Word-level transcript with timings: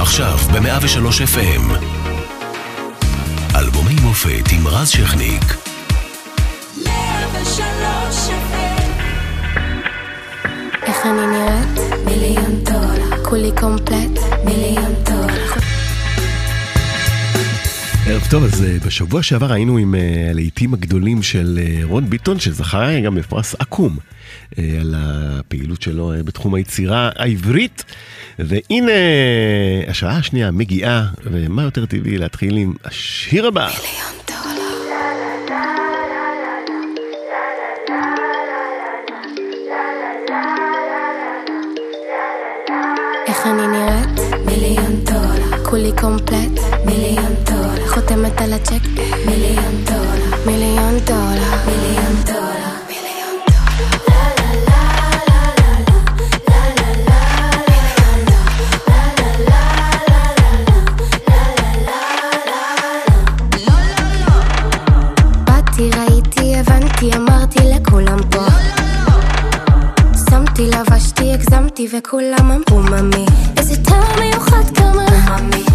עכשיו 0.00 0.38
ב-103 0.52 1.36
FM. 1.36 1.84
אלבומי 3.56 3.94
מופת 4.02 4.52
עם 4.52 4.66
רז 4.66 4.88
שכניק. 4.88 5.42
103 6.86 8.30
איך 10.82 11.06
אני 11.06 11.26
נראית? 11.26 12.04
מיליון 12.04 12.64
דולר, 12.64 13.24
כולי 13.24 13.50
קומפלט? 13.60 14.44
מיליון 14.44 14.94
דולר. 15.04 15.49
ערב 18.10 18.26
טוב, 18.30 18.44
אז 18.44 18.64
אה, 18.64 18.76
בשבוע 18.86 19.22
שעבר 19.22 19.52
היינו 19.52 19.78
עם 19.78 19.94
אה, 19.94 20.30
הלהיטים 20.30 20.74
הגדולים 20.74 21.22
של 21.22 21.58
אה, 21.62 21.80
רון 21.84 22.10
ביטון, 22.10 22.40
שזכה 22.40 23.00
גם 23.00 23.14
בפרס 23.14 23.54
אקו"ם 23.58 23.96
אה, 24.58 24.78
על 24.80 24.94
הפעילות 24.98 25.82
שלו 25.82 26.12
בתחום 26.24 26.54
היצירה 26.54 27.10
העברית. 27.16 27.84
והנה, 28.38 28.92
השעה 29.88 30.16
השנייה 30.16 30.50
מגיעה, 30.50 31.06
ומה 31.24 31.62
יותר 31.62 31.86
טבעי 31.86 32.18
להתחיל 32.18 32.56
עם 32.56 32.72
השיר 32.84 33.46
הבא. 33.46 33.68
איך 43.26 43.46
אני 43.46 43.66
נראית? 43.66 44.20
מיליון 44.46 45.04
דולר, 45.04 45.64
כולי 45.64 45.92
קומפלט? 46.00 46.60
מיליון 46.86 47.34
דולר, 47.44 47.49
דולר. 51.06 51.56
מיליון 51.66 52.14
דולר. 52.26 52.50
באתי, 65.44 65.90
ראיתי, 65.98 66.56
הבנתי, 66.56 67.10
אמרתי 67.16 67.58
לכולם 67.58 68.18
פה. 68.30 68.46
שמתי, 70.30 70.70
לבשתי, 70.70 71.32
הגזמתי, 71.32 71.88
וכולם 71.98 72.50
אמרו 72.50 72.82
ממי. 72.82 73.26
איזה 73.56 73.84
טעם 73.84 74.20
מיוחד 74.20 74.76
כמה. 74.76 75.06
כמה. 75.26 75.69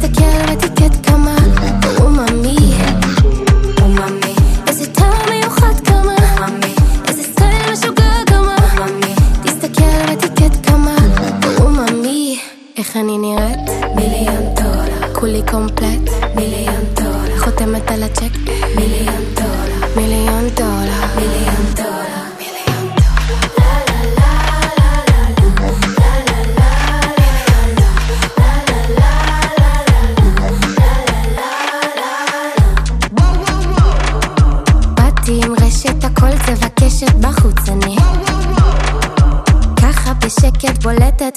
תסתכל 0.00 0.24
על 0.24 0.52
אטיקט 0.52 1.06
כמה. 1.06 1.36
אוממי. 2.00 2.74
אוממי, 3.82 4.34
איזה 4.68 4.92
טעם 4.92 5.28
מיוחד 5.30 5.80
כמה. 5.84 6.14
אוממי, 6.40 6.74
איזה 7.08 7.22
סטייל 7.22 7.72
משוגע 7.72 8.12
כמה. 8.26 8.56
אוממי, 8.78 9.14
תסתכל 9.42 9.82
על 9.84 10.12
אטיקט 10.12 10.66
כמה. 10.66 10.96
אוממי. 11.60 12.38
איך 12.76 12.96
אני 12.96 13.18
נראית? 13.18 13.70
מיליון 13.96 14.54
דולר, 14.54 15.14
כולי 15.14 15.42
קומפלט? 15.50 16.10
מיליון 16.36 16.84
דולר, 16.94 17.38
חותמת 17.38 17.90
על 17.90 18.02
הצ'ק? 18.02 18.50
מיליון 18.76 19.24
דולר, 19.34 19.96
מיליון 19.96 20.48
דולר. 20.56 20.79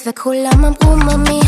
וכולם 0.06 0.64
אמרו 0.64 0.96
ממי 0.96 1.43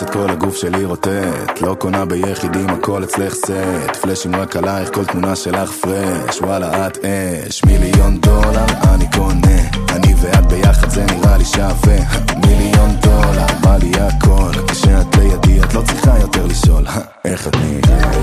הלסת, 0.00 0.10
כל 0.10 0.30
הגוף 0.30 0.56
שלי 0.56 0.84
רוטט 0.84 1.60
לא 1.60 1.74
קונה 1.78 2.04
ביחידים, 2.04 2.70
הכל 2.70 3.04
אצלך 3.04 3.34
סט 3.34 3.96
פלאשים 4.02 4.36
רק 4.36 4.56
עלייך, 4.56 4.94
כל 4.94 5.04
תמונה 5.04 5.36
שלך 5.36 5.70
פרש 5.70 6.40
וואלה 6.40 6.86
את 6.86 6.98
אש. 7.04 7.64
מיליון 7.64 8.20
דולר 8.20 8.64
אני 8.94 9.04
קונה. 9.16 9.58
אני 9.88 10.14
ואת 10.20 10.46
ביחד 10.46 10.90
זה 10.90 11.04
נראה 11.04 11.36
לי 11.36 11.44
שווה. 11.44 11.96
מיליון 12.46 12.90
דולר, 13.00 13.46
בא 13.62 13.76
לי 13.76 13.92
הכל. 14.00 14.52
כשאת 14.68 15.16
לידי 15.16 15.60
את 15.60 15.74
לא 15.74 15.82
צריכה 15.82 16.18
יותר 16.18 16.46
לשאול. 16.46 16.86
איך 17.24 17.48
את 17.48 17.56
נראית? 17.56 18.15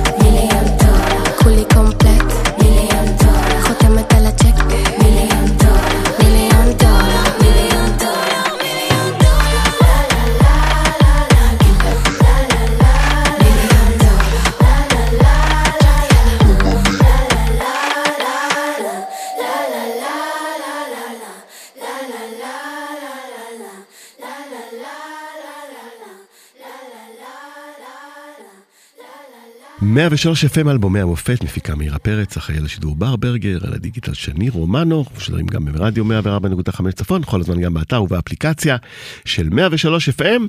103 29.84 30.46
FM 30.46 30.70
אלבומי 30.70 31.00
המופת, 31.00 31.44
מפיקה 31.44 31.76
מאירה 31.76 32.00
פרץ, 32.00 32.38
אחראי 32.38 32.58
על 32.58 32.66
השידור 32.66 32.96
בר 32.96 33.16
ברגר, 33.16 33.58
על 33.68 33.74
הדיגיטל 33.74 34.14
שני 34.14 34.50
רומנו, 34.50 35.06
משודרים 35.18 35.46
גם 35.46 35.66
ברדיו 35.66 36.06
104.5 36.06 36.92
צפון, 36.92 37.24
כל 37.24 37.42
הזמן 37.42 37.62
גם 37.62 37.74
באתר 37.74 38.04
ובאפליקציה 38.04 38.78
של 39.26 39.50
103 39.50 40.10
FM. 40.10 40.42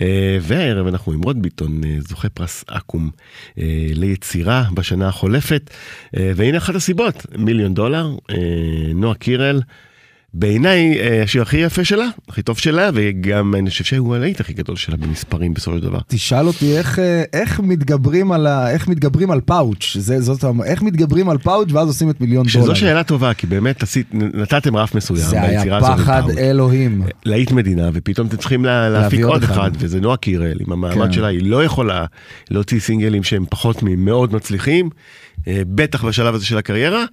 אה, 0.00 0.38
והערב 0.40 0.86
אנחנו 0.86 1.12
עם 1.12 1.22
רוד 1.22 1.42
ביטון, 1.42 1.84
אה, 1.84 1.96
זוכה 1.98 2.28
פרס 2.28 2.64
אקו"ם 2.68 3.10
אה, 3.58 3.64
ליצירה 3.94 4.64
בשנה 4.74 5.08
החולפת. 5.08 5.70
והנה 6.14 6.58
אחת 6.58 6.74
הסיבות, 6.74 7.26
מיליון 7.38 7.74
דולר, 7.74 8.16
נועה 8.94 9.14
קירל. 9.14 9.60
בעיניי 10.34 11.00
אה, 11.00 11.22
השיר 11.22 11.42
הכי 11.42 11.56
יפה 11.56 11.84
שלה, 11.84 12.06
הכי 12.28 12.42
טוב 12.42 12.58
שלה, 12.58 12.90
וגם 12.94 13.54
אני 13.54 13.70
חושב 13.70 13.84
שהוא 13.84 14.14
הלהיט 14.14 14.40
הכי 14.40 14.52
גדול 14.52 14.76
שלה 14.76 14.96
במספרים 14.96 15.54
בסופו 15.54 15.76
של 15.76 15.82
דבר. 15.82 15.98
תשאל 16.06 16.46
אותי 16.46 16.76
איך, 16.76 16.98
אה, 16.98 17.22
איך 17.32 17.60
מתגברים 17.60 18.32
על 18.32 18.46
ה... 18.46 18.70
איך 18.70 18.88
מתגברים 18.88 19.30
על 19.30 19.40
פאוץ', 19.40 19.96
זה, 19.98 20.20
זאת, 20.20 20.44
איך 20.64 20.82
מתגברים 20.82 21.28
על 21.28 21.38
פאוץ' 21.38 21.72
ואז 21.72 21.88
עושים 21.88 22.10
את 22.10 22.20
מיליון 22.20 22.46
דולר. 22.52 22.64
שזו 22.64 22.76
שאלה 22.76 23.04
טובה, 23.04 23.34
כי 23.34 23.46
באמת 23.46 23.82
עשית, 23.82 24.14
נתתם 24.14 24.76
רף 24.76 24.94
מסוים 24.94 25.28
זה 25.28 25.42
היה. 25.42 25.80
פחד. 25.80 26.22
אלוהים. 26.38 27.02
להיט 27.24 27.52
מדינה, 27.52 27.90
ופתאום 27.92 28.26
אתם 28.26 28.36
צריכים 28.36 28.64
לה, 28.64 28.88
להפיק 28.88 29.24
עוד 29.24 29.42
אחד. 29.42 29.52
אחד, 29.52 29.70
וזה 29.78 30.00
נועה 30.00 30.16
קירל, 30.16 30.58
עם 30.66 30.72
המעמד 30.72 31.06
כן. 31.06 31.12
שלה, 31.12 31.26
היא 31.26 31.50
לא 31.50 31.64
יכולה 31.64 32.04
להוציא 32.50 32.80
סינגלים 32.80 33.22
שהם 33.22 33.44
פחות 33.50 33.82
ממאוד 33.82 34.34
מצליחים, 34.34 34.90
אה, 35.48 35.62
בטח 35.66 36.04
בשלב 36.04 36.34
הזה 36.34 36.46
של 36.46 36.58
הקריירה, 36.58 37.04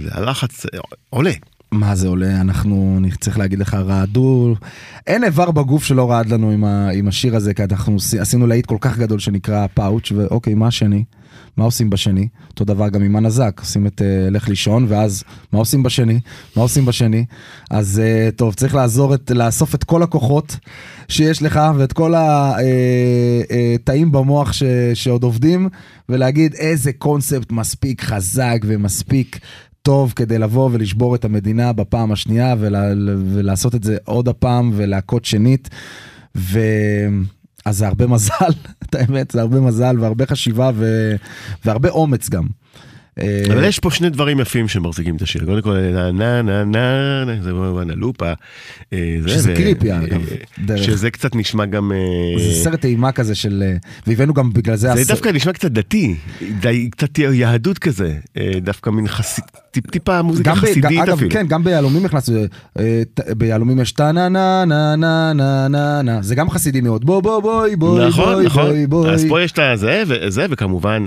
והלחץ 0.00 0.66
עולה. 1.10 1.32
מה 1.72 1.94
זה 1.94 2.08
עולה, 2.08 2.40
אנחנו, 2.40 2.94
אני 2.98 3.10
צריך 3.10 3.38
להגיד 3.38 3.58
לך, 3.58 3.74
רעדו, 3.74 4.54
אין 5.06 5.24
איבר 5.24 5.50
בגוף 5.50 5.84
שלא 5.84 6.10
רעד 6.10 6.26
לנו 6.28 6.50
עם, 6.50 6.64
ה, 6.64 6.88
עם 6.88 7.08
השיר 7.08 7.36
הזה, 7.36 7.54
כי 7.54 7.62
אנחנו 7.64 7.96
עשי- 7.96 8.18
עשינו 8.18 8.46
להיט 8.46 8.66
כל 8.66 8.76
כך 8.80 8.98
גדול 8.98 9.18
שנקרא 9.18 9.66
פאוץ', 9.74 10.12
ואוקיי, 10.16 10.54
מה 10.54 10.66
השני? 10.66 11.04
מה 11.56 11.64
עושים 11.64 11.90
בשני? 11.90 12.28
אותו 12.50 12.64
דבר 12.64 12.88
גם 12.88 13.02
עם 13.02 13.16
הנזק, 13.16 13.56
עושים 13.60 13.86
את 13.86 14.00
uh, 14.00 14.30
לך 14.30 14.48
לישון, 14.48 14.86
ואז 14.88 15.24
מה 15.52 15.58
עושים 15.58 15.82
בשני? 15.82 16.20
מה 16.56 16.62
עושים 16.62 16.84
בשני? 16.86 17.24
אז 17.70 18.02
uh, 18.02 18.36
טוב, 18.36 18.54
צריך 18.54 18.74
לעזור, 18.74 19.14
את, 19.14 19.30
לאסוף 19.34 19.74
את 19.74 19.84
כל 19.84 20.02
הכוחות 20.02 20.56
שיש 21.08 21.42
לך, 21.42 21.60
ואת 21.76 21.92
כל 21.92 22.14
התאים 22.16 24.12
במוח 24.12 24.52
ש, 24.52 24.62
שעוד 24.94 25.22
עובדים, 25.22 25.68
ולהגיד 26.08 26.54
איזה 26.54 26.92
קונספט 26.92 27.52
מספיק 27.52 28.02
חזק 28.02 28.58
ומספיק 28.64 29.38
טוב 29.82 30.12
כדי 30.16 30.38
לבוא 30.38 30.70
ולשבור 30.72 31.14
את 31.14 31.24
המדינה 31.24 31.72
בפעם 31.72 32.12
השנייה 32.12 32.54
ולה, 32.58 32.92
ולעשות 33.32 33.74
את 33.74 33.84
זה 33.84 33.96
עוד 34.04 34.28
הפעם 34.28 34.70
ולהכות 34.74 35.24
שנית. 35.24 35.68
ו... 36.36 36.60
אז 37.64 37.76
זה 37.76 37.86
הרבה 37.86 38.06
מזל, 38.06 38.52
את 38.84 38.94
האמת, 38.94 39.30
זה 39.30 39.40
הרבה 39.40 39.60
מזל 39.60 39.96
והרבה 40.00 40.26
חשיבה 40.26 40.70
ו... 40.74 41.14
והרבה 41.64 41.88
אומץ 41.88 42.28
גם. 42.28 42.46
אה, 43.18 43.42
אבל 43.52 43.64
יש 43.64 43.78
פה 43.78 43.90
שני 43.90 44.10
דברים 44.10 44.40
יפים 44.40 44.68
שמחזיקים 44.68 45.16
את 45.16 45.22
השיר. 45.22 45.44
קודם 45.44 45.62
כל, 45.62 45.76
נה 46.12 46.42
נה 46.42 46.64
נה 46.64 47.24
נה, 47.24 47.42
זה 47.42 47.50
כמובן 47.50 47.90
הלופה. 47.90 48.32
אה, 48.92 49.16
זה, 49.22 49.28
שזה 49.28 49.54
קריפי, 49.54 49.92
אה, 49.92 50.04
אגב, 50.04 50.22
דרך. 50.58 50.84
שזה 50.84 51.10
קצת 51.10 51.36
נשמע 51.36 51.66
גם... 51.66 51.92
אה, 51.92 51.98
זה 52.38 52.64
סרט 52.64 52.84
אימה 52.84 53.12
כזה 53.12 53.34
של... 53.34 53.62
אה, 53.66 53.76
והבאנו 54.06 54.34
גם 54.34 54.52
בגלל 54.52 54.76
זה... 54.76 54.94
זה 54.94 55.04
דווקא 55.12 55.28
נשמע 55.28 55.52
קצת 55.52 55.70
דתי, 55.70 56.16
קצת 56.90 57.18
יהדות 57.18 57.78
כזה, 57.78 58.14
אה, 58.36 58.52
דווקא 58.62 58.90
מין 58.90 59.08
חסיד, 59.08 59.44
טיפ 59.70 59.90
טיפה 59.90 60.22
מוזיקה 60.22 60.54
חסידית 60.54 61.00
אגב, 61.02 61.12
אפילו. 61.12 61.30
כן, 61.30 61.46
גם 61.48 61.64
ביהלומים 61.64 62.04
הכנסנו, 62.04 62.38
אה, 62.78 63.02
ט- 63.14 63.20
ביהלומים 63.36 63.80
יש 63.80 63.92
טה 63.92 64.12
נה 64.12 64.28
נה 64.28 64.64
נה 64.64 64.96
נה 64.96 65.32
נה 65.32 65.68
נה 65.68 66.02
נה, 66.02 66.22
זה 66.22 66.34
גם 66.34 66.50
חסידי 66.50 66.80
מאוד, 66.80 67.04
בוא 67.04 67.20
בוא 67.22 67.40
בואי 67.40 67.76
בואי 67.76 68.08
נכון, 68.08 68.32
בואי 68.34 68.46
נכון. 68.46 68.64
בואי 68.66 68.86
בואי. 68.86 69.10
אז 69.10 69.26
פה 69.28 69.42
יש 69.42 69.52
את 69.52 69.58
הזה, 69.58 70.02
וזה, 70.06 70.46
וכמובן 70.50 71.04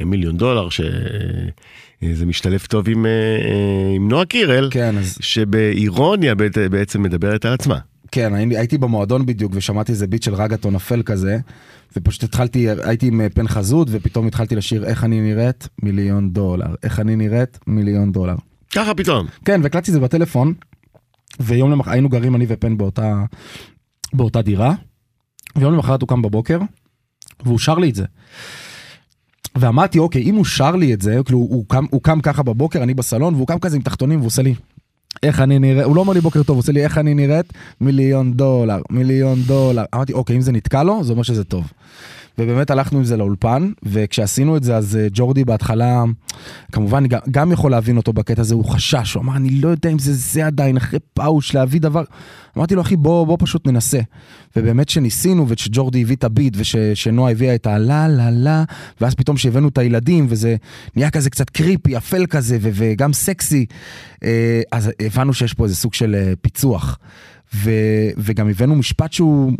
המיליון 0.00 0.36
דולר, 0.36 0.68
שזה 0.70 2.26
משתלב 2.26 2.60
טוב 2.68 2.88
עם, 2.88 3.06
אה, 3.06 3.10
אה, 3.10 3.92
עם 3.96 4.08
נועה 4.08 4.24
קירל, 4.24 4.68
כן, 4.70 4.94
אז 4.98 5.18
שבאירוניה 5.20 6.34
בעצ- 6.34 6.68
בעצם 6.70 7.02
מדברת 7.02 7.44
על 7.44 7.52
עצמה. 7.52 7.78
כן, 8.12 8.34
הייתי, 8.34 8.56
הייתי 8.58 8.78
במועדון 8.78 9.26
בדיוק 9.26 9.52
ושמעתי 9.56 9.92
איזה 9.92 10.06
ביט 10.06 10.22
של 10.22 10.34
רגטון 10.34 10.74
אפל 10.74 11.02
כזה, 11.02 11.38
ופשוט 11.96 12.22
התחלתי, 12.22 12.66
הייתי 12.70 13.06
עם 13.06 13.20
אה, 13.20 13.30
פן 13.30 13.48
חזות 13.48 13.88
ופתאום 13.90 14.26
התחלתי 14.26 14.56
לשיר 14.56 14.84
איך 14.84 15.04
אני 15.04 15.20
נראית 15.20 15.68
מיליון 15.82 16.30
דולר, 16.30 16.74
איך 16.82 17.00
אני 17.00 17.16
נראית 17.16 17.58
מיליון 17.66 18.12
דולר. 18.12 18.34
ככה 18.74 18.94
פתאום. 18.94 19.26
כן, 19.44 19.60
והקלטתי 19.62 19.90
את 19.90 19.94
זה 19.94 20.00
בטלפון, 20.00 20.54
ויום 21.40 21.70
למחרת 21.70 21.92
היינו 21.92 22.08
גרים 22.08 22.34
אני 22.34 22.46
ופן 22.48 22.76
באותה, 22.76 23.24
באותה 24.12 24.42
דירה, 24.42 24.74
ויום 25.56 25.72
למחרת 25.72 26.00
הוא 26.00 26.08
קם 26.08 26.22
בבוקר, 26.22 26.58
והוא 27.44 27.58
שר 27.58 27.74
לי 27.74 27.90
את 27.90 27.94
זה. 27.94 28.04
ואמרתי, 29.56 29.98
אוקיי, 29.98 30.22
אם 30.22 30.34
הוא 30.34 30.44
שר 30.44 30.76
לי 30.76 30.94
את 30.94 31.00
זה, 31.00 31.18
כאילו 31.24 31.38
הוא 31.38 31.64
קם, 31.68 31.84
הוא 31.90 32.02
קם 32.02 32.20
ככה 32.20 32.42
בבוקר, 32.42 32.82
אני 32.82 32.94
בסלון, 32.94 33.34
והוא 33.34 33.46
קם 33.46 33.58
כזה 33.58 33.76
עם 33.76 33.82
תחתונים, 33.82 34.18
והוא 34.18 34.26
עושה 34.26 34.42
לי, 34.42 34.54
איך 35.22 35.40
אני 35.40 35.58
נראה, 35.58 35.84
הוא 35.84 35.96
לא 35.96 36.00
אומר 36.00 36.12
לי 36.12 36.20
בוקר 36.20 36.42
טוב, 36.42 36.56
הוא 36.56 36.58
עושה 36.58 36.72
לי 36.72 36.84
איך 36.84 36.98
אני 36.98 37.14
נראית, 37.14 37.52
מיליון 37.80 38.32
דולר, 38.32 38.82
מיליון 38.90 39.38
דולר. 39.42 39.84
אמרתי, 39.94 40.12
אוקיי, 40.12 40.36
אם 40.36 40.40
זה 40.40 40.52
נתקע 40.52 40.82
לו, 40.82 41.04
זה 41.04 41.12
אומר 41.12 41.22
שזה 41.22 41.44
טוב. 41.44 41.72
ובאמת 42.38 42.70
הלכנו 42.70 42.98
עם 42.98 43.04
זה 43.04 43.16
לאולפן, 43.16 43.70
וכשעשינו 43.82 44.56
את 44.56 44.64
זה 44.64 44.76
אז 44.76 44.96
אה, 44.96 45.06
ג'ורדי 45.12 45.44
בהתחלה, 45.44 46.04
כמובן 46.72 47.04
גם, 47.30 47.52
יכול 47.52 47.70
להבין 47.70 47.96
אותו 47.96 48.12
בקטע 48.12 48.40
הזה, 48.40 48.54
הוא 48.54 48.64
חשש, 48.64 49.14
הוא 49.14 49.22
אמר 49.22 49.36
אני 49.36 49.50
לא 49.50 49.68
יודע 49.68 49.90
אם 49.90 49.98
זה 49.98 50.14
זה 50.14 50.46
עדיין, 50.46 50.76
אחרי 50.76 50.98
פאוש 51.14 51.54
להביא 51.54 51.80
דבר, 51.80 52.04
אמרתי 52.56 52.74
לו 52.74 52.82
אחי 52.82 52.96
בוא, 52.96 53.26
בוא 53.26 53.36
פשוט 53.40 53.66
ננסה. 53.66 54.00
ובאמת 54.56 54.88
שניסינו 54.88 55.46
ושג'ורדי 55.48 56.02
הביא 56.02 56.16
את 56.16 56.24
הביט 56.24 56.56
ושנועה 56.56 57.32
הביאה 57.32 57.54
את 57.54 57.66
הלה 57.66 58.08
לה 58.08 58.30
לה, 58.30 58.64
ואז 59.00 59.14
פתאום 59.14 59.36
שהבאנו 59.36 59.68
את 59.68 59.78
הילדים 59.78 60.26
וזה 60.28 60.56
נהיה 60.96 61.10
כזה 61.10 61.30
קצת 61.30 61.50
קריפי, 61.50 61.96
אפל 61.96 62.26
כזה 62.26 62.58
ו- 62.60 62.70
וגם 62.74 63.12
סקסי, 63.12 63.66
אה, 64.24 64.62
אז 64.72 64.90
הבנו 65.00 65.34
שיש 65.34 65.54
פה 65.54 65.64
איזה 65.64 65.76
סוג 65.76 65.94
של 65.94 66.14
אה, 66.14 66.32
פיצוח. 66.40 66.98
ו- 67.54 68.10
וגם 68.16 68.48
הבאנו 68.48 68.76
משפט 68.76 69.12
שהוא 69.12 69.52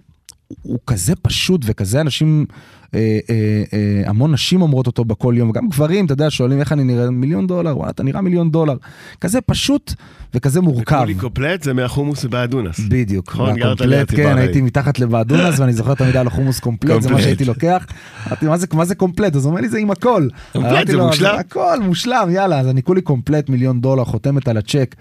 הוא 0.63 0.79
כזה 0.87 1.15
פשוט 1.17 1.61
וכזה 1.65 2.01
אנשים, 2.01 2.47
אה, 2.95 3.19
אה, 3.31 3.63
אה, 3.73 4.11
המון 4.11 4.33
נשים 4.33 4.63
אומרות 4.63 4.87
אותו 4.87 5.05
בכל 5.05 5.35
יום, 5.37 5.53
גם 5.53 5.69
גברים, 5.69 6.05
אתה 6.05 6.13
יודע, 6.13 6.31
שואלים 6.31 6.61
איך 6.61 6.73
אני 6.73 6.85
נראה, 6.85 7.11
מיליון 7.11 7.47
דולר, 7.47 7.77
וואלה, 7.77 7.91
אתה 7.91 8.03
נראה 8.03 8.21
מיליון 8.21 8.51
דולר. 8.51 8.77
כזה 9.21 9.41
פשוט 9.41 9.95
וכזה 10.35 10.61
מורכב. 10.61 10.99
קולי 10.99 11.15
קופלט 11.15 11.63
זה 11.63 11.73
מהחומוס 11.73 12.25
באדונס. 12.25 12.81
בדיוק, 12.89 13.29
נכון, 13.29 13.55
ציפורי. 13.77 14.05
כן, 14.07 14.39
הייתי 14.39 14.61
מתחת 14.61 14.99
לבאדונס 14.99 15.59
ואני 15.59 15.73
זוכר 15.73 15.95
תמיד 15.95 16.15
היה 16.15 16.23
לו 16.23 16.31
חומוס 16.31 16.61
קומפלט, 16.61 17.03
זה 17.03 17.11
מה. 17.11 17.23
שהייתי 17.23 17.45
לוקח. 17.45 17.87
אמרתי, 18.27 18.47
"מה 18.47 18.57
מה 18.73 18.85
זה 18.85 18.95
קומפלט? 18.95 19.37
אז 19.37 19.45
הוא 19.45 19.51
אומר 19.51 19.61
לי, 19.61 19.69
זה 19.69 19.79
עם 19.79 19.91
הכל. 19.91 20.29
קומפלט, 20.53 20.87
זה 20.87 20.93
לו, 20.97 21.07
מושלם. 21.07 21.37
הכל 21.39 21.81
מושלם, 21.83 22.29
יאללה, 22.31 22.61
אז 22.61 22.69
אני 22.69 22.83
כולי 22.83 23.03
קומפלט 23.03 23.49
מיליון 23.49 23.81
דולר, 23.81 24.05
חותמת 24.05 24.49
על 24.49 24.57
הצ'ק. 24.57 24.95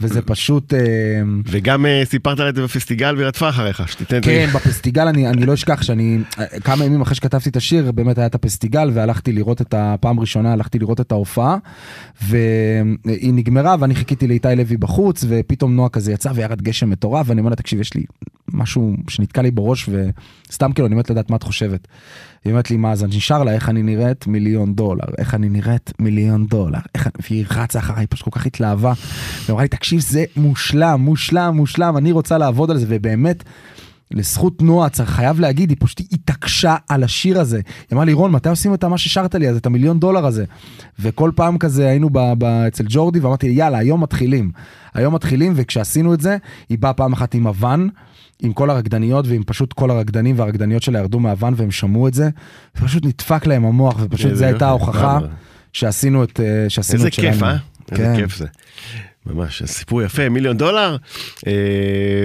וזה 0.00 0.22
פשוט... 0.22 0.74
אה, 0.74 0.80
וגם 1.46 1.86
אה, 1.86 2.02
סיפרת 2.04 2.40
על 2.40 2.54
זה 2.54 2.62
בפסטיגל 2.62 3.14
והיא 3.16 3.26
רדפה 3.26 3.48
אחריך, 3.48 3.88
שתיתן 3.88 4.16
זה. 4.16 4.20
כן, 4.22 4.48
בפסטיגל 4.54 5.08
אני, 5.08 5.28
אני 5.28 5.46
לא 5.46 5.54
אשכח 5.54 5.82
שאני, 5.82 6.18
כמה 6.64 6.84
ימים 6.84 7.00
אחרי 7.00 7.14
שכתבתי 7.14 7.48
את 7.48 7.56
השיר, 7.56 7.92
באמת 7.92 8.18
היה 8.18 8.26
את 8.26 8.34
הפסטיגל 8.34 8.90
והלכתי 8.94 9.32
לראות 9.32 9.60
את 9.60 9.74
הפעם 9.76 10.20
ראשונה, 10.20 10.52
הלכתי 10.52 10.78
לראות 10.78 11.00
את 11.00 11.12
ההופעה, 11.12 11.56
והיא 12.22 13.34
נגמרה 13.34 13.76
ואני 13.80 13.94
חיכיתי 13.94 14.26
לאיתי 14.26 14.48
לוי 14.56 14.76
בחוץ, 14.76 15.24
ופתאום 15.28 15.76
נועה 15.76 15.88
כזה 15.88 16.12
יצא 16.12 16.30
וירד 16.34 16.62
גשם 16.62 16.90
מטורף, 16.90 17.26
ואני 17.28 17.40
אומר 17.40 17.50
לה, 17.50 17.56
תקשיב, 17.56 17.80
יש 17.80 17.94
לי 17.94 18.04
משהו 18.52 18.96
שנתקע 19.08 19.42
לי 19.42 19.50
בראש, 19.50 19.88
וסתם 20.48 20.72
כאילו, 20.72 20.86
אני 20.86 20.94
אומרת 20.94 21.10
לדעת 21.10 21.30
מה 21.30 21.36
את 21.36 21.42
חושבת. 21.42 21.88
היא 22.46 22.52
אומרת 22.52 22.70
לי, 22.70 22.76
מה, 22.76 22.92
אז 22.92 23.04
אני 23.04 23.16
נשאר 23.16 23.42
לה, 23.42 23.52
איך 23.52 23.68
אני 23.68 23.82
נראית? 23.82 24.26
מיליון 24.26 24.74
דולר. 24.74 25.04
איך 25.18 25.34
אני 25.34 25.48
נראית? 25.48 25.92
מיליון 25.98 26.46
דולר. 26.46 26.78
איך... 26.94 27.06
אני-" 27.06 27.12
והיא 27.30 27.44
רצה 27.50 27.78
אחריי, 27.78 28.00
היא 28.00 28.06
פשוט 28.10 28.24
כל 28.24 28.30
כך 28.30 28.46
התלהבה. 28.46 28.92
והיא 28.92 29.50
אמרה 29.50 29.62
לי, 29.62 29.68
תקשיב, 29.68 30.00
זה 30.00 30.24
מושלם, 30.36 31.00
מושלם, 31.00 31.56
מושלם, 31.56 31.96
אני 31.96 32.12
רוצה 32.12 32.38
לעבוד 32.38 32.70
על 32.70 32.78
זה, 32.78 32.86
ובאמת, 32.88 33.44
לזכות 34.10 34.62
נועה, 34.62 34.88
צריך 34.88 35.10
חייב 35.10 35.40
להגיד, 35.40 35.70
היא 35.70 35.76
פשוט 35.80 36.00
התעקשה 36.12 36.76
על 36.88 37.04
השיר 37.04 37.40
הזה. 37.40 37.56
היא 37.56 37.96
אמרה 37.96 38.04
לי, 38.04 38.12
רון, 38.12 38.32
מתי 38.32 38.48
עושים 38.48 38.74
את 38.74 38.84
מה 38.84 38.98
ששרת 38.98 39.34
לי 39.34 39.48
אז, 39.48 39.56
את 39.56 39.66
המיליון 39.66 40.00
דולר 40.00 40.26
הזה? 40.26 40.44
וכל 40.98 41.30
פעם 41.34 41.58
כזה 41.58 41.88
היינו 41.88 42.10
ב- 42.10 42.32
ב- 42.38 42.44
אצל 42.44 42.84
ג'ורדי, 42.88 43.20
ואמרתי, 43.20 43.46
יאללה, 43.46 43.78
היום 43.78 44.02
מתחילים. 44.02 44.50
היום 44.94 45.14
מתחילים, 45.14 45.52
וכשעשינו 45.56 46.14
את 46.14 46.20
זה, 46.20 46.36
היא 46.68 46.78
באה 46.78 46.92
פעם 46.92 47.12
אחת 47.12 47.34
עם 47.34 47.46
הוואן. 47.46 47.88
עם 48.42 48.52
כל 48.52 48.70
הרקדניות 48.70 49.26
ועם 49.26 49.42
פשוט 49.46 49.72
כל 49.72 49.90
הרקדנים 49.90 50.38
והרקדניות 50.38 50.82
שלה 50.82 50.98
ירדו 50.98 51.20
מהוואן 51.20 51.54
והם 51.56 51.70
שמעו 51.70 52.08
את 52.08 52.14
זה, 52.14 52.28
ופשוט 52.76 53.04
נדפק 53.04 53.46
להם 53.46 53.64
המוח 53.64 53.96
ופשוט 54.00 54.30
איזה 54.30 54.38
זו 54.38 54.44
הייתה 54.44 54.64
יופי, 54.64 54.64
ההוכחה. 54.64 55.18
שעשינו 55.72 56.24
את, 56.24 56.40
אה, 56.40 56.70
שעשינו 56.70 56.98
איזה 56.98 57.08
את. 57.08 57.14
כיף, 57.14 57.42
אה? 57.42 57.56
איזה 57.92 58.04
כן. 58.04 58.16
כיף 58.16 58.36
זה. 58.36 58.46
ממש, 59.26 59.62
סיפור 59.66 60.02
יפה, 60.02 60.28
מיליון 60.28 60.56
דולר. 60.56 60.96
אה, 61.46 61.52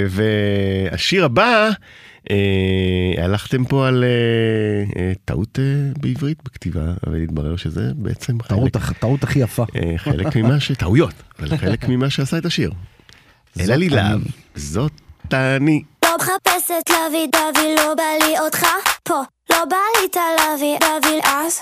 והשיר 0.10 1.26
הבא, 1.26 1.70
אה, 2.32 3.24
הלכתם 3.24 3.66
פה 3.66 3.88
על 3.88 4.04
אה, 4.04 5.12
טעות 5.26 5.60
בעברית 6.00 6.44
בכתיבה, 6.46 6.94
אבל 7.08 7.22
התברר 7.22 7.56
שזה 7.56 7.92
בעצם 7.96 8.38
טעות, 8.38 8.76
חלק, 8.76 8.98
טעות 8.98 9.24
הכי 9.24 9.40
יפה. 9.40 9.66
חלק 9.98 10.36
ממה 10.36 10.60
ש... 10.60 10.72
טעויות, 10.72 11.14
אבל 11.40 11.58
חלק 11.58 11.90
ממה 11.90 12.10
שעשה 12.10 12.38
את 12.38 12.46
השיר. 12.46 12.72
אלה 13.60 13.76
לי. 13.76 13.90
להב, 13.90 14.22
זאת 14.56 14.92
אני. 15.34 15.84
מחפשת 16.62 16.90
להביא 16.90 17.28
דבי, 17.28 17.76
לא 17.76 17.94
בא 17.94 18.04
לי 18.26 18.40
אותך 18.40 18.66
פה. 19.04 19.22
לא 19.50 19.66
בא 19.66 19.78
לי 19.98 20.06
את 20.06 20.18
הלוי, 20.18 20.78
דבי 20.80 21.20
אז. 21.24 21.62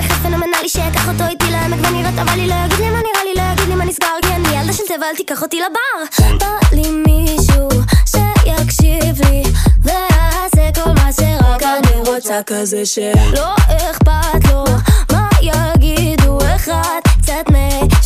אחד 0.00 0.14
פנומנלי 0.14 0.68
שיקח 0.68 1.08
אותו 1.08 1.24
איתי 1.28 1.50
לעמק 1.50 1.78
ונראית 1.88 2.18
אבל 2.18 2.36
לי 2.36 2.46
לא 2.46 2.54
יגיד 2.54 2.78
לי 2.78 2.90
מה 2.90 2.98
נראה 2.98 3.24
לי, 3.24 3.34
לא 3.34 3.42
יגיד 3.52 3.68
לי 3.68 3.74
מה 3.74 3.84
נסגר 3.84 4.06
כי 4.22 4.28
אני 4.28 4.58
ילדה 4.58 4.72
של 4.72 4.82
טבע, 4.88 5.06
אל 5.10 5.16
תיקח 5.16 5.42
אותי 5.42 5.60
לבר 5.60 6.24
בא 6.38 6.58
לי 6.72 6.90
מישהו 6.90 7.43
שרק 11.16 11.62
אני 11.62 11.96
רוצה 12.06 12.40
כזה 12.46 12.86
שלא 12.86 13.54
אכפת 13.68 14.52
לו. 14.52 14.64
מה 15.12 15.28
יגידו? 15.42 16.38
אחד 16.56 17.00
קצת 17.20 17.44
משוגע 17.48 18.03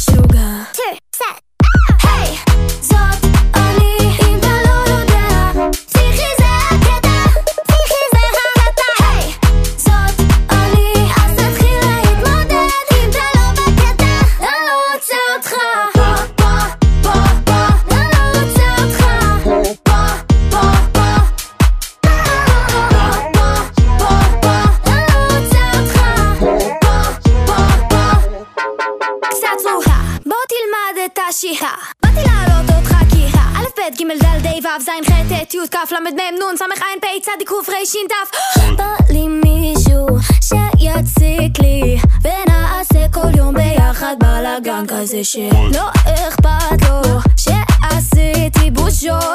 ו', 34.78 34.82
ז', 34.82 34.90
ח', 35.06 35.10
ט', 35.28 35.54
י', 35.54 35.68
כ', 35.70 35.92
ל', 35.92 36.00
מ', 36.00 36.06
נ', 36.38 36.56
ס', 36.56 36.62
ע', 36.62 36.98
פ', 37.00 37.06
צ', 37.24 37.28
ק', 37.46 37.52
ר', 37.68 37.72
ת'. 38.08 38.76
בא 38.76 38.94
לי 39.10 39.28
מישהו 39.28 40.06
שיציק 40.46 41.58
לי, 41.60 41.96
ונעשה 42.22 43.08
כל 43.12 43.38
יום 43.38 43.54
ביחד 43.54 44.16
בלאגן 44.18 44.84
כזה 44.88 45.24
שלא 45.24 45.88
אכפת 46.28 46.88
לו, 46.88 47.18
שעשיתי 47.36 48.70
בושות 48.70 49.27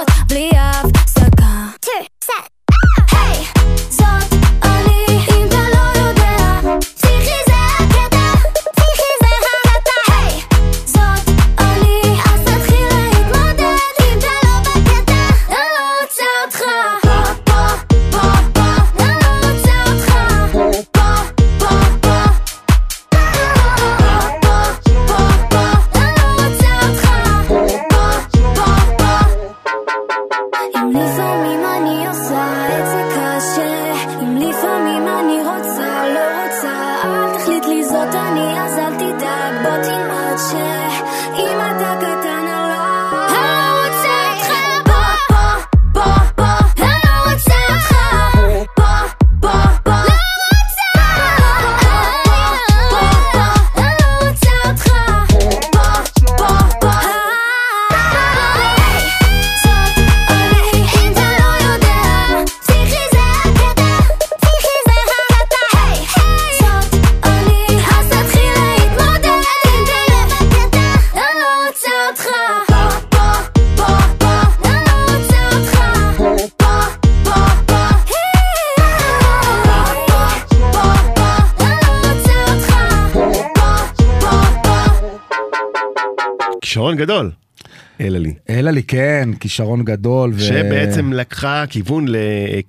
כישרון 89.44 89.84
גדול. 89.84 90.32
ו... 90.34 90.40
שבעצם 90.40 91.14
לקחה 91.14 91.64
כיוון 91.70 92.08
ל- 92.08 92.16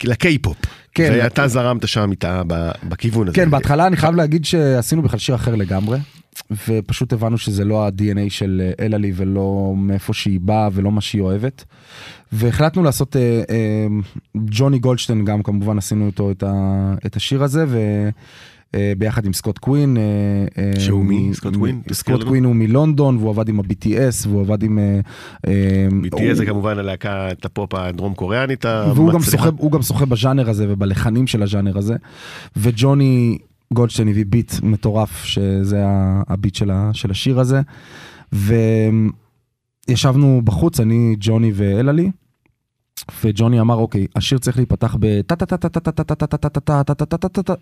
לקיי-פופ. 0.05 0.57
כן. 0.95 1.13
ואתה 1.17 1.49
זרמת 1.49 1.89
שם 1.89 2.11
איתה 2.11 2.43
ב- 2.47 2.71
בכיוון 2.89 3.29
הזה. 3.29 3.35
כן, 3.37 3.51
בהתחלה 3.51 3.87
אני 3.87 3.97
חייב 3.97 4.15
להגיד 4.15 4.45
שעשינו 4.45 5.03
בכלל 5.03 5.19
שיר 5.19 5.35
אחר 5.35 5.55
לגמרי, 5.55 5.99
ופשוט 6.69 7.13
הבנו 7.13 7.39
שזה 7.39 7.65
לא 7.65 7.87
ה-DNA 7.87 8.29
של 8.31 8.63
אה, 8.81 8.85
אלעלי 8.87 9.13
ולא 9.17 9.75
מאיפה 9.77 10.13
שהיא 10.13 10.41
באה 10.41 10.69
ולא 10.73 10.93
מה 10.93 11.01
שהיא 11.01 11.23
אוהבת. 11.23 11.65
והחלטנו 12.33 12.83
לעשות, 12.83 13.17
אה, 13.17 13.43
אה, 13.51 13.87
ג'וני 14.37 14.79
גולדשטיין 14.79 15.25
גם 15.25 15.43
כמובן 15.43 15.79
עשינו 15.79 16.07
איתו 16.07 16.31
את, 16.31 16.43
ה, 16.43 16.53
את 17.07 17.17
השיר 17.17 17.43
הזה, 17.43 17.65
ו... 17.69 17.79
אה, 18.75 18.93
ביחד 18.99 19.27
עם 19.27 19.33
סקוט 19.33 19.59
קווין. 19.59 19.97
אה, 19.97 20.03
אה, 20.59 20.81
שהוא 20.81 21.05
מי? 21.05 21.31
סקוט 21.35 21.55
קווין? 21.55 21.83
סקוט. 21.93 22.23
קווין 22.23 22.45
הוא 22.45 22.57
מלונדון 22.57 23.17
והוא 23.17 23.31
עבד 23.31 23.49
עם 23.49 23.61
ה-BTS 23.61 24.29
והוא 24.29 24.41
עבד 24.41 24.63
עם... 24.63 24.79
BTS 26.05 26.33
זה 26.33 26.47
כמובן 26.47 26.79
הלהקת 26.79 27.45
הפופ 27.45 27.75
הדרום 27.75 28.15
קוריאנית 28.15 28.65
והוא 28.65 29.13
גם. 29.73 29.83
שוחה, 29.83 30.07
בז'אנר 30.07 30.51
הזה 30.51 30.67
ובלחנים 30.69 31.27
של 31.27 31.43
הז'אנר 31.43 31.79
הזה. 31.79 31.95
וג'וני 32.57 33.39
גולדשטיין 33.75 34.09
הביא 34.09 34.25
ביט 34.29 34.53
מטורף 34.63 35.25
שזה 35.25 35.83
הביט 36.29 36.55
של, 36.55 36.71
השיר 37.11 37.41
הזה. 37.41 37.61
וישבנו 39.89 40.43
בחוץ 40.45 40.81
אני 40.81 41.17
ג'וני 41.21 41.53
ואלה 41.55 41.87
לי. 41.87 42.11
וג'וני 43.25 43.61
אמר 43.61 43.75
אוקיי 43.75 44.07
השיר 44.17 44.39
צריך 44.39 44.57
להיפתח 44.57 44.97
בטה 45.01 45.37
טה 45.37 45.47
טה 45.47 45.57
טה 45.57 45.69
טה 45.81 45.91
טה 45.91 46.03
טה 46.05 46.15
טה 46.17 46.27
טה 46.27 46.37
טה 46.39 46.49
טה 46.49 46.85
טה 46.85 46.95
טה 46.95 47.07
טה 47.07 47.17
טה 47.19 47.29
טה 47.29 47.43
טה 47.43 47.55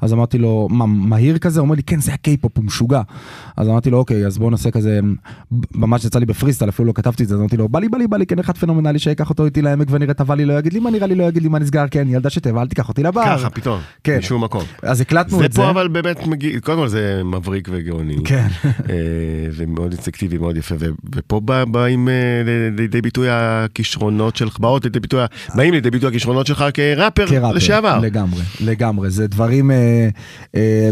אז 0.00 0.12
אמרתי 0.12 0.38
לו 0.38 0.68
מה 0.70 0.86
מהיר 0.86 1.38
כזה 1.38 1.60
הוא 1.60 1.64
אומר 1.64 1.76
לי 1.76 1.82
כן 1.82 2.00
זה 2.00 2.12
הקיי-פופ 2.14 2.52
הוא 2.56 2.64
משוגע 2.64 3.00
אז 3.56 3.68
אמרתי 3.68 3.90
לו 3.90 3.98
אוקיי 3.98 4.26
אז 4.26 4.38
בוא 4.38 4.50
נעשה 4.50 4.70
כזה 4.70 5.00
ממש 5.74 6.04
יצא 6.04 6.18
לי 6.18 6.26
בפריסטייל 6.26 6.70
אפילו 6.70 6.88
לא 6.88 6.92
כתבתי 6.92 7.22
את 7.22 7.28
זה 7.28 7.34
אז 7.34 7.40
אמרתי 7.40 7.56
לו 7.56 7.68
בא 7.68 7.78
לי 7.80 7.88
בא 7.88 7.98
לי 7.98 8.06
בא 8.06 8.16
לי 8.16 8.26
כן 8.26 8.38
אחד 8.38 8.56
פנומנלי 8.58 8.98
שיקח 8.98 9.30
אותו 9.30 9.44
איתי 9.44 9.62
לעמק 9.62 9.86
ונראה 9.90 10.10
את 10.12 10.20
הוואלי 10.20 10.44
לא 10.44 10.58
יגיד 10.58 10.72
לי 10.72 10.80
מה 10.80 10.90
נראה 10.90 11.06
לי 11.06 11.14
לא 11.14 11.24
יגיד 11.24 11.42
לי 11.42 11.48
מה 11.48 11.58
נסגר 11.58 11.84
כן 11.90 12.08
ילדה 12.10 12.30
שטבע 12.30 12.62
אל 12.62 12.66
תיקח 12.68 12.88
אותי 12.88 13.02
לבר 13.02 13.22
ככה 13.24 13.50
פתאום, 13.50 13.80
כן. 14.04 14.18
משום 14.18 14.44
מקום. 14.44 14.62
אז 14.82 15.00
הקלטנו 15.00 15.38
זה 15.38 15.44
את 15.44 15.52
זה 15.52 15.62
פה 15.62 15.70
אבל 15.70 15.88
באמת 15.88 16.26
מגיע, 16.26 16.60
קודם 16.60 16.78
כל 16.78 16.88
זה 16.88 17.22
מבריק 17.24 17.68
וגאוני. 17.72 18.16
כן 18.24 18.46
אה, 18.64 18.94
ומאוד 19.56 19.92
אינסטינקטיבי, 19.92 20.38
מאוד 20.38 20.56
יפה, 20.56 20.74
ופה 21.14 21.40
בא- 21.40 21.64
באים 21.64 22.08
אה, 22.08 22.14
לידי 22.76 23.02
ביטוי 23.02 23.26
הכישרונות 23.30 24.36
שלך, 24.36 24.58
באות 24.64 24.84
לידי 24.84 25.00
ביטוי, 25.00 25.20
באים 25.54 25.74
לידי 25.74 25.90
ביטוי 25.90 26.08
הכישרונות 26.08 26.46
שלך 26.46 26.64
כראפר 26.74 27.26
כראפר, 27.26 27.52
לשעבר. 27.52 27.98
לגמרי, 27.98 28.42
לגמרי, 28.60 29.10
זה 29.10 29.26
דברים, 29.26 29.70
אה, 29.70 30.08
אה, 30.56 30.90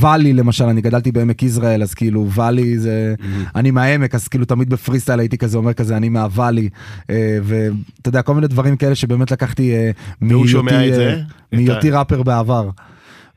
ואלי 0.00 0.32
למשל, 0.32 0.64
אני 0.64 0.80
גדלתי 0.80 1.12
בעמק 1.12 1.42
יזרעאל, 1.42 1.82
אז 1.82 1.94
כאילו 1.94 2.28
ואלי 2.30 2.78
זה, 2.78 3.14
אני 3.54 3.70
מהעמק, 3.70 4.14
אז 4.14 4.28
כאילו 4.28 4.44
תמיד 4.44 4.70
בפריסטייל 4.70 5.20
הייתי 5.20 5.38
כזה 5.38 5.58
אומר 5.58 5.72
כזה, 5.72 5.96
אני 5.96 6.08
מהוואלי, 6.08 6.68
אה, 7.10 7.38
ואתה 7.42 8.08
יודע, 8.08 8.22
כל 8.22 8.34
מיני 8.34 8.48
דברים 8.48 8.76
כאלה 8.76 8.94
שבאמת 8.94 9.30
לקחתי 9.30 9.74
אה, 9.74 9.90
מהיותי? 10.20 11.90
אה, 11.90 11.98
ראפר 11.98 12.22
בעבר. 12.22 12.70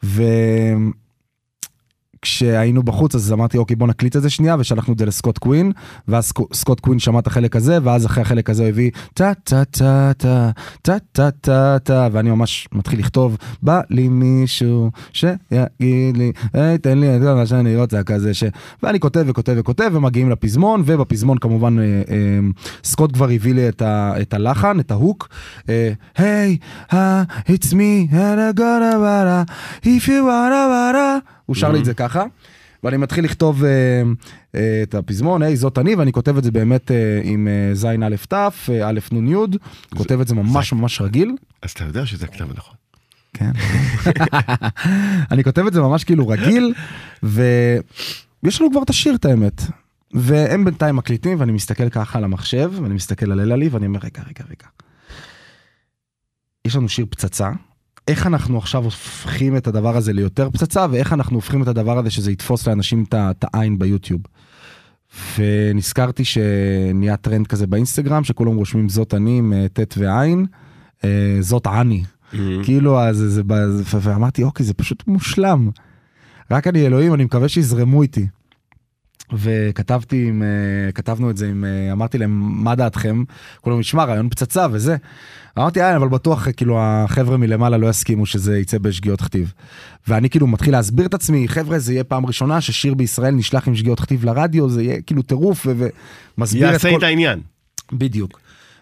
ו... 0.04 0.24
כשהיינו 2.26 2.84
בחוץ 2.84 3.16
אז 3.16 3.34
אמרתי 3.34 3.58
אוקיי 3.58 3.76
בוא 3.76 3.88
נקליט 3.88 4.16
את 4.16 4.22
זה 4.22 4.30
שנייה 4.30 4.56
ושלחנו 4.60 4.94
את 4.94 5.00
זה 5.00 5.06
לסקוט 5.06 5.38
קווין 5.38 5.72
ואז 6.08 6.26
סקו- 6.26 6.48
סקוט 6.54 6.80
קווין 6.80 7.00
שמע 7.00 7.20
את 7.20 7.28
החלק 7.28 7.56
הזה 7.56 7.78
ואז 7.84 8.06
אחרי 8.06 8.22
החלק 8.22 8.50
הזה 8.50 8.64
הוא 8.64 8.70
הביא 8.70 8.92
טה 9.14 9.34
טה 9.44 9.66
טה 9.66 10.12
טה 10.18 10.50
טה 10.82 10.98
טה 11.12 11.32
טה 11.32 11.78
טה 11.84 12.08
ואני 12.12 12.30
ממש 12.32 12.68
מתחיל 12.72 13.00
לכתוב 13.00 13.38
בא 13.64 13.82
לי 13.90 14.08
מישהו 14.08 14.92
שיגיד 15.14 16.18
לי 16.18 16.32
היי 16.54 16.78
תן 16.78 16.98
לי 16.98 17.16
את 17.16 17.22
מה 17.22 17.46
שאני 17.46 17.76
רוצה 17.76 18.04
כזה 18.04 18.34
ש... 18.34 18.44
ואני 18.84 19.00
כותב 19.00 19.24
וכותב 19.28 19.56
וכותב 19.58 19.92
ומגיעים 19.94 20.30
לפזמון 20.30 20.84
ובפזמון 20.86 21.38
כמובן 21.38 21.80
אה, 21.80 21.84
אה, 21.86 22.40
סקוט 22.84 23.14
כבר 23.14 23.30
הביא 23.30 23.54
לי 23.54 23.70
את, 23.70 24.34
הלחן 24.34 24.80
את 24.80 24.92
ההוק 24.92 25.30
אה, 25.70 25.92
היי 26.18 26.58
it's 27.48 27.72
me 27.74 28.12
and 28.12 28.40
I 28.40 28.54
got 28.58 28.82
a 28.82 29.46
if 29.84 30.08
you 30.08 30.26
wanna 30.26 30.64
wanna 30.74 31.35
הוא 31.46 31.56
שר 31.56 31.72
לי 31.72 31.80
את 31.80 31.86
זה 31.86 31.94
ככה. 31.94 32.24
ואני 32.84 32.98
מתחיל 32.98 33.26
לכתוב 33.26 33.64
אה, 33.64 33.70
אה, 34.56 34.80
את 34.84 34.96
הפזמון, 34.96 35.42
היי 35.42 35.56
זאת 35.56 35.78
אני, 35.78 35.96
ואני 35.96 36.12
כותב 36.12 36.38
את 36.38 36.44
זה 36.44 36.52
באמת 36.52 36.92
אה, 36.92 37.22
עם 37.24 37.48
זין 37.74 38.04
א' 38.04 38.16
ת', 38.30 38.34
א' 38.84 39.00
נ' 39.12 39.28
י', 39.28 39.58
כותב 39.98 40.20
את 40.20 40.28
זה 40.28 40.36
ממש 40.36 40.74
ממש 40.74 41.02
רגיל. 41.02 41.36
אז 41.62 41.72
אתה 41.72 41.84
יודע 41.84 42.06
שזה 42.06 42.26
הכתב 42.26 42.52
הנכון. 42.52 42.76
כן. 43.34 43.52
אני 45.32 45.44
כותב 45.44 45.66
את 45.68 45.74
זה 45.74 45.82
ממש 45.82 46.04
כאילו 46.04 46.28
רגיל, 46.28 46.74
ויש 47.24 48.62
לנו 48.62 48.72
כבר 48.72 48.84
את 48.84 48.90
השיר 48.90 49.16
את 49.16 49.26
האמת. 49.26 49.62
והם 50.14 50.66
בינתיים 50.66 50.96
מקליטים 50.96 51.40
ואני 51.40 51.52
מסתכל 51.52 51.90
ככה 51.90 52.18
על 52.18 52.24
המחשב 52.24 52.72
ואני 52.82 52.94
מסתכל 52.94 53.32
על 53.32 53.40
אלעלי 53.40 53.68
ואני 53.68 53.86
אומר 53.86 54.00
רגע 54.04 54.22
רגע 54.22 54.46
רגע. 54.50 54.68
יש 56.66 56.76
לנו 56.76 56.90
שיר 56.90 57.06
פצצה. 57.10 57.52
איך 58.08 58.28
אנחנו 58.28 58.58
עכשיו 58.58 58.84
הופכים 58.84 59.58
את 59.58 59.68
הדבר 59.68 59.98
הזה 59.98 60.14
ליותר 60.14 60.50
פצצה 60.50 60.86
ואיך 60.92 61.14
אנחנו 61.14 61.36
הופכים 61.36 61.64
את 61.64 61.68
הדבר 61.68 61.98
הזה 61.98 62.10
שזה 62.12 62.32
יתפוס 62.32 62.68
לאנשים 62.68 63.06
את 63.12 63.46
העין 63.54 63.80
ביוטיוב. 63.80 64.22
ונזכרתי 65.38 66.26
שנהיה 66.26 67.18
טרנד 67.18 67.48
כזה 67.48 67.68
באינסטגרם 67.68 68.24
שכולם 68.24 68.56
רושמים 68.56 68.90
זאת 68.90 69.14
אני 69.14 69.38
עם 69.38 69.54
אה, 69.54 69.66
ט' 69.74 69.98
ועין, 69.98 70.46
אה, 71.04 71.38
זאת 71.40 71.68
אני. 71.68 72.04
כאילו 72.64 73.02
אז 73.02 73.18
זה, 73.18 73.42
ואמרתי 74.02 74.44
אוקיי 74.44 74.66
זה 74.66 74.74
פשוט 74.74 75.04
מושלם. 75.08 75.70
רק 76.52 76.68
אני 76.68 76.86
אלוהים 76.86 77.14
אני 77.14 77.24
מקווה 77.24 77.50
שיזרמו 77.50 78.02
איתי. 78.02 78.28
וכתבתי 79.34 80.28
עם 80.28 80.44
אה, 80.44 80.92
כתבנו 80.92 81.30
את 81.30 81.38
זה 81.38 81.48
עם 81.48 81.66
אה, 81.66 81.92
אמרתי 81.92 82.18
להם 82.18 82.64
מה 82.64 82.76
דעתכם 82.76 83.24
כולם 83.62 83.80
נשמע 83.80 84.04
רעיון 84.04 84.30
פצצה 84.30 84.68
וזה. 84.72 84.96
אמרתי 85.60 85.82
אה 85.82 85.96
אבל 85.96 86.08
בטוח 86.08 86.48
כאילו 86.58 86.78
החבר'ה 86.80 87.38
מלמעלה 87.38 87.78
לא 87.78 87.88
יסכימו 87.88 88.26
שזה 88.26 88.60
יצא 88.60 88.78
בשגיאות 88.78 89.22
כתיב. 89.22 89.54
ואני 90.08 90.30
כאילו 90.30 90.48
מתחיל 90.48 90.74
להסביר 90.74 91.06
את 91.06 91.14
עצמי 91.14 91.48
חבר'ה 91.48 91.80
זה 91.80 91.94
יהיה 91.94 92.04
פעם 92.04 92.26
ראשונה 92.26 92.62
ששיר 92.62 92.94
בישראל 92.94 93.34
נשלח 93.34 93.68
עם 93.68 93.76
שגיאות 93.76 94.00
כתיב 94.00 94.26
לרדיו 94.26 94.70
זה 94.70 94.84
יהיה 94.84 95.02
כאילו 95.02 95.22
טירוף 95.22 95.68
ומסביר 96.38 96.68
את 96.68 96.74
יעשה 96.74 96.90
כל... 96.90 96.98
את 96.98 97.04
העניין. 97.04 97.40
בדיוק. 97.94 98.40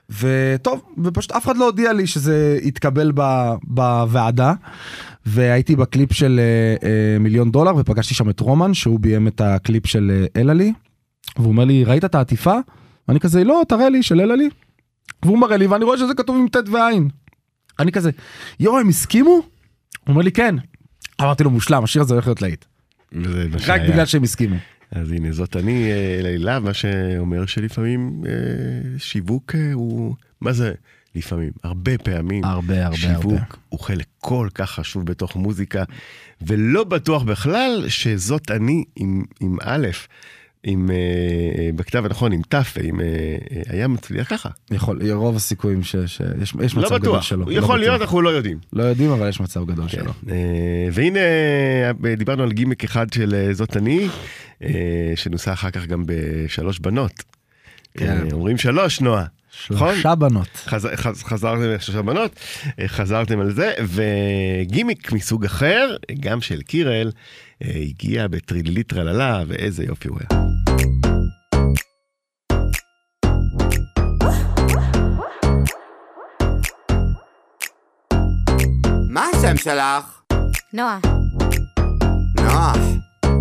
וטוב, 0.10 0.82
ופשוט 1.04 1.32
אף 1.32 1.46
אחד 1.46 1.58
לא 1.58 1.66
הודיע 1.66 1.94
לי 1.94 2.08
שזה 2.08 2.60
יתקבל 2.62 3.12
ב, 3.16 3.52
בוועדה. 3.64 4.54
והייתי 5.26 5.76
בקליפ 5.76 6.14
של 6.14 6.40
אה, 6.40 6.90
אה, 6.90 7.20
מיליון 7.20 7.52
דולר 7.52 7.76
ופגשתי 7.78 8.14
שם 8.14 8.30
את 8.30 8.40
רומן 8.40 8.74
שהוא 8.74 9.00
ביים 9.00 9.28
את 9.28 9.42
הקליפ 9.42 9.88
של 9.88 10.12
אה, 10.12 10.42
אלה 10.42 10.58
לי. 10.58 10.74
והוא 11.38 11.48
אומר 11.48 11.66
לי 11.66 11.84
ראית 11.84 12.06
את 12.06 12.16
העטיפה? 12.16 12.58
ואני 13.08 13.20
כזה 13.20 13.44
לא 13.44 13.62
תראה 13.68 13.90
לי 13.90 14.04
של 14.04 14.22
אלה 14.22 14.36
לי. 14.36 14.50
והוא 15.24 15.38
מראה 15.38 15.58
לי 15.58 15.68
ואני 15.68 15.86
רואה 15.86 15.98
שזה 15.98 16.14
כתוב 16.14 16.36
עם 16.36 16.48
ט' 16.48 16.70
ועין. 16.72 17.10
אני 17.80 17.92
כזה 17.92 18.12
יואו 18.60 18.80
הם 18.80 18.90
הסכימו? 18.90 19.30
הוא 19.30 19.44
אומר 20.08 20.22
לי 20.22 20.32
כן. 20.32 20.56
אמרתי 21.22 21.44
לו 21.44 21.50
מושלם 21.50 21.84
השיר 21.84 22.02
הזה 22.02 22.14
הולך 22.14 22.28
להיות 22.28 22.42
להיט. 22.42 22.66
רק. 23.68 23.82
בגלל 23.82 24.06
שהם 24.06 24.24
הסכימו. 24.24 24.56
אז 24.92 25.12
הנה 25.12 25.32
זאת 25.32 25.56
אני 25.56 25.92
אה, 25.92 26.20
לילה, 26.24 26.60
מה 26.60 26.74
שאומר 26.74 27.46
שלפעמים 27.46 28.22
אה, 28.28 29.00
שיווק 29.00 29.56
אה, 29.56 29.74
הוא, 29.74 30.16
מה 30.42 30.54
זה 30.54 30.74
לפעמים? 31.16 31.52
הרבה 31.64 31.98
פעמים. 31.98 32.44
הרבה 32.44 32.86
הרבה 32.86 32.98
שיווק 32.98 33.26
הרבה. 33.26 33.46
הוא 33.70 33.80
חלק 33.80 34.06
כל 34.20 34.48
כך 34.56 34.72
חשוב 34.72 35.06
בתוך 35.06 35.36
מוזיקה, 35.36 35.84
ולא 36.42 36.84
בטוח 36.84 37.24
בכלל 37.24 37.86
שזאת 37.88 38.52
אני 38.52 38.84
עם, 38.96 39.24
עם 39.40 39.58
א', 39.62 39.88
עם, 40.64 40.90
אה, 40.92 40.96
אה, 40.96 41.70
בכתב 41.76 42.06
הנכון, 42.06 42.32
עם 42.32 42.42
ת', 42.42 42.56
עם, 42.84 43.02
אה, 43.02 43.06
אה, 43.06 43.62
היה 43.70 43.88
מצליח 43.88 44.30
ככה. 44.30 44.50
יכול, 44.72 45.12
רוב 45.12 45.36
הסיכויים 45.36 45.84
שיש 45.84 46.22
יש, 46.42 46.54
יש 46.64 46.76
מצב 46.76 46.92
לא 46.92 46.98
גדול 46.98 47.22
שלו. 47.22 47.44
הוא 47.44 47.52
לא 47.52 47.58
יכול 47.58 47.80
להיות, 47.80 47.96
בטוח. 47.96 48.02
אנחנו 48.02 48.22
לא 48.22 48.30
יודעים. 48.30 48.58
לא 48.74 48.84
יודעים 48.84 49.10
אבל 49.10 49.30
יש 49.30 49.40
מצב 49.40 49.66
גדול 49.66 49.88
שלו. 49.88 50.12
אה, 50.30 50.88
והנה 50.92 51.20
אה, 52.06 52.16
דיברנו 52.16 52.44
על 52.44 52.52
גימיק 52.52 52.84
אחד 52.84 53.14
של 53.14 53.50
זאת 53.52 53.78
אני, 53.78 54.08
אה, 54.64 55.14
שנוסה 55.16 55.54
אחר 55.54 55.72
כך 55.72 55.86
גם 55.86 56.04
בשלוש 56.06 56.80
בנות. 56.80 57.24
כן. 57.98 58.28
אה, 58.28 58.34
אומרים 58.34 58.58
שלוש, 58.58 59.02
נועה. 59.02 59.26
נכון? 59.72 59.94
שלושה 59.94 60.16
בנות. 60.16 60.48
חז, 60.66 60.88
חז, 60.96 61.24
חזרתם 61.24 61.80
שלושה 61.80 62.02
בנות, 62.02 62.36
אה, 62.80 62.88
חזרתם 62.88 63.40
על 63.40 63.52
זה, 63.52 63.74
וגימיק 63.84 65.12
מסוג 65.12 65.46
אחר, 65.46 65.96
גם 66.20 66.42
של 66.42 66.62
קירל, 66.62 67.12
אה, 67.64 67.70
הגיע 67.76 68.28
בטרילילית 68.28 68.88
טרללה, 68.88 69.44
ואיזה 69.48 69.84
יופי 69.84 70.08
הוא 70.08 70.18
היה. 70.20 70.44
מה 79.10 79.26
השם 79.34 79.58
שלך? 79.58 80.22
נועה. 80.74 81.00
נוח. 82.38 82.78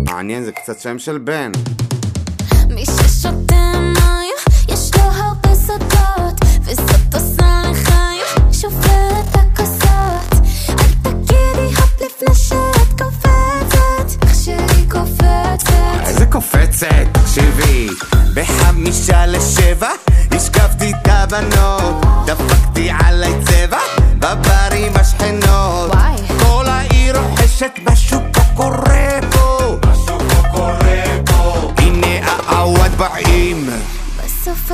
מעניין, 0.05 0.43
זה 0.43 0.51
קצת 0.51 0.79
שם 0.79 0.99
של 0.99 1.17
בן. 1.17 1.51
מי 2.69 2.85
ששותה 2.85 3.92
את 7.13 7.17
עושה 7.17 7.61
לחיים, 7.71 8.25
שוברת 8.51 9.35
הכוסות. 9.35 10.33
אל 10.69 10.93
תגידי 11.01 11.73
הפ 11.77 12.01
לפני 12.01 12.35
שאת 12.35 13.01
קופצת, 13.01 14.23
איך 14.23 14.35
שהיא 14.35 14.89
קופצת. 14.89 15.73
איזה 16.05 16.25
קופצת, 16.25 16.87
תקשיבי. 17.11 17.89
בחמישה 18.33 19.25
לשבע, 19.25 19.89
השכבתי 20.31 20.91
את 20.91 21.07
הבנות, 21.07 22.05
דפקתי 22.25 22.89
עליי 22.99 23.33
צבע, 23.45 23.79
בבר 24.19 24.75
עם 24.77 24.93
השכנות. 24.95 25.91
וואי. 25.91 26.15
כל 26.39 26.65
העיר 26.67 27.17
רוחשת 27.17 27.71
משהו 27.91 28.19
פה 28.33 28.41
קורה 28.55 29.19
פה. 29.31 29.77
משהו 29.85 30.19
פה 30.19 30.47
קורה 30.51 31.03
פה. 31.25 31.71
הנה 31.77 32.31
העווד 32.31 32.91
בעיר. 32.97 33.52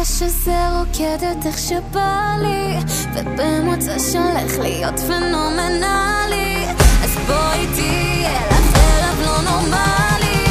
בסוף 0.02 0.22
השזה 0.22 0.70
רוקדת 0.70 1.46
איך 1.46 1.58
שבא 1.58 2.36
לי 2.42 2.78
ובמוצא 3.16 4.00
שהולך 4.12 4.60
להיות 4.60 5.00
פנומנלי. 5.00 6.66
אז 7.04 7.16
בואי 7.28 7.68
תהיה 7.76 8.48
לך 8.48 8.76
ערב 8.76 9.20
לא 9.22 9.42
נורמלי 9.52 10.46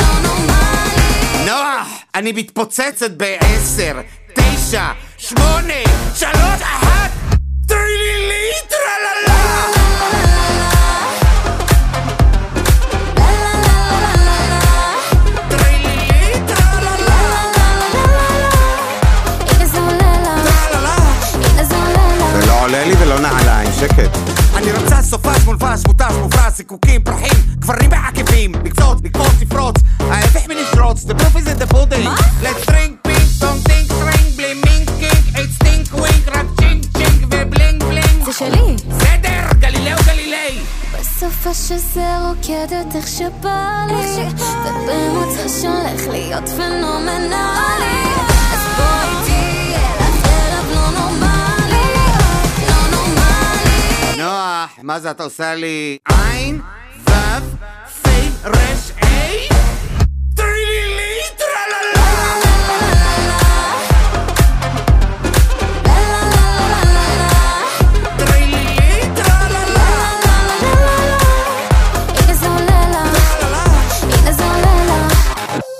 לא 0.00 0.28
נורמלי. 0.28 1.44
נוח, 1.46 1.88
אני 2.14 2.32
מתפוצצת 2.32 3.10
בעשר, 3.10 4.00
תשע, 4.34 4.92
שמונה, 5.18 5.84
שלוש, 6.14 6.62
אחת, 6.62 6.99
שקט. 23.80 24.16
אני 24.56 24.72
רוצה 24.72 25.02
סופש 25.02 25.44
מולבש, 25.44 25.80
מותש, 25.86 26.12
מופרש, 26.22 26.52
זיקוקים, 26.56 27.02
פרחים, 27.04 27.38
גברים 27.58 27.90
בעקבים, 27.90 28.52
לקפוץ, 28.64 28.98
לקפוץ, 29.04 29.32
לפרוץ, 29.40 29.74
ההפך 30.00 30.48
מלפרוץ, 30.48 31.04
the 31.04 31.14
proof 31.14 31.36
is 31.36 31.48
in 31.48 31.62
the 31.62 31.74
pudding. 31.74 32.08
let's 32.42 32.66
drink, 32.66 33.08
pink, 33.08 33.26
don't 33.40 33.68
think, 33.68 33.88
drink, 33.88 34.36
בלי 34.36 34.54
מינק, 34.54 34.90
קינק, 34.98 35.36
אייט 35.36 35.50
סטינק, 35.50 35.94
ווינק, 35.94 36.28
רק 36.28 36.46
צ'ינק, 36.58 36.84
צ'ינק 36.96 37.24
ובלינג 37.24 37.84
בלינג. 37.84 38.24
זה 38.24 38.32
שלי 38.32 38.76
בסדר, 38.88 39.58
גלילאו 39.58 39.98
גלילי. 40.06 40.58
בסוף 40.92 41.46
השזה 41.46 42.18
רוקדת 42.28 42.94
איך 42.96 43.08
שבא 43.08 43.84
לי 43.88 44.28
ובמוצא 44.64 45.48
שהולך 45.60 46.08
להיות 46.08 46.48
פנומנלי 46.48 48.04
אז 48.52 48.60
בואי 48.76 49.29
נוח, 54.20 54.70
מה 54.82 55.00
זה 55.00 55.10
אתה 55.10 55.22
עושה 55.22 55.54
לי 55.54 55.98
עין, 56.08 56.60
וו, 57.08 57.12
פי, 58.02 58.28
רש, 58.44 58.90
איי? 59.02 59.48
טרילילי, 60.36 61.20
טרללה! 61.36 62.10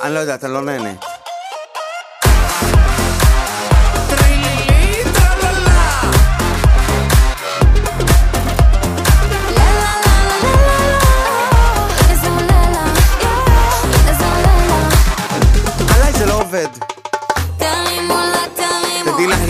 אני 0.03 0.15
לא 0.15 0.19
יודע, 0.19 0.35
אתה 0.35 0.49
לא 0.49 0.63
נהנה. 0.63 1.10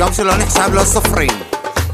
יום 0.00 0.12
שלא 0.12 0.36
נחשב 0.36 0.74
לא 0.74 0.84
סופרים. 0.84 1.30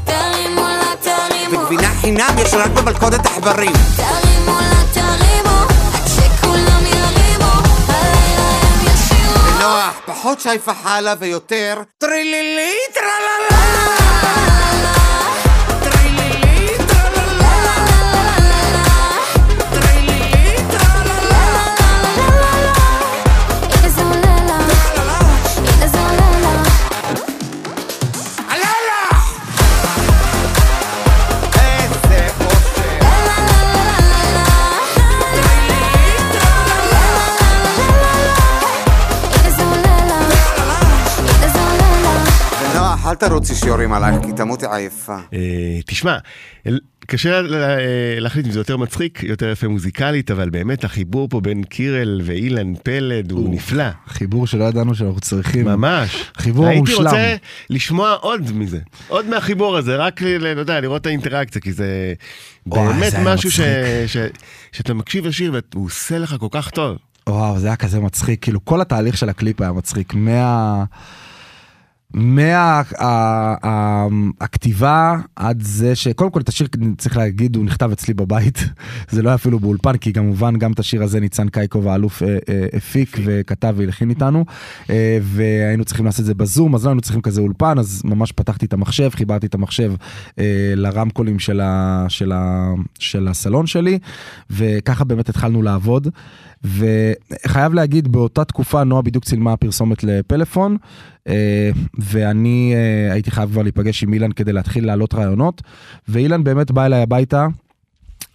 תרימו 0.05 0.61
לה, 0.61 0.93
תרימו 1.01 1.61
וגבינה 1.63 1.87
חינם 2.01 2.35
יש 2.37 2.53
רק 2.53 2.71
במלכודת 2.71 3.25
עכברים. 3.25 3.71
תרימו 3.95 4.59
לה, 4.59 4.81
תרימו 4.93 5.57
עד 5.93 6.07
שכולם 6.07 6.85
ירימו 6.85 7.51
הלילה 7.87 8.49
הם 8.61 8.85
ישירו 8.85 9.59
נוח, 9.59 9.93
פחות 10.05 10.39
שי 10.39 10.59
פחלה 10.65 11.13
ויותר 11.19 11.81
טרילילי, 11.97 12.75
טרללה! 12.93 14.56
תרוצי 43.19 43.55
שיורים 43.55 43.93
עלייך, 43.93 44.25
כי 44.25 44.33
תמותי 44.33 44.65
עייפה. 44.71 45.17
אה, 45.33 45.39
תשמע, 45.85 46.17
קשה 47.07 47.39
אה, 47.39 47.41
להחליט 48.19 48.45
אם 48.45 48.51
זה 48.51 48.59
יותר 48.59 48.77
מצחיק, 48.77 49.23
יותר 49.23 49.51
יפה 49.51 49.67
מוזיקלית, 49.67 50.31
אבל 50.31 50.49
באמת 50.49 50.83
החיבור 50.83 51.27
פה 51.29 51.41
בין 51.41 51.63
קירל 51.63 52.21
ואילן 52.23 52.73
פלד 52.83 53.31
הוא 53.31 53.53
נפלא. 53.53 53.83
חיבור 54.07 54.47
שלא 54.47 54.63
ידענו 54.63 54.95
שאנחנו 54.95 55.19
צריכים. 55.19 55.65
ממש. 55.65 56.31
חיבור 56.37 56.65
הייתי 56.67 56.79
מושלם. 56.81 56.97
רוצה 57.05 57.35
לשמוע 57.69 58.13
עוד 58.13 58.51
מזה, 58.55 58.79
עוד 59.07 59.25
מהחיבור 59.27 59.77
הזה, 59.77 59.95
רק 59.95 60.21
לא 60.21 60.47
יודע, 60.47 60.79
לראות 60.81 61.01
את 61.01 61.05
האינטראקציה, 61.05 61.61
כי 61.61 61.73
זה 61.73 62.13
באמת 62.65 63.13
משהו 63.23 63.51
ש- 63.51 63.59
מצחיק. 63.59 64.07
ש- 64.07 64.77
שאתה 64.77 64.93
מקשיב 64.93 65.25
לשיר 65.25 65.55
והוא 65.73 65.85
עושה 65.85 66.17
לך 66.17 66.35
כל 66.39 66.47
כך 66.51 66.69
טוב. 66.69 66.97
וואו, 67.29 67.59
זה 67.59 67.67
היה 67.67 67.75
כזה 67.75 67.99
מצחיק, 67.99 68.41
כאילו 68.41 68.65
כל 68.65 68.81
התהליך 68.81 69.17
של 69.17 69.29
הקליפ 69.29 69.61
היה 69.61 69.71
מצחיק, 69.71 70.13
מה... 70.13 70.83
מהכתיבה 74.09 75.15
עד 75.35 75.61
זה 75.61 75.95
שקודם 75.95 76.31
כל 76.31 76.41
את 76.41 76.49
השיר 76.49 76.67
צריך 76.97 77.17
להגיד 77.17 77.55
הוא 77.55 77.65
נכתב 77.65 77.91
אצלי 77.91 78.13
בבית. 78.13 78.59
זה 79.11 79.21
לא 79.21 79.29
היה 79.29 79.35
אפילו 79.35 79.59
באולפן 79.59 79.97
כי 79.97 80.13
כמובן 80.13 80.57
גם 80.57 80.71
את 80.71 80.79
השיר 80.79 81.03
הזה 81.03 81.19
ניצן 81.19 81.49
קייקו 81.49 81.83
והאלוף 81.83 82.23
אה, 82.23 82.37
אה, 82.49 82.67
הפיק 82.73 83.17
וכתב 83.23 83.73
והלחין 83.77 84.09
איתנו. 84.09 84.45
אה, 84.89 85.17
והיינו 85.21 85.85
צריכים 85.85 86.05
לעשות 86.05 86.19
את 86.19 86.25
זה 86.25 86.33
בזום 86.33 86.75
אז 86.75 86.83
לא 86.83 86.89
היינו 86.89 87.01
צריכים 87.01 87.21
כזה 87.21 87.41
אולפן 87.41 87.79
אז 87.79 88.01
ממש 88.05 88.31
פתחתי 88.31 88.65
את 88.65 88.73
המחשב 88.73 89.09
חיברתי 89.09 89.47
את 89.47 89.55
המחשב 89.55 89.93
לרמקולים 90.75 91.39
של 92.99 93.27
הסלון 93.27 93.67
שלי 93.67 93.99
וככה 94.49 95.03
באמת 95.03 95.29
התחלנו 95.29 95.61
לעבוד. 95.61 96.07
וחייב 96.63 97.73
להגיד 97.73 98.07
באותה 98.07 98.45
תקופה 98.45 98.83
נועה 98.83 99.01
בדיוק 99.01 99.25
צילמה 99.25 99.57
פרסומת 99.57 100.03
לפלאפון 100.03 100.77
אה, 101.27 101.69
ואני 101.99 102.73
אה, 102.75 103.13
הייתי 103.13 103.31
חייב 103.31 103.51
כבר 103.51 103.61
להיפגש 103.61 104.03
עם 104.03 104.13
אילן 104.13 104.31
כדי 104.31 104.53
להתחיל 104.53 104.85
להעלות 104.85 105.13
רעיונות 105.13 105.61
ואילן 106.07 106.43
באמת 106.43 106.71
בא 106.71 106.85
אליי 106.85 107.01
הביתה 107.01 107.47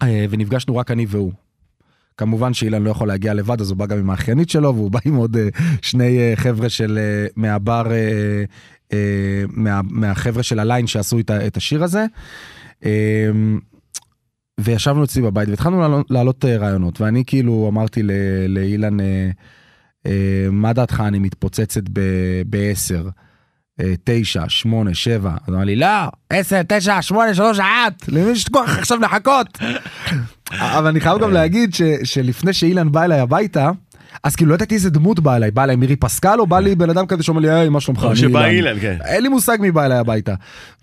אה, 0.01 0.25
ונפגשנו 0.29 0.75
רק 0.77 0.91
אני 0.91 1.05
והוא. 1.09 1.31
כמובן 2.17 2.53
שאילן 2.53 2.83
לא 2.83 2.89
יכול 2.89 3.07
להגיע 3.07 3.33
לבד 3.33 3.61
אז 3.61 3.69
הוא 3.69 3.77
בא 3.77 3.85
גם 3.85 3.97
עם 3.97 4.09
האחיינית 4.09 4.49
שלו 4.49 4.75
והוא 4.75 4.91
בא 4.91 4.99
עם 5.05 5.15
עוד 5.15 5.37
שני 5.81 6.31
חבר'ה 6.35 6.69
של 6.69 6.99
מהבר 7.35 7.83
מה, 9.47 9.81
מהחבר'ה 9.83 10.43
של 10.43 10.59
הליין 10.59 10.87
שעשו 10.87 11.19
את 11.19 11.57
השיר 11.57 11.83
הזה. 11.83 12.05
וישבנו 14.59 15.03
אצלי 15.03 15.21
בבית 15.21 15.49
והתחלנו 15.49 16.03
להעלות- 16.09 16.45
אה, 16.45 16.57
רעיונות 16.57 17.01
ואני 17.01 17.23
כאילו 17.27 17.67
אמרתי 17.71 18.01
לאילן 18.47 18.99
אה, 18.99 19.29
אה, 20.05 20.11
מה 20.51 20.73
דעתך 20.73 21.03
אני 21.07 21.19
מתפוצצת 21.19 21.83
ב-10. 22.49 23.09
תשע, 24.03 24.43
שמונה, 24.47 24.93
שבע, 24.93 25.29
אז 25.31 25.37
הוא 25.47 25.55
אמר 25.55 25.63
לי 25.63 25.75
לא, 25.75 25.87
עשר, 26.29 26.61
תשע, 26.67 27.01
שמונה, 27.01 27.33
שלוש, 27.33 27.59
אחת, 27.59 28.07
למי 28.07 28.31
יש 28.31 28.43
כוח 28.49 28.77
עכשיו 28.77 28.97
לחכות? 28.99 29.47
אבל 30.51 30.87
אני 30.87 30.99
חייב 30.99 31.19
גם 31.21 31.31
להגיד 31.31 31.69
שלפני 32.03 32.53
שאילן 32.53 32.91
בא 32.91 33.03
אליי 33.03 33.19
הביתה, 33.19 33.71
אז 34.23 34.35
כאילו 34.35 34.49
לא 34.49 34.55
ידעתי 34.55 34.75
איזה 34.75 34.89
דמות 34.89 35.19
באה 35.19 35.35
אליי, 35.35 35.51
בא 35.51 35.63
אליי 35.63 35.75
מירי 35.75 35.95
פסקל 35.95 36.39
או 36.39 36.47
בא 36.47 36.59
לי 36.59 36.75
בן 36.75 36.89
אדם 36.89 37.05
כזה 37.05 37.23
שאומר 37.23 37.41
לי 37.41 37.49
היי 37.49 37.69
מה 37.69 37.81
שלומך? 37.81 38.03
או 38.03 38.15
שבא 38.15 38.45
אילן, 38.45 38.79
כן. 38.79 38.97
אין 39.05 39.23
לי 39.23 39.29
מושג 39.29 39.57
מי 39.59 39.71
בא 39.71 39.85
אליי 39.85 39.97
הביתה. 39.97 40.33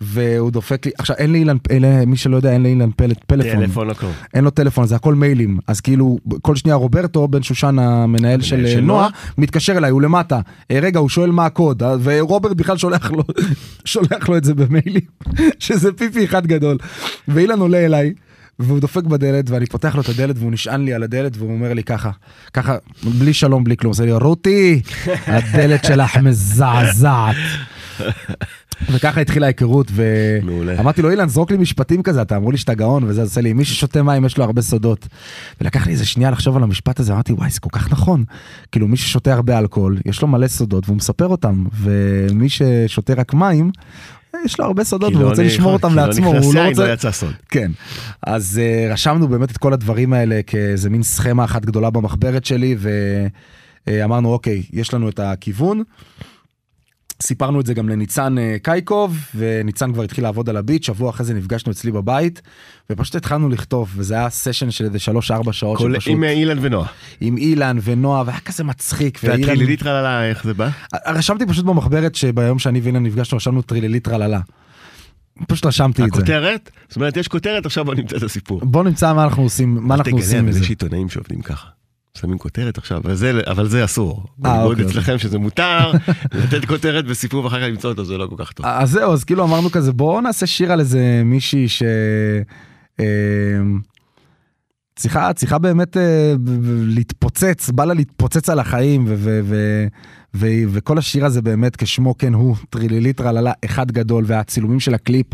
והוא 0.01 0.51
דופק 0.51 0.85
לי, 0.85 0.91
עכשיו 0.97 1.15
אין 1.15 1.31
לי 1.31 1.45
אילן, 1.69 2.03
מי 2.07 2.17
שלא 2.17 2.35
יודע 2.35 2.51
אין 2.51 2.63
לי 2.63 2.69
אילן 2.69 2.89
פלאפון. 3.27 3.65
טלפון 3.65 3.87
לא 3.87 3.93
קורה. 3.93 4.13
אין 4.33 4.43
לו 4.43 4.49
טלפון 4.49 4.87
זה 4.87 4.95
הכל 4.95 5.15
מיילים 5.15 5.59
אז 5.67 5.81
כאילו 5.81 6.17
כל 6.41 6.55
שנייה 6.55 6.75
רוברטו 6.75 7.27
בן 7.27 7.43
שושן 7.43 7.79
המנהל 7.79 8.41
של 8.41 8.65
אה, 8.65 8.81
נועה. 8.81 8.81
נועה 8.81 9.09
מתקשר 9.37 9.77
אליי 9.77 9.91
הוא 9.91 10.01
למטה 10.01 10.39
אה, 10.71 10.79
רגע 10.81 10.99
הוא 10.99 11.09
שואל 11.09 11.31
מה 11.31 11.45
הקוד 11.45 11.83
אה, 11.83 11.95
ורוברט 12.03 12.57
בכלל 12.57 12.77
שולח 12.77 13.11
לו 13.11 13.23
שולח 13.85 14.29
לו 14.29 14.37
את 14.37 14.43
זה 14.43 14.53
במיילים 14.53 15.01
שזה 15.59 15.93
פיפי 15.93 16.25
אחד 16.25 16.47
גדול 16.47 16.77
ואילן 17.27 17.59
עולה 17.59 17.85
אליי. 17.85 18.13
והוא 18.63 18.79
דופק 18.79 19.03
בדלת 19.03 19.49
ואני 19.49 19.65
פותח 19.65 19.95
לו 19.95 20.01
את 20.01 20.09
הדלת 20.09 20.35
והוא 20.39 20.51
נשען 20.51 20.85
לי 20.85 20.93
על 20.93 21.03
הדלת 21.03 21.37
והוא 21.37 21.53
אומר 21.53 21.73
לי 21.73 21.83
ככה 21.83 22.11
ככה 22.53 22.75
בלי 23.19 23.33
שלום 23.33 23.63
בלי 23.63 23.77
כלום. 23.77 23.91
עושה 23.91 24.05
לי 24.05 24.11
רותי 24.11 24.81
הדלת 25.27 25.85
שלך 25.85 26.17
מזעזעת. 26.17 27.35
וככה 28.91 29.21
התחילה 29.21 29.45
ההיכרות. 29.45 29.91
ואמרתי 29.91 31.01
לו, 31.01 31.09
אילן, 31.09 31.29
זרוק 31.29 31.51
לי 31.51 31.57
משפטים 31.57 32.03
כזה, 32.03 32.21
אתה 32.21 32.37
אמרו 32.37 32.51
לי 32.51 32.57
שאתה 32.57 32.73
גאון, 32.73 33.03
וזה 33.03 33.21
עושה 33.21 33.41
לי, 33.41 33.53
מי 33.53 33.65
ששותה 33.65 34.03
מים 34.03 34.25
יש 34.25 34.37
לו 34.37 34.43
הרבה 34.43 34.61
סודות. 34.61 35.07
ולקח 35.61 35.85
לי 35.85 35.91
איזה 35.91 36.05
שנייה 36.05 36.31
לחשוב 36.31 36.57
על 36.57 36.63
המשפט 36.63 36.99
הזה, 36.99 37.13
אמרתי, 37.13 37.33
וואי, 37.33 37.49
זה 37.49 37.59
כל 37.59 37.69
כך 37.71 37.91
נכון. 37.91 38.23
כאילו, 38.71 38.87
מי 38.87 38.97
ששותה 38.97 39.33
הרבה 39.33 39.59
אלכוהול, 39.59 39.97
יש 40.05 40.21
לו 40.21 40.27
מלא 40.27 40.47
סודות, 40.47 40.83
והוא 40.85 40.97
מספר 40.97 41.27
אותם, 41.27 41.65
ומי 41.73 42.49
ששותה 42.49 43.13
רק 43.13 43.33
מים, 43.33 43.71
יש 44.45 44.59
לו 44.59 44.65
הרבה 44.65 44.83
סודות, 44.83 45.09
כי 45.09 45.15
והוא 45.15 45.25
לא 45.25 45.29
רוצה 45.29 45.43
לשמור 45.43 45.73
אותם 45.73 45.89
כי 45.89 45.95
לא 45.95 46.05
לעצמו, 46.07 46.27
הוא 46.27 46.53
לא 46.53 46.67
רוצה... 46.67 46.87
לא 46.87 46.93
יצא 46.93 47.11
סוד. 47.11 47.33
כן. 47.49 47.71
אז 48.23 48.61
uh, 48.61 48.93
רשמנו 48.93 49.27
באמת 49.27 49.51
את 49.51 49.57
כל 49.57 49.73
הדברים 49.73 50.13
האלה 50.13 50.39
כאיזה 50.47 50.89
מין 50.89 51.03
סכמה 51.03 51.43
אחת 51.43 51.65
גדולה 51.65 51.89
במחברת 51.89 52.45
שלי, 52.45 52.75
ואמרנו, 53.87 54.33
אוקיי, 54.33 54.63
יש 54.73 54.93
לנו 54.93 55.09
את 55.09 55.19
הכיוון. 55.19 55.83
סיפרנו 57.21 57.59
את 57.61 57.65
זה 57.65 57.73
גם 57.73 57.89
לניצן 57.89 58.37
אה, 58.37 58.55
קייקוב, 58.63 59.17
וניצן 59.35 59.93
כבר 59.93 60.03
התחיל 60.03 60.23
לעבוד 60.23 60.49
על 60.49 60.57
הביט, 60.57 60.83
שבוע 60.83 61.09
אחרי 61.09 61.25
זה 61.25 61.33
נפגשנו 61.33 61.71
אצלי 61.71 61.91
בבית, 61.91 62.41
ופשוט 62.89 63.15
התחלנו 63.15 63.49
לכתוב, 63.49 63.89
וזה 63.95 64.13
היה 64.15 64.29
סשן 64.29 64.71
של 64.71 64.85
איזה 64.85 64.97
3-4 65.47 65.51
שעות, 65.51 65.77
כל- 65.77 65.93
שפשוט, 65.93 66.13
עם 66.13 66.23
אה, 66.23 66.29
אילן 66.31 66.57
ונועה. 66.61 66.87
עם 67.21 67.37
אילן 67.37 67.77
ונועה, 67.83 68.23
והיה 68.25 68.39
כזה 68.39 68.63
מצחיק. 68.63 69.19
והטרילילית 69.23 69.79
טרללה, 69.79 70.29
איך 70.29 70.43
זה 70.43 70.53
בא? 70.53 70.69
רשמתי 71.07 71.45
פשוט 71.45 71.65
במחברת 71.65 72.15
שביום 72.15 72.59
שאני 72.59 72.79
ואילן 72.79 73.03
נפגשנו, 73.03 73.35
רשמנו 73.35 73.61
טרילילית 73.61 74.03
טרללה. 74.03 74.39
פשוט 75.47 75.65
רשמתי 75.65 76.03
את 76.03 76.13
זה. 76.13 76.17
הכותרת? 76.19 76.71
זאת 76.89 76.95
אומרת, 76.95 77.17
יש 77.17 77.27
כותרת, 77.27 77.65
עכשיו 77.65 77.85
בוא 77.85 77.95
נמצא 77.95 78.17
את 78.17 78.23
הסיפור. 78.23 78.59
בוא 78.63 78.83
נמצא 78.83 79.13
מה 79.13 79.23
אנחנו 79.23 79.43
עושים, 79.43 79.77
מה 79.81 79.95
אנחנו 79.95 80.17
עושים 80.17 80.45
מזה. 80.45 80.59
יש 80.59 80.69
עיתונאים 80.69 81.09
שעובדים 81.09 81.41
ככה. 81.41 81.67
שמים 82.17 82.37
כותרת 82.37 82.77
עכשיו, 82.77 82.97
אבל 82.97 83.15
זה, 83.15 83.39
אבל 83.47 83.67
זה 83.67 83.85
אסור. 83.85 84.25
אה, 84.45 84.53
בניגוד 84.53 84.79
אוקיי, 84.79 84.91
אצלכם 84.91 85.17
שזה 85.17 85.37
מותר, 85.39 85.91
לתת 86.43 86.65
כותרת 86.65 87.05
וסיפור 87.07 87.43
ואחר 87.43 87.59
כך 87.59 87.67
למצוא 87.67 87.89
אותו 87.89 88.05
זה 88.05 88.17
לא 88.17 88.27
כל 88.27 88.35
כך 88.37 88.51
טוב. 88.51 88.65
אז 88.65 88.91
זהו, 88.91 89.13
אז 89.13 89.23
כאילו 89.23 89.43
אמרנו 89.43 89.71
כזה, 89.71 89.91
בואו 89.93 90.21
נעשה 90.21 90.45
שיר 90.45 90.71
על 90.71 90.79
איזה 90.79 91.21
מישהי 91.25 91.67
ש... 91.67 91.83
אה, 92.99 93.05
צריכה, 94.95 95.33
צריכה 95.33 95.57
באמת 95.57 95.97
אה, 95.97 96.33
להתפוצץ, 96.85 97.69
בא 97.69 97.85
לה 97.85 97.93
להתפוצץ 97.93 98.49
על 98.49 98.59
החיים, 98.59 99.05
ו- 99.07 99.15
ו- 99.17 99.39
ו- 99.43 99.87
ו- 100.35 100.63
וכל 100.67 100.97
השיר 100.97 101.25
הזה 101.25 101.41
באמת 101.41 101.75
כשמו 101.75 102.17
כן 102.17 102.33
הוא, 102.33 102.55
טרילילית 102.69 103.17
טרללה, 103.17 103.51
אחד 103.65 103.91
גדול, 103.91 104.23
והצילומים 104.27 104.79
של 104.79 104.93
הקליפ 104.93 105.27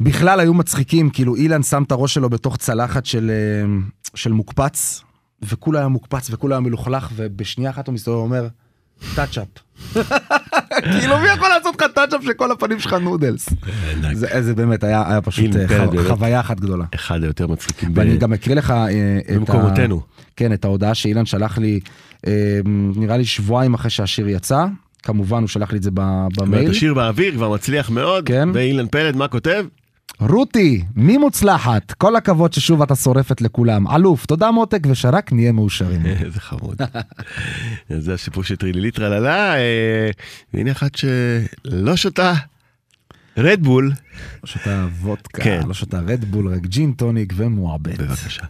בכלל 0.00 0.40
היו 0.40 0.54
מצחיקים, 0.54 1.10
כאילו 1.10 1.36
אילן 1.36 1.62
שם 1.62 1.82
את 1.82 1.92
הראש 1.92 2.14
שלו 2.14 2.30
בתוך 2.30 2.56
צלחת 2.56 3.06
של, 3.06 3.30
אה, 3.30 3.78
של 4.14 4.32
מוקפץ, 4.32 5.03
וכולו 5.48 5.78
היה 5.78 5.88
מוקפץ 5.88 6.28
וכולו 6.30 6.54
היה 6.54 6.60
מלוכלך, 6.60 7.08
ובשנייה 7.16 7.70
אחת 7.70 7.86
הוא 7.86 7.92
מסתובב 7.94 8.18
ואומר, 8.18 8.46
Touch-up. 9.14 9.46
כאילו 10.92 11.18
מי 11.18 11.28
יכול 11.28 11.48
לעשות 11.48 11.80
לך 11.80 11.86
touch-up 11.94 12.24
שכל 12.24 12.52
הפנים 12.52 12.80
שלך 12.80 12.92
נודלס? 12.92 13.48
זה, 14.12 14.42
זה 14.42 14.54
באמת 14.54 14.84
היה, 14.84 15.04
היה 15.08 15.20
פשוט 15.20 15.56
אה. 15.56 16.08
חוויה 16.08 16.40
אחת 16.40 16.60
גדולה. 16.60 16.84
אחד 16.94 17.22
היותר 17.22 17.46
מצחיקים 17.46 17.94
ב- 17.94 17.98
ואני 17.98 18.16
גם 18.16 18.32
אקריא 18.32 18.56
לך 18.56 18.70
אה, 18.70 18.86
את, 19.18 19.30
ה... 19.30 19.34
במקומותינו. 19.34 20.00
כן, 20.36 20.52
את 20.52 20.64
ההודעה 20.64 20.94
שאילן 20.94 21.26
שלח 21.26 21.58
לי, 21.58 21.80
אה, 22.26 22.60
נראה 22.96 23.16
לי 23.16 23.24
שבועיים 23.24 23.74
אחרי 23.74 23.90
שהשיר 23.90 24.28
יצא. 24.28 24.66
כמובן 25.02 25.38
הוא 25.38 25.48
שלח 25.48 25.72
לי 25.72 25.78
את 25.78 25.82
זה 25.82 25.90
ב- 25.94 26.26
במייל. 26.36 26.70
השיר 26.70 26.94
באוויר 26.94 27.34
כבר 27.34 27.52
מצליח 27.52 27.90
מאוד, 27.90 28.26
כן. 28.26 28.48
ואילן 28.54 28.86
פלד 28.90 29.16
מה 29.16 29.28
כותב? 29.28 29.66
רותי, 30.20 30.84
מי 30.96 31.18
מוצלחת? 31.18 31.92
כל 31.92 32.16
הכבוד 32.16 32.52
ששוב 32.52 32.82
אתה 32.82 32.94
שורפת 32.94 33.40
לכולם. 33.40 33.88
אלוף, 33.88 34.26
תודה 34.26 34.50
מותק 34.50 34.80
ושרק 34.90 35.32
נהיה 35.32 35.52
מאושרים. 35.52 36.06
איזה 36.24 36.40
חמוד. 36.40 36.82
זה 37.98 38.14
הסיפור 38.14 38.44
של 38.44 38.56
טרילילית 38.56 38.94
טרללה, 38.94 39.56
אה, 39.56 40.10
והנה 40.54 40.72
אחת 40.72 40.90
שלא 40.94 41.96
שותה 41.96 42.32
רדבול, 43.36 43.84
לא 44.42 44.46
שותה 44.46 44.86
וודקה, 45.00 45.42
כן. 45.42 45.60
לא 45.66 45.74
שותה 45.74 46.00
רדבול, 46.00 46.54
רק 46.54 46.66
ג'ין 46.66 46.92
טוניק 46.92 47.32
ומועבד. 47.36 48.02
בבקשה. 48.02 48.44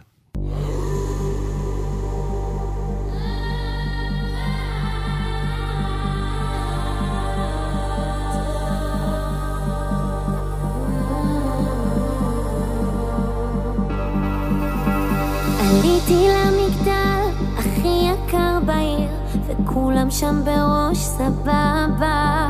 עליתי 15.75 16.27
למגדל 16.29 17.21
הכי 17.57 18.11
יקר 18.11 18.59
בעיר, 18.65 19.09
וכולם 19.47 20.11
שם 20.11 20.41
בראש 20.45 20.97
סבבה. 20.97 22.49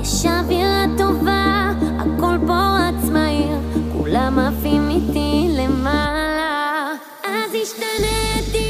יש 0.00 0.26
אווירה 0.26 0.84
טובה, 0.98 1.70
הכל 1.98 2.36
פה 2.46 2.78
רץ 2.78 3.10
מהיר, 3.10 3.58
כולם 3.98 4.38
עפים 4.38 4.90
איתי 4.90 5.48
למעלה. 5.50 6.86
אז 7.24 7.50
השתניתי, 7.62 8.68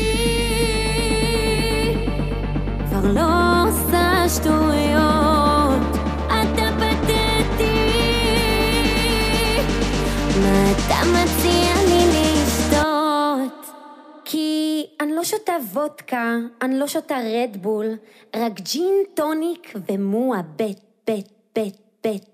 כבר 2.89 3.13
לא 3.13 3.29
עושה 3.69 4.29
שטויות, 4.29 5.97
אתה 6.27 6.69
פתטי. 6.79 7.93
מה 10.41 10.71
אתה 10.71 10.97
מציע 11.13 11.42
אני 15.01 15.13
לא 15.13 15.25
שותה 15.25 15.53
וודקה, 15.73 16.37
אני 16.63 16.79
לא 16.79 16.87
שותה 16.87 17.19
רדבול, 17.19 17.87
רק 18.37 18.61
ג'ין 18.61 18.95
טוניק 19.15 19.73
ומועבט, 19.91 20.61
בט, 20.61 21.21
בט, 21.55 21.77
בט, 22.05 22.07
בט, 22.07 22.32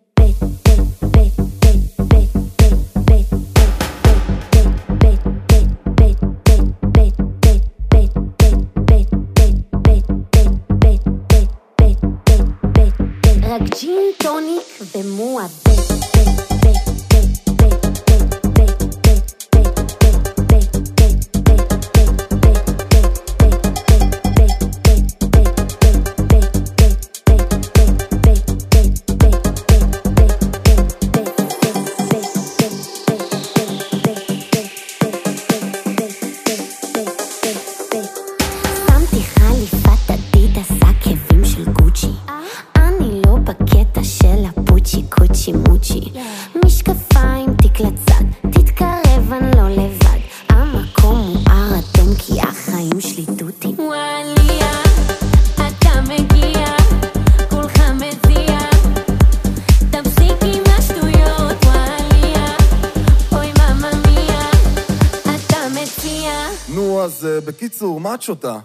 שותה? 68.29 68.59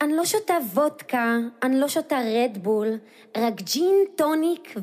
אני 0.00 0.16
לא 0.16 0.24
שותה 0.24 0.54
וודקה, 0.74 1.36
אני 1.62 1.80
לא 1.80 1.88
שותה 1.88 2.18
רדבול, 2.34 2.88
רק 3.36 3.62
ג'ין 3.62 4.04
טוניק 4.16 4.74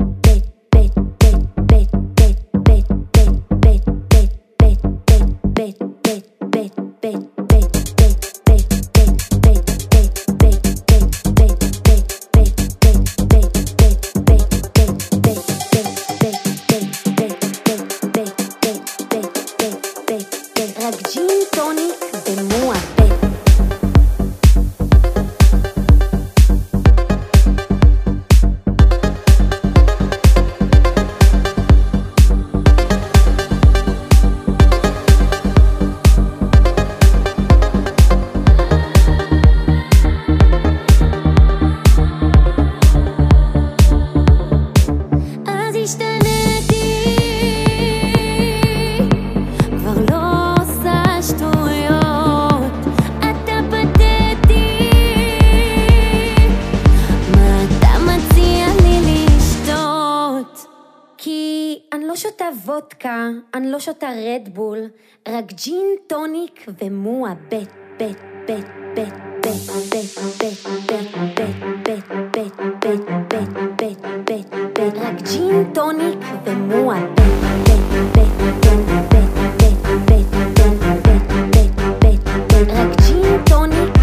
בט, 5.56 6.28
בט, 6.50 6.80
בט, 7.02 7.41
לא 63.72 63.80
שותה 63.80 64.10
רדבול, 64.26 64.80
רק 65.28 65.54
ג'ין 65.54 65.96
טוניק 66.08 66.66
ומועה 66.82 67.34
בית, 67.50 67.70
בית, 67.98 68.18
בית, 68.48 68.66
בית, 68.96 69.14
בית, 69.44 69.70
בית, 69.92 70.18
בית, 70.40 70.68
בית, 70.88 71.08
בית, 71.36 71.56
בית, 71.86 72.06
בית, 72.32 72.54
בית, 72.82 73.50
בית, 73.78 74.00
בית, 74.26 74.48
בית, 74.74 74.94
רק 74.96 75.22
ג'ין 75.22 75.74
טוניק 75.74 76.20
ומועה 76.46 77.00
בית, 77.06 77.16
בית, 77.64 77.84
בית, 78.14 78.32
בית, 78.54 78.82
בית, 79.12 79.32
בית, 79.52 79.72
בית, 80.06 80.28
בית, 81.52 81.72
בית, 82.02 82.22
בית, 82.48 82.70
רק 82.70 83.02
ג'ין 83.02 83.44
טוניק 83.50 84.01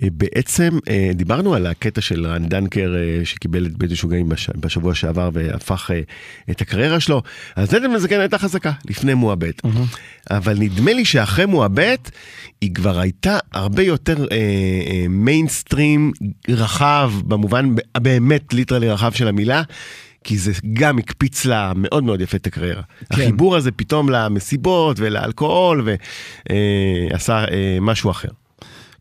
שבעצם 0.00 0.78
אה, 0.88 1.10
דיברנו 1.14 1.54
על 1.54 1.66
הקטע 1.66 2.00
של 2.00 2.26
רן 2.26 2.48
דנקר 2.48 2.94
אה, 2.96 3.24
שקיבל 3.24 3.66
את 3.66 3.76
בית 3.76 3.90
משוגעים 3.90 4.28
בש, 4.28 4.50
בשבוע 4.56 4.94
שעבר 4.94 5.30
והפך 5.32 5.90
אה, 5.90 6.00
את 6.50 6.60
הקריירה 6.60 7.00
שלו, 7.00 7.22
אז 7.56 7.74
עדן 7.74 7.90
מזקן 7.90 8.20
הייתה 8.20 8.38
חזקה 8.38 8.72
לפני 8.84 9.14
מועבט. 9.14 9.62
אבל 10.30 10.58
נדמה 10.58 10.92
לי 10.92 11.04
שאחרי 11.04 11.46
מועבט 11.46 12.10
היא 12.60 12.74
כבר 12.74 12.98
הייתה 13.00 13.38
הרבה 13.52 13.82
יותר 13.82 14.26
אה, 14.32 14.36
אה, 14.36 15.06
מיינסטרים 15.08 16.12
רחב 16.48 17.12
במובן 17.24 17.74
באמת 17.98 18.54
literally 18.54 18.90
רחב 18.90 19.12
של 19.12 19.28
המילה. 19.28 19.62
כי 20.24 20.38
זה 20.38 20.52
גם 20.72 20.98
הקפיץ 20.98 21.44
לה 21.44 21.72
מאוד 21.76 22.04
מאוד 22.04 22.20
יפה 22.20 22.36
את 22.36 22.46
הקריירה. 22.46 22.82
כן. 22.82 23.04
החיבור 23.10 23.56
הזה 23.56 23.72
פתאום 23.72 24.10
למסיבות 24.10 24.96
ולאלכוהול 25.00 25.88
ועשה 27.10 27.44
אה, 27.44 27.78
משהו 27.80 28.10
אחר. 28.10 28.28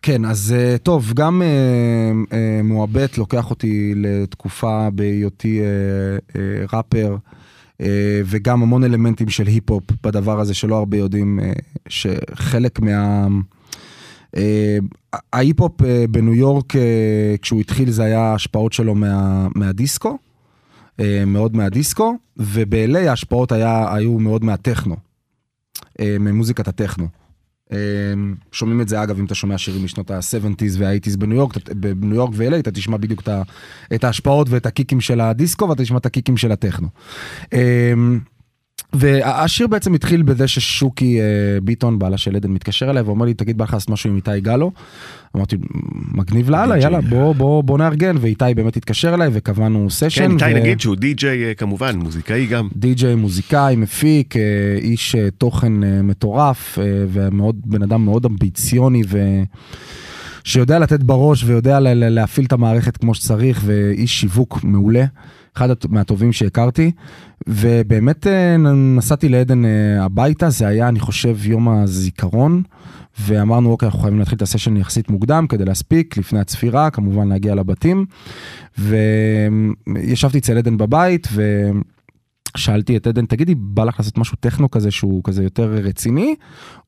כן, 0.02 0.26
אז 0.26 0.56
אה, 0.58 0.78
טוב, 0.78 1.14
גם 1.16 1.42
אה, 1.42 2.38
אה, 2.38 2.62
מועבט 2.64 3.18
לוקח 3.18 3.50
אותי 3.50 3.94
לתקופה 3.96 4.90
בהיותי 4.90 5.62
אה, 5.62 5.66
אה, 6.36 6.66
ראפר, 6.74 7.18
אה, 7.82 8.22
וגם 8.26 8.62
המון 8.62 8.84
אלמנטים 8.84 9.30
של 9.30 9.48
היפ-הופ 9.48 9.84
בדבר 10.04 10.40
הזה 10.40 10.54
שלא 10.54 10.78
הרבה 10.78 10.98
יודעים, 10.98 11.40
אה, 11.40 11.52
שחלק 11.90 12.80
מה... 12.80 13.28
אה, 14.38 14.78
ההיפ-הופ 15.34 15.82
אה, 15.82 16.06
בניו 16.10 16.34
יורק, 16.36 16.76
אה, 16.76 17.36
כשהוא 17.42 17.60
התחיל, 17.62 17.92
זה 17.92 18.04
היה 18.04 18.34
השפעות 18.34 18.74
שלו 18.74 18.96
מה, 18.96 19.48
מהדיסקו, 19.56 20.18
אה, 21.00 21.24
מאוד 21.28 21.56
מהדיסקו, 21.56 22.16
וב-LA 22.38 22.98
ההשפעות 22.98 23.52
היה, 23.52 23.94
היו 23.96 24.20
מאוד 24.20 24.44
מהטכנו, 24.44 24.96
אה, 26.00 26.16
ממוזיקת 26.20 26.68
הטכנו. 26.68 27.08
אה, 27.72 27.78
שומעים 28.52 28.82
את 28.82 28.90
זה 28.90 29.04
אגב 29.04 29.20
אם 29.20 29.26
אתה 29.26 29.36
שומע 29.36 29.58
שירים 29.58 29.84
משנות 29.84 30.12
ה-70's 30.12 30.78
וה-80's 30.78 31.18
בניו 31.18 31.38
יורק, 31.38 31.54
בניו 31.76 32.16
יורק 32.16 32.32
ו-LA 32.34 32.60
אתה 32.60 32.72
תשמע 32.72 32.98
בדיוק 32.98 33.24
את 33.96 34.04
ההשפעות 34.04 34.48
ואת 34.50 34.66
הקיקים 34.66 35.02
של 35.02 35.22
הדיסקו 35.22 35.70
ואתה 35.70 35.84
תשמע 35.84 35.98
את 35.98 36.06
הקיקים 36.06 36.38
של 36.38 36.52
הטכנו. 36.52 36.88
אה, 38.94 39.00
והשיר 39.00 39.68
בעצם 39.68 39.94
התחיל 39.94 40.22
בזה 40.22 40.48
ששוקי 40.48 41.20
אה, 41.22 41.26
ביטון, 41.64 42.00
בעלה 42.00 42.18
של 42.18 42.36
עדן, 42.36 42.52
מתקשר 42.52 42.90
אליי 42.90 43.04
ואומר 43.04 43.26
לי, 43.26 43.34
תגיד, 43.34 43.58
בא 43.58 43.64
לך 43.64 43.74
לעשות 43.74 43.90
משהו 43.90 44.10
עם 44.10 44.16
איתי 44.16 44.42
גלו? 44.42 44.72
אמרתי, 45.36 45.58
מגניב 46.12 46.50
לאללה. 46.50 46.80
יאללה, 46.80 47.02
בוא, 47.02 47.36
בוא, 47.36 47.64
בוא 47.64 47.78
נארגן, 47.78 48.16
ואיתי 48.20 48.54
באמת 48.56 48.78
התקשר 48.78 49.14
אליי 49.14 49.30
וקבענו 49.34 49.90
סשן. 49.90 50.22
כן, 50.22 50.32
איתי 50.32 50.46
ו- 50.46 50.60
נגיד 50.60 50.80
שהוא 50.80 50.96
די-ג'יי 50.96 51.46
אה, 51.46 51.54
כמובן, 51.54 51.96
מוזיקאי 51.96 52.46
גם. 52.46 52.68
די.ג'יי, 52.76 53.16
מוזיקאי, 53.16 53.76
מפיק, 53.76 54.38
אה, 54.38 54.42
איש 54.78 55.16
אה, 55.16 55.32
תוכן 55.38 55.84
אה, 55.84 56.02
מטורף, 56.02 56.80
אה, 56.80 56.84
ומאוד, 57.12 57.56
בן 57.66 57.84
אדם 57.84 58.06
מאוד 58.06 58.26
אמביציוני, 58.26 59.02
ו... 59.08 59.20
שיודע 60.44 60.80
לתת 60.80 61.04
בראש 61.04 61.44
ויודע 61.44 61.80
להפעיל 61.94 62.46
את 62.46 62.54
המערכת 62.54 62.98
כמו 62.98 63.14
שצריך, 63.14 63.62
ואיש 63.66 64.20
שיווק 64.20 64.60
מעולה, 64.64 65.06
אחד 65.60 65.70
הט- 65.70 65.86
מהטובים 65.90 66.34
שהכרתי, 66.34 66.92
ובאמת 67.48 68.28
אה, 68.28 68.58
נסעתי 68.98 69.30
לעדן 69.30 69.66
אה, 69.66 70.04
הביתה, 70.04 70.50
זה 70.50 70.68
היה, 70.68 70.88
אני 70.88 71.00
חושב, 71.00 71.46
יום 71.46 71.70
הזיכרון, 71.70 72.64
ואמרנו, 73.20 73.72
אוקיי, 73.72 73.86
אנחנו 73.86 74.00
חייבים 74.00 74.20
להתחיל 74.20 74.36
את 74.36 74.42
הסשן 74.42 74.78
יחסית 74.78 75.10
מוקדם 75.10 75.48
כדי 75.50 75.66
להספיק, 75.66 76.18
לפני 76.18 76.40
הצפירה, 76.40 76.90
כמובן 76.90 77.28
להגיע 77.28 77.56
לבתים, 77.56 78.06
וישבתי 78.78 80.38
אצל 80.38 80.58
עדן 80.58 80.78
בבית, 80.78 81.28
ו... 81.32 81.70
שאלתי 82.58 82.98
את 82.98 83.08
עדן, 83.08 83.26
תגידי, 83.26 83.56
בא 83.56 83.84
לך 83.84 84.00
לעשות 84.00 84.18
משהו 84.18 84.38
טכנו 84.40 84.72
כזה 84.72 84.92
שהוא 84.92 85.22
כזה 85.24 85.44
יותר 85.44 85.72
רציני 85.72 86.36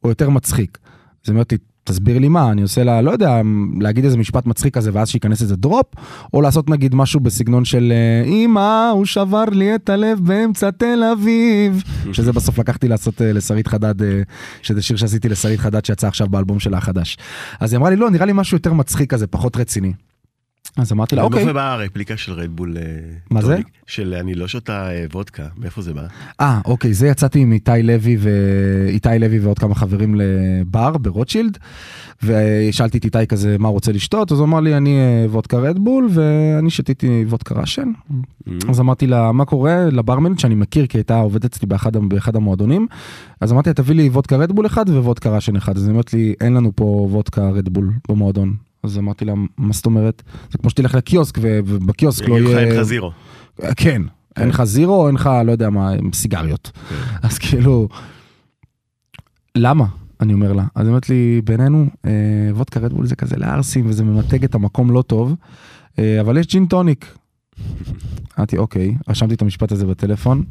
או 0.04 0.10
יותר 0.10 0.30
מצחיק? 0.30 0.78
אז 1.24 1.30
היא 1.30 1.34
אומרת 1.34 1.52
לי, 1.52 1.58
תסביר 1.84 2.20
לי 2.20 2.28
מה, 2.28 2.52
אני 2.52 2.62
עושה 2.62 2.84
לה, 2.84 3.02
לא 3.02 3.12
יודע, 3.12 3.42
להגיד 3.80 4.06
איזה 4.06 4.18
משפט 4.18 4.46
מצחיק 4.46 4.74
כזה 4.74 4.90
ואז 4.94 5.10
שייכנס 5.10 5.42
איזה 5.42 5.56
דרופ, 5.56 5.86
או 6.34 6.42
לעשות 6.42 6.70
נגיד 6.70 6.96
משהו 6.96 7.20
בסגנון 7.20 7.66
של 7.66 7.94
אה, 7.96 8.30
אמא, 8.30 8.90
הוא 8.90 9.06
שבר 9.06 9.46
לי 9.46 9.76
את 9.76 9.90
הלב 9.90 10.20
באמצע 10.24 10.72
תל 10.72 11.04
אביב, 11.14 11.84
שזה 12.14 12.32
בסוף 12.32 12.60
לקחתי 12.60 12.88
לעשות 12.88 13.22
אה, 13.22 13.34
לשרית 13.34 13.68
חדד, 13.68 14.02
אה, 14.04 14.22
שזה 14.62 14.82
שיר 14.82 14.98
שעשיתי 14.98 15.30
לשרית 15.30 15.60
חדד 15.60 15.86
שיצא 15.86 16.08
עכשיו 16.08 16.28
באלבום 16.30 16.60
שלה 16.60 16.78
החדש. 16.78 17.18
אז 17.60 17.74
היא 17.74 17.78
אמרה 17.78 17.90
לי, 17.90 17.96
לא, 17.96 18.10
נראה 18.10 18.26
לי 18.26 18.34
משהו 18.36 18.58
יותר 18.58 18.74
מצחיק 18.74 19.10
כזה, 19.10 19.28
פחות 19.28 19.58
רציני. 19.58 19.94
אז 20.78 20.92
אמרתי 20.92 21.16
לה, 21.16 21.24
אוקיי. 21.24 21.38
מאיפה 21.38 21.54
באה 21.54 21.74
הרפליקה 21.74 22.18
של 22.18 22.34
רדבול? 22.34 22.78
אה, 22.78 22.84
מה 23.32 23.42
זה? 23.42 23.60
של 23.88 24.14
אני 24.14 24.34
לא 24.34 24.48
שותה 24.48 24.92
אה, 24.92 25.06
וודקה, 25.14 25.48
מאיפה 25.58 25.82
זה 25.82 25.94
בא? 25.94 26.02
אה, 26.42 26.62
אוקיי, 26.66 26.94
זה 26.94 27.08
יצאתי 27.08 27.40
עם 27.40 27.52
איתי 27.52 27.72
לוי 27.84 28.18
ואיתי 28.20 29.10
לוי 29.20 29.40
ועוד 29.40 29.60
כמה 29.60 29.76
חברים 29.76 30.16
לבר 30.16 30.98
ברוטשילד, 30.98 31.58
ושאלתי 32.24 32.98
את 32.98 33.06
איתי 33.06 33.28
כזה 33.28 33.58
מה 33.60 33.68
הוא 33.68 33.74
רוצה 33.74 33.92
לשתות, 33.92 34.32
אז 34.32 34.40
הוא 34.40 34.46
אמר 34.46 34.60
לי 34.60 34.78
אני 34.78 35.00
אה, 35.00 35.26
וודקה 35.30 35.58
רדבול 35.58 36.08
ואני 36.12 36.70
שתיתי 36.70 37.26
וודקה 37.28 37.56
ראשן. 37.56 37.92
אז 38.70 38.80
אמרתי 38.80 39.08
לה 39.08 39.32
מה 39.32 39.46
קורה 39.46 39.86
לברמנט 39.92 40.40
שאני 40.40 40.56
מכיר 40.56 40.86
כי 40.88 40.98
הייתה 40.98 41.20
עובדת 41.20 41.46
אצלי 41.46 41.68
באחד, 41.68 41.98
באחד 41.98 42.36
המועדונים, 42.36 42.88
אז 43.42 43.52
אמרתי 43.52 43.70
לה 43.70 43.74
תביא 43.74 43.96
לי 43.96 44.10
וודקה 44.10 44.38
רדבול 44.38 44.66
אחד 44.66 44.90
וודקה 44.90 45.36
ראשן 45.36 45.56
אחד, 45.56 45.78
אז 45.78 45.84
היא 45.84 45.92
אומרת 45.92 46.14
לי 46.14 46.34
אין 46.42 46.54
לנו 46.54 46.72
פה 46.76 47.08
וודקה 47.12 47.50
רדבול 47.50 47.92
במועדון. 48.10 48.71
אז 48.84 48.98
אמרתי 48.98 49.26
לה, 49.26 49.34
מה 49.58 49.74
זאת 49.74 49.86
אומרת? 49.86 50.24
זה 50.52 50.58
כמו 50.58 50.70
שתלך 50.70 50.96
לקיוסק 50.96 51.38
ובקיוסק 51.42 52.28
לא 52.28 52.40
לך 52.40 52.50
יהיה... 52.50 52.60
אין 52.60 52.76
לך 52.78 52.82
זירו. 52.82 53.12
כן, 53.78 54.02
אין 54.38 54.50
לך 54.50 54.64
זירו, 54.64 55.08
אין 55.08 55.16
לך, 55.16 55.30
לא 55.46 55.52
יודע 55.52 55.70
מה, 55.70 55.92
סיגריות. 56.14 56.72
אז 57.24 57.38
כאילו, 57.38 57.88
למה? 59.56 59.86
אני 60.22 60.34
אומר 60.34 60.54
לה. 60.54 60.64
אז 60.76 60.82
היא 60.82 60.90
אומרת 60.90 61.10
לי, 61.10 61.42
בינינו, 61.44 61.86
אה, 62.06 62.12
וודקה 62.52 62.80
רדבול 62.80 63.06
זה 63.06 63.16
כזה 63.16 63.36
לערסים 63.38 63.86
וזה 63.90 64.04
ממתג 64.04 64.44
את 64.44 64.56
המקום 64.56 64.92
לא 64.92 65.02
טוב, 65.02 65.36
אה, 66.00 66.22
אבל 66.22 66.38
יש 66.38 66.48
ג'ין 66.48 66.66
טוניק. 66.66 67.18
אמרתי, 68.38 68.58
אוקיי, 68.58 68.96
רשמתי 69.10 69.34
את 69.34 69.42
המשפט 69.42 69.72
הזה 69.72 69.86
בטלפון. 69.86 70.44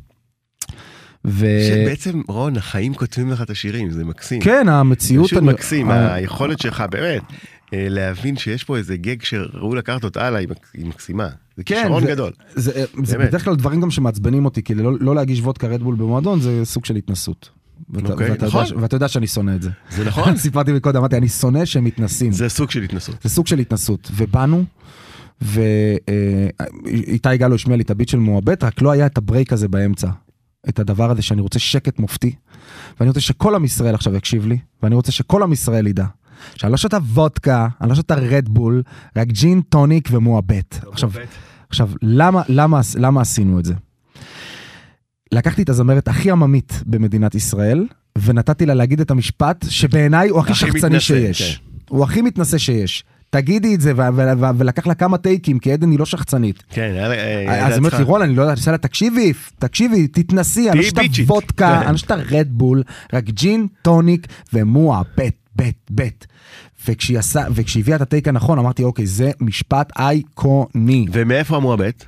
ו... 1.24 1.46
שבעצם, 1.68 2.20
רון, 2.28 2.56
החיים 2.56 2.94
כותבים 2.94 3.30
לך 3.30 3.42
את 3.42 3.50
השירים, 3.50 3.90
זה 3.90 4.04
מקסים. 4.04 4.40
כן, 4.40 4.68
המציאות... 4.68 5.26
פשוט 5.26 5.38
אני- 5.38 5.46
מקסים, 5.52 5.90
ה- 5.90 6.14
היכולת 6.14 6.58
שלך, 6.58 6.84
באמת, 6.90 7.22
אה, 7.30 7.36
להבין 7.72 8.36
שיש 8.36 8.64
פה 8.64 8.76
איזה 8.76 8.96
גג 8.96 9.22
שראוי 9.22 9.78
לקחת 9.78 10.04
אותה 10.04 10.26
הלאה, 10.26 10.40
היא 10.40 10.48
מק- 10.48 10.66
היא 10.74 10.86
מקסימה. 10.86 11.28
זה 11.56 11.64
כן, 11.64 11.80
כישרון 11.82 12.02
זה- 12.02 12.08
גדול. 12.10 12.32
זה, 12.54 12.84
זה 13.04 13.16
באמת. 13.18 13.28
בדרך 13.28 13.44
כלל 13.44 13.56
דברים 13.56 13.80
גם 13.80 13.90
שמעצבנים 13.90 14.44
אותי, 14.44 14.62
כי 14.62 14.74
לא, 14.74 14.92
לא 15.00 15.14
להגיש 15.14 15.40
וודקה 15.40 15.66
רדבול 15.66 15.94
במועדון 15.94 16.40
זה 16.40 16.60
סוג 16.64 16.84
של 16.84 16.96
התנסות. 16.96 17.48
ואתה, 17.90 18.12
אוקיי, 18.12 18.30
ואתה, 18.30 18.46
נכון. 18.46 18.64
יודע, 18.66 18.82
ואתה 18.82 18.96
יודע 18.96 19.08
שאני 19.08 19.26
שונא 19.26 19.54
את 19.54 19.62
זה. 19.62 19.70
זה 19.90 20.04
נכון. 20.04 20.36
סיפרתי 20.46 20.72
מקודם, 20.72 20.96
אמרתי, 20.98 21.16
אני 21.16 21.28
שונא 21.28 21.64
שהם 21.64 21.84
מתנסים. 21.84 22.32
זה 22.32 22.48
סוג 22.48 22.70
של 22.70 22.82
התנסות. 22.82 23.16
זה 23.22 23.28
סוג 23.28 23.46
של 23.46 23.58
התנסות. 23.58 24.10
ובאנו, 24.16 24.64
ואיתי 25.40 27.36
גלו 27.36 27.54
השמיע 27.54 27.76
לי 27.76 27.82
את 27.82 27.90
הביט 27.90 28.08
של 28.08 28.18
מועבט, 28.18 28.64
רק 28.64 28.82
לא 28.82 28.90
היה 28.90 29.06
את 29.06 29.18
הברייק 29.18 29.52
הזה 29.52 29.68
באמצע. 29.68 30.08
את 30.68 30.78
הדבר 30.78 31.10
הזה 31.10 31.22
שאני 31.22 31.40
רוצה 31.40 31.58
שקט 31.58 31.98
מופתי, 31.98 32.34
ואני 33.00 33.08
רוצה 33.08 33.20
שכל 33.20 33.54
עם 33.54 33.64
ישראל 33.64 33.94
עכשיו 33.94 34.14
יקשיב 34.16 34.46
לי, 34.46 34.58
ואני 34.82 34.94
רוצה 34.94 35.12
שכל 35.12 35.42
עם 35.42 35.52
ישראל 35.52 35.86
ידע. 35.86 36.04
שאני 36.56 36.72
לא 36.72 36.76
שותה 36.76 36.96
וודקה, 36.96 37.68
אני 37.80 37.88
לא 37.88 37.94
שותה 37.94 38.14
רדבול, 38.14 38.82
רק 39.16 39.28
ג'ין, 39.28 39.60
טוניק 39.68 40.08
ומועבט. 40.12 40.78
עכשיו, 40.92 41.10
עכשיו, 41.68 41.90
למה, 42.02 42.42
למה, 42.48 42.80
למה 42.98 43.20
עשינו 43.20 43.58
את 43.58 43.64
זה? 43.64 43.74
לקחתי 45.32 45.62
את 45.62 45.68
הזמרת 45.68 46.08
הכי 46.08 46.30
עממית 46.30 46.82
במדינת 46.86 47.34
ישראל, 47.34 47.86
ונתתי 48.18 48.66
לה 48.66 48.74
להגיד 48.74 49.00
את 49.00 49.10
המשפט 49.10 49.64
שבעיניי 49.68 50.28
הוא 50.28 50.40
הכי 50.40 50.54
שחצני 50.54 51.00
שיש. 51.00 51.60
הוא 51.88 52.04
הכי 52.04 52.22
מתנשא 52.22 52.58
שיש. 52.58 53.04
תגידי 53.30 53.74
את 53.74 53.80
זה, 53.80 53.92
ולקח 54.58 54.86
לה 54.86 54.94
כמה 54.94 55.18
טייקים, 55.18 55.58
כי 55.58 55.72
עדן 55.72 55.90
היא 55.90 55.98
לא 55.98 56.06
שחצנית. 56.06 56.62
כן, 56.70 56.92
לה- 56.94 57.12
אה, 57.12 57.42
אז 57.42 57.48
היה 57.48 57.66
היא 57.66 57.76
אומרת 57.78 57.92
לי, 57.94 58.02
רון, 58.04 58.22
אני 58.22 58.36
לא 58.36 58.42
יודעת, 58.42 58.54
אני 58.56 58.60
עושה 58.60 58.70
לה, 58.70 58.78
תקשיבי, 58.78 59.32
תקשיבי, 59.58 60.08
תתנסי, 60.08 60.70
אני 60.70 60.78
לא 60.78 60.84
שותה. 60.84 61.00
וודקה, 61.26 61.78
כן. 61.80 61.82
אני 61.86 61.92
לא 61.92 61.96
שותה 61.98 62.14
רדבול, 62.14 62.82
רק 63.12 63.24
ג'ין, 63.24 63.66
טוניק 63.82 64.26
ומועה, 64.52 65.02
בית, 65.60 65.76
בית. 65.90 66.26
וכשהיא 66.88 67.18
עשה, 67.18 67.44
וכשהיא 67.54 67.82
הביאה 67.82 67.96
את 67.96 68.02
הטייק 68.02 68.28
הנכון, 68.28 68.58
אמרתי, 68.58 68.84
אוקיי, 68.84 69.06
זה 69.06 69.30
משפט 69.40 69.92
אייקוני. 69.98 71.06
ומאיפה 71.12 71.56
המועבט? 71.56 72.04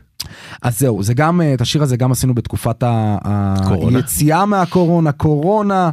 אז 0.63 0.79
זהו, 0.79 1.03
זה 1.03 1.15
גם, 1.15 1.41
אה, 1.41 1.55
את 1.55 1.61
השיר 1.61 1.83
הזה 1.83 1.97
גם 1.97 2.13
עשינו 2.13 2.35
בתקופת? 2.35 2.85
היציאה 3.95 4.47
מהקורונה, 4.47 5.13
קורונה, 5.13 5.91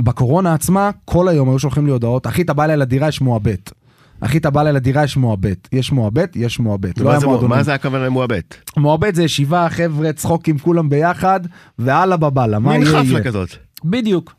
ובקורונה 0.00 0.54
עצמה, 0.54 0.90
כל 1.04 1.28
היום 1.28 1.48
היו 1.48 1.58
שולחים 1.58 1.86
לי 1.86 1.92
הודעות, 1.92 2.26
אחי, 2.26 2.42
אתה 2.42 2.52
בא 2.52 2.64
אליי 2.64 2.76
לדירה, 2.76 3.08
יש 3.08 3.20
מועבט. 3.20 3.72
אחי, 4.20 4.38
אתה 4.38 4.50
בא 4.50 4.60
אליי 4.60 4.72
לדירה, 4.72 5.04
יש 5.04 5.16
מועבט. 5.16 5.68
יש 5.72 5.92
מועבט, 5.92 6.36
יש 6.36 6.60
מועבט. 6.60 6.98
לא 6.98 7.04
מה 7.04 7.10
היה 7.10 7.20
זה- 7.20 7.26
מועדונים. 7.26 7.56
מה 7.56 7.62
זה 7.62 7.74
הכוונה 7.74 8.04
למועבט? 8.06 8.54
מועבט 8.76 9.14
זה 9.14 9.22
ישיבה, 9.24 9.66
חבר'ה, 9.70 10.12
צחוקים 10.12 10.58
כולם 10.58 10.88
ביחד, 10.88 11.40
ואללה 11.78 12.16
בבאללה, 12.16 12.58
מה 12.58 12.70
מין 12.72 12.82
יהיה 12.82 12.92
חפלה 12.92 13.02
יהיה. 13.12 13.24
כזאת. 13.24 13.48
בדיוק. 13.84 14.32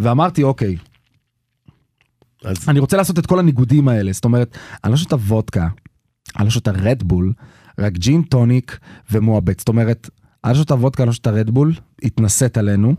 ואמרתי, 0.00 0.42
אוקיי, 0.42 0.76
אז 2.44 2.68
אני 2.68 2.78
רוצה 2.78 2.96
לעשות 2.96 3.18
את 3.18 3.26
כל 3.26 3.38
הניגודים 3.38 3.88
האלה, 3.88 4.12
זאת 4.12 4.24
אומרת, 4.24 4.56
אני 4.84 4.90
לא 4.90 4.96
שותה 4.96 5.16
וודקה, 5.16 5.68
אני 6.36 6.44
לא 6.44 6.50
שותה 6.50 6.70
רדבול, 6.70 7.32
רק 7.78 7.92
ג'ין 7.92 8.22
טוניק 8.22 8.78
ומועבט. 9.10 9.58
זאת 9.58 9.68
אומרת, 9.68 10.10
אני 10.44 10.52
לא 10.52 10.58
שותה 10.58 10.74
וודקה, 10.74 11.02
אני 11.02 11.06
לא 11.06 11.12
שותה 11.12 11.30
רדבול, 11.30 11.74
התנשאת 12.02 12.56
עלינו, 12.56 12.94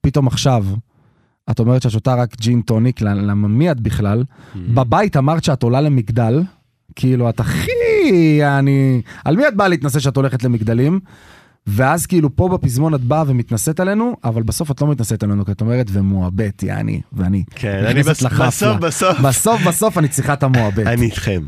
פתאום 0.00 0.26
עכשיו, 0.26 0.66
את 1.50 1.58
אומרת 1.58 1.82
שאת 1.82 1.90
שותה 1.90 2.14
רק 2.14 2.36
ג'ין 2.40 2.62
טוניק, 2.62 3.00
למה 3.00 3.48
מי 3.48 3.70
את 3.70 3.80
בכלל? 3.80 4.24
בבית 4.56 5.16
אמרת 5.16 5.44
שאת 5.44 5.62
עולה 5.62 5.80
למגדל, 5.80 6.42
כאילו 6.96 7.28
את 7.28 7.40
הכי, 7.40 8.40
אני... 8.42 9.02
על 9.24 9.36
מי 9.36 9.48
את 9.48 9.56
באה 9.56 9.68
להתנסה 9.68 10.00
שאת 10.00 10.16
הולכת 10.16 10.44
למגדלים? 10.44 11.00
ואז 11.66 12.06
כאילו 12.06 12.36
פה 12.36 12.48
בפזמון 12.48 12.94
את 12.94 13.00
באה 13.00 13.24
ומתנשאת 13.26 13.80
עלינו, 13.80 14.16
אבל 14.24 14.42
בסוף 14.42 14.70
את 14.70 14.80
לא 14.80 14.88
מתנשאת 14.90 15.22
עלינו, 15.22 15.44
כי 15.44 15.52
את 15.52 15.60
אומרת 15.60 15.86
ומועבט, 15.92 16.62
יעני, 16.62 17.00
ואני. 17.12 17.44
כן, 17.54 17.84
אני 17.86 18.02
בס-. 18.02 18.22
בסוף, 18.22 18.76
בסוף. 18.80 19.18
בסוף 19.20 19.62
בסוף 19.66 19.98
אני 19.98 20.08
צריכה 20.08 20.32
את 20.32 20.42
המועבט. 20.42 20.86
אני 20.86 21.06
איתכם. 21.06 21.42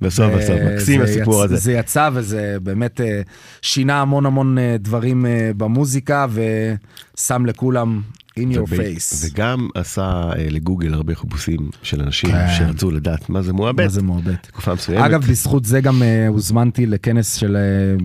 בסוף 0.00 0.32
בסוף, 0.34 0.50
אה, 0.50 0.74
מקסים 0.74 1.00
הסיפור 1.02 1.34
יצ- 1.40 1.44
הזה. 1.44 1.56
זה 1.56 1.72
יצא 1.72 2.10
וזה 2.12 2.56
באמת 2.62 3.00
אה, 3.00 3.20
שינה 3.62 4.00
המון 4.00 4.26
המון 4.26 4.58
אה, 4.58 4.76
דברים 4.78 5.24
במוזיקה 5.56 6.26
ושם 6.32 7.46
לכולם 7.46 8.00
in 8.38 8.42
your 8.54 8.70
face. 8.70 9.26
וגם 9.26 9.68
עשה 9.74 10.02
אה, 10.36 10.46
לגוגל 10.50 10.94
הרבה 10.94 11.14
חיפושים 11.14 11.70
של 11.82 12.02
אנשים 12.02 12.30
כן. 12.30 12.46
שרצו 12.58 12.90
לדעת 12.90 13.28
מה 13.28 13.42
זה 13.42 13.52
מועבט. 13.52 13.80
מה 13.84 13.88
זה 13.88 14.02
מועבט? 14.02 14.46
תקופה 14.46 14.74
מסוימת. 14.74 15.04
אגב, 15.04 15.20
בזכות 15.24 15.64
זה 15.64 15.80
גם 15.80 16.02
אה, 16.02 16.28
הוזמנתי 16.28 16.86
לכנס 16.86 17.34
של, 17.34 17.56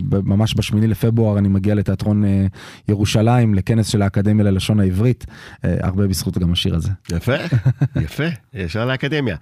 ב- 0.09 0.27
ממש 0.29 0.53
בשמיני 0.57 0.87
לפברואר, 0.87 1.37
אני 1.37 1.47
מגיע 1.47 1.75
לתיאטרון 1.75 2.25
אה, 2.25 2.45
ירושלים, 2.87 3.53
לכנס 3.55 3.87
של 3.87 4.01
האקדמיה 4.01 4.45
ללשון 4.45 4.79
העברית, 4.79 5.25
אה, 5.65 5.75
הרבה 5.81 6.07
בזכות 6.07 6.37
גם 6.37 6.51
השיר 6.53 6.75
הזה. 6.75 6.89
יפה, 7.11 7.35
יפה, 8.03 8.23
ישר 8.53 8.85
לאקדמיה. 8.85 9.35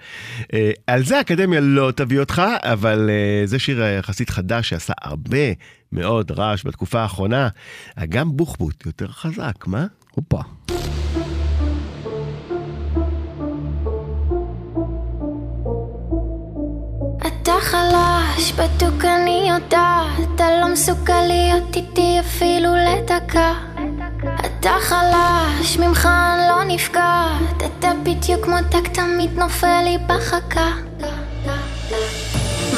אה, 0.53 0.71
על 0.87 1.03
זה 1.03 1.17
האקדמיה 1.17 1.59
לא 1.59 1.91
תביא 1.95 2.19
אותך, 2.19 2.41
אבל 2.61 3.09
אה, 3.09 3.47
זה 3.47 3.59
שיר 3.59 3.81
יחסית 3.99 4.29
חדש 4.29 4.69
שעשה 4.69 4.93
הרבה 5.01 5.37
מאוד 5.91 6.31
רעש 6.31 6.65
בתקופה 6.65 7.01
האחרונה. 7.01 7.47
גם 8.09 8.37
בוחבוט 8.37 8.85
יותר 8.85 9.07
חזק, 9.07 9.67
מה? 9.67 9.85
הופה. 10.15 10.39
אתה 17.27 17.53
חלש, 17.61 18.51
בדוק 18.51 19.05
אני 19.05 19.49
יודעת, 19.49 20.35
אתה 20.35 20.45
לא 20.61 20.73
מסוגל 20.73 21.21
להיות 21.27 21.75
איתי 21.75 22.19
אפילו 22.19 22.69
לדקה. 22.75 23.53
אתה 24.45 24.71
חלש, 24.81 25.77
ממך 25.77 26.05
אני 26.05 26.47
לא 26.49 26.63
נפגעת, 26.63 27.63
אתה 27.65 27.91
בדיוק 28.03 28.45
כמו 28.45 28.55
דג 28.69 28.87
תמיד 28.87 29.39
נופל 29.39 29.81
לי 29.83 29.97
בחכה. 30.07 30.71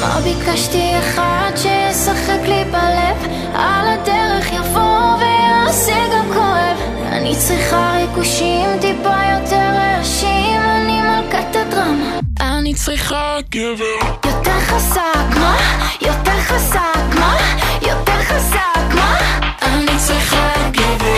מה 0.00 0.20
ביקשתי 0.20 0.98
אחד 0.98 1.50
שישחק 1.56 2.40
לי 2.42 2.64
בלב, 2.64 3.32
על 3.54 3.88
הדרך 3.88 4.52
יבוא 4.52 5.16
ויעשה 5.18 6.06
גם 6.12 6.24
כואב. 6.34 6.95
אני 7.12 7.36
צריכה 7.36 7.96
ריגושים 7.96 8.68
טיפה 8.80 9.14
יותר 9.34 9.70
רעשים, 9.76 10.60
אני 10.60 11.00
מלכת 11.02 11.56
הדרמה. 11.56 12.18
אני 12.40 12.74
צריכה 12.74 13.36
גבר 13.50 14.06
יותר 14.26 14.60
חזק, 14.60 15.36
מה? 15.40 15.56
יותר 16.00 16.40
חזק, 16.40 17.14
מה? 17.18 17.36
יותר 17.82 18.22
חזק, 18.22 18.94
מה? 18.94 19.18
אני 19.62 19.98
צריכה 19.98 20.52
גבר 20.70 21.15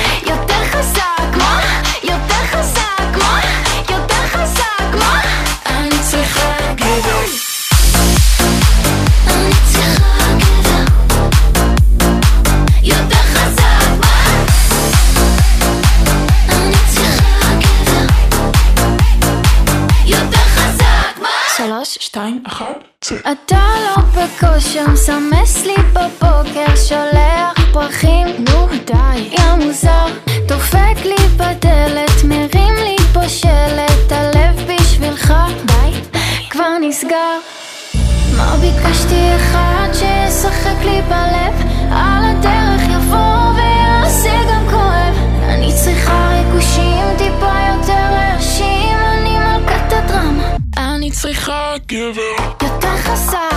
אתה 23.33 23.65
לא 23.85 24.03
בכושר, 24.03 24.87
מסמס 24.93 25.65
לי 25.67 25.75
בבוקר, 25.93 26.77
שולח 26.89 27.73
פרחים, 27.73 28.27
נו 28.27 28.67
די, 28.85 29.19
יא 29.19 29.55
מוזר, 29.65 30.07
דופק 30.47 31.05
לי 31.05 31.17
בדלת, 31.37 32.25
מרים 32.25 32.75
לי 32.75 32.97
פה 33.13 33.29
שלט, 33.29 34.13
הלב 34.13 34.67
בשבילך, 34.69 35.35
די, 35.65 36.19
כבר 36.51 36.79
נסגר. 36.81 37.39
מה 38.37 38.57
ביקשתי 38.57 39.37
אחד 39.37 39.89
שישחק 39.93 40.85
לי 40.85 41.03
בלב, 41.03 41.69
על 41.93 42.25
הדרך 42.25 42.83
יבוא 42.91 43.55
ויעשה 43.55 44.35
גם 44.51 44.67
כואב. 44.71 45.15
אני 45.43 45.73
צריכה 45.85 46.31
ריגושים 46.33 47.05
טיפה 47.19 47.53
יותר 47.75 48.15
רעשים, 48.15 48.97
אני 49.13 49.39
מלכת 49.39 49.93
הדרמה. 49.93 50.57
אני 50.77 51.11
צריכה 51.11 51.75
גבר 51.87 52.58
יותר 53.09 53.17
חזק, 53.17 53.48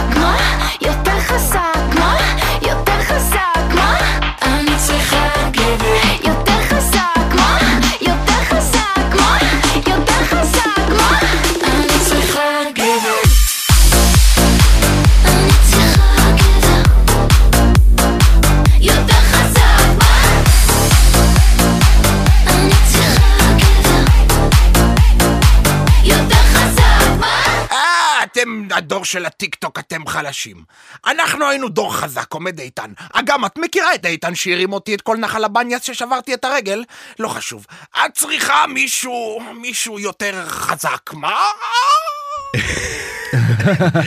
של 29.12 29.26
הטיק 29.26 29.56
טוק, 29.56 29.80
אתם 29.80 30.08
חלשים. 30.08 30.64
אנחנו 31.08 31.50
היינו 31.50 31.70
דור 31.70 31.96
חזק, 31.96 32.34
עומד 32.34 32.60
איתן. 32.60 32.92
אגם, 33.14 33.46
את 33.46 33.58
מכירה 33.58 33.96
את 33.96 34.06
איתן 34.06 34.36
שהרים 34.36 34.74
אותי 34.74 34.96
את 34.96 35.02
כל 35.02 35.18
נחל 35.18 35.44
הבניאס 35.44 35.84
ששברתי 35.84 36.34
את 36.34 36.46
הרגל? 36.46 36.84
לא 37.20 37.28
חשוב. 37.28 37.66
את 37.98 38.12
צריכה 38.14 38.66
מישהו, 38.74 39.40
מישהו 39.62 40.00
יותר 40.00 40.44
חזק, 40.48 41.14
מה? 41.14 41.36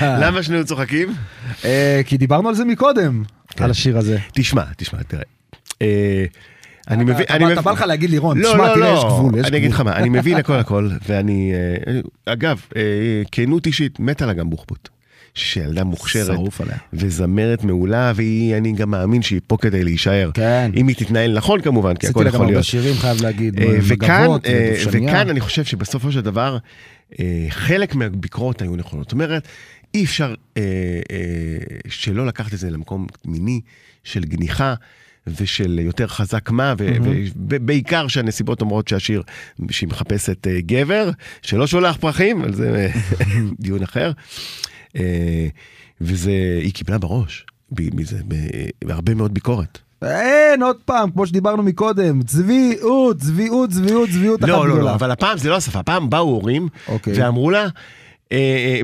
למה 0.00 0.42
שנינו 0.42 0.64
צוחקים? 0.64 1.08
אה, 1.64 2.00
כי 2.06 2.16
דיברנו 2.16 2.48
על 2.48 2.54
זה 2.54 2.64
מקודם, 2.64 3.22
על 3.60 3.70
השיר 3.70 3.98
הזה. 3.98 4.18
תשמע, 4.34 4.62
תשמע, 4.76 5.02
תראה. 5.02 5.22
אה, 5.82 6.24
אני 6.90 7.04
מבין, 7.04 7.16
אתה- 7.24 7.34
אני 7.34 7.44
אתה 7.44 7.52
מבין- 7.52 7.64
בא 7.64 7.72
לך 7.72 7.80
להגיד 7.80 8.10
לי, 8.10 8.18
רון, 8.18 8.38
לא, 8.38 8.48
תשמע, 8.48 8.68
לא, 8.68 8.74
תראה, 8.74 8.92
לא. 8.92 8.98
יש 8.98 9.04
גבול, 9.04 9.38
יש 9.38 9.46
אני 9.46 9.56
אגיד 9.56 9.70
לך 9.70 9.80
גבול. 9.80 9.92
מה, 9.92 9.98
אני 9.98 10.08
מבין 10.08 10.36
הכל 10.36 10.52
הכל, 10.56 10.88
ואני, 11.08 11.52
אה, 12.26 12.32
אגב, 12.32 12.60
כנות 13.32 13.66
אישית, 13.66 14.00
מת 14.00 14.22
על 14.22 14.30
אגם 14.30 14.50
בוחבוט. 14.50 14.88
שילדה 15.34 15.84
מוכשרת, 15.84 16.26
שרוף 16.26 16.60
עליה. 16.60 16.76
וזמרת 16.92 17.64
מעולה, 17.64 18.12
והיא, 18.16 18.56
אני 18.56 18.72
גם 18.72 18.90
מאמין 18.90 19.22
שהיא 19.22 19.40
פה 19.46 19.56
כדי 19.60 19.84
להישאר. 19.84 20.30
כן. 20.34 20.70
אם 20.76 20.88
היא 20.88 20.96
תתנהל 20.96 21.36
נכון 21.36 21.60
כמובן, 21.60 21.96
כי 21.96 22.06
עשיתי 22.06 22.10
הכל 22.10 22.24
לה 22.24 22.30
גם 22.30 22.34
יכול 22.34 22.44
הרבה 22.44 22.52
להיות. 22.52 22.64
שירים, 22.64 22.94
חייב 22.94 23.22
להגיד, 23.22 23.60
אה, 23.60 23.78
וכאן, 23.82 24.22
מגבות, 24.22 24.46
אה. 24.46 24.74
וכאן 24.86 25.30
אני 25.30 25.40
חושב 25.40 25.64
שבסופו 25.64 26.12
של 26.12 26.20
דבר, 26.20 26.58
אה, 27.20 27.46
חלק 27.50 27.94
מהביקורות 27.94 28.62
היו 28.62 28.76
נכונות. 28.76 29.04
זאת 29.06 29.12
אומרת, 29.12 29.48
אי 29.94 30.04
אפשר 30.04 30.34
אה, 30.56 30.62
אה, 31.10 31.18
שלא 31.88 32.26
לקחת 32.26 32.54
את 32.54 32.58
זה 32.58 32.70
למקום 32.70 33.06
מיני 33.24 33.60
של 34.04 34.24
גניחה, 34.24 34.74
ושל 35.40 35.78
יותר 35.78 36.06
חזק 36.06 36.50
מה, 36.50 36.74
ו- 36.78 36.96
ובעיקר 37.48 38.08
שהנסיבות 38.08 38.60
אומרות 38.60 38.88
שהשיר, 38.88 39.22
שהיא 39.70 39.88
מחפשת 39.88 40.46
גבר, 40.58 41.10
שלא 41.42 41.66
שולח 41.66 41.96
פרחים, 41.96 42.40
אבל 42.42 42.54
זה 42.54 42.88
דיון 43.60 43.82
אחר. 43.82 44.12
אה, 44.96 45.46
וזה, 46.00 46.58
היא 46.62 46.72
קיבלה 46.72 46.98
בראש, 46.98 47.46
מזה, 47.78 48.18
בהרבה 48.84 49.14
מאוד 49.14 49.34
ביקורת. 49.34 49.78
אין, 50.02 50.62
עוד 50.62 50.76
פעם, 50.84 51.10
כמו 51.10 51.26
שדיברנו 51.26 51.62
מקודם, 51.62 52.22
צביעות, 52.22 53.18
צביעות, 53.18 53.70
צביעות, 53.70 54.08
צביעות 54.10 54.40
אחת 54.40 54.48
לא, 54.48 54.68
לא, 54.68 54.74
גדולה. 54.74 54.90
לא, 54.90 54.94
אבל 54.94 55.10
הפעם 55.10 55.38
זה 55.38 55.50
לא 55.50 55.56
השפה, 55.56 55.78
הפעם 55.78 56.10
באו 56.10 56.20
הורים 56.20 56.68
אוקיי. 56.88 57.14
ואמרו 57.16 57.50
לה, 57.50 57.66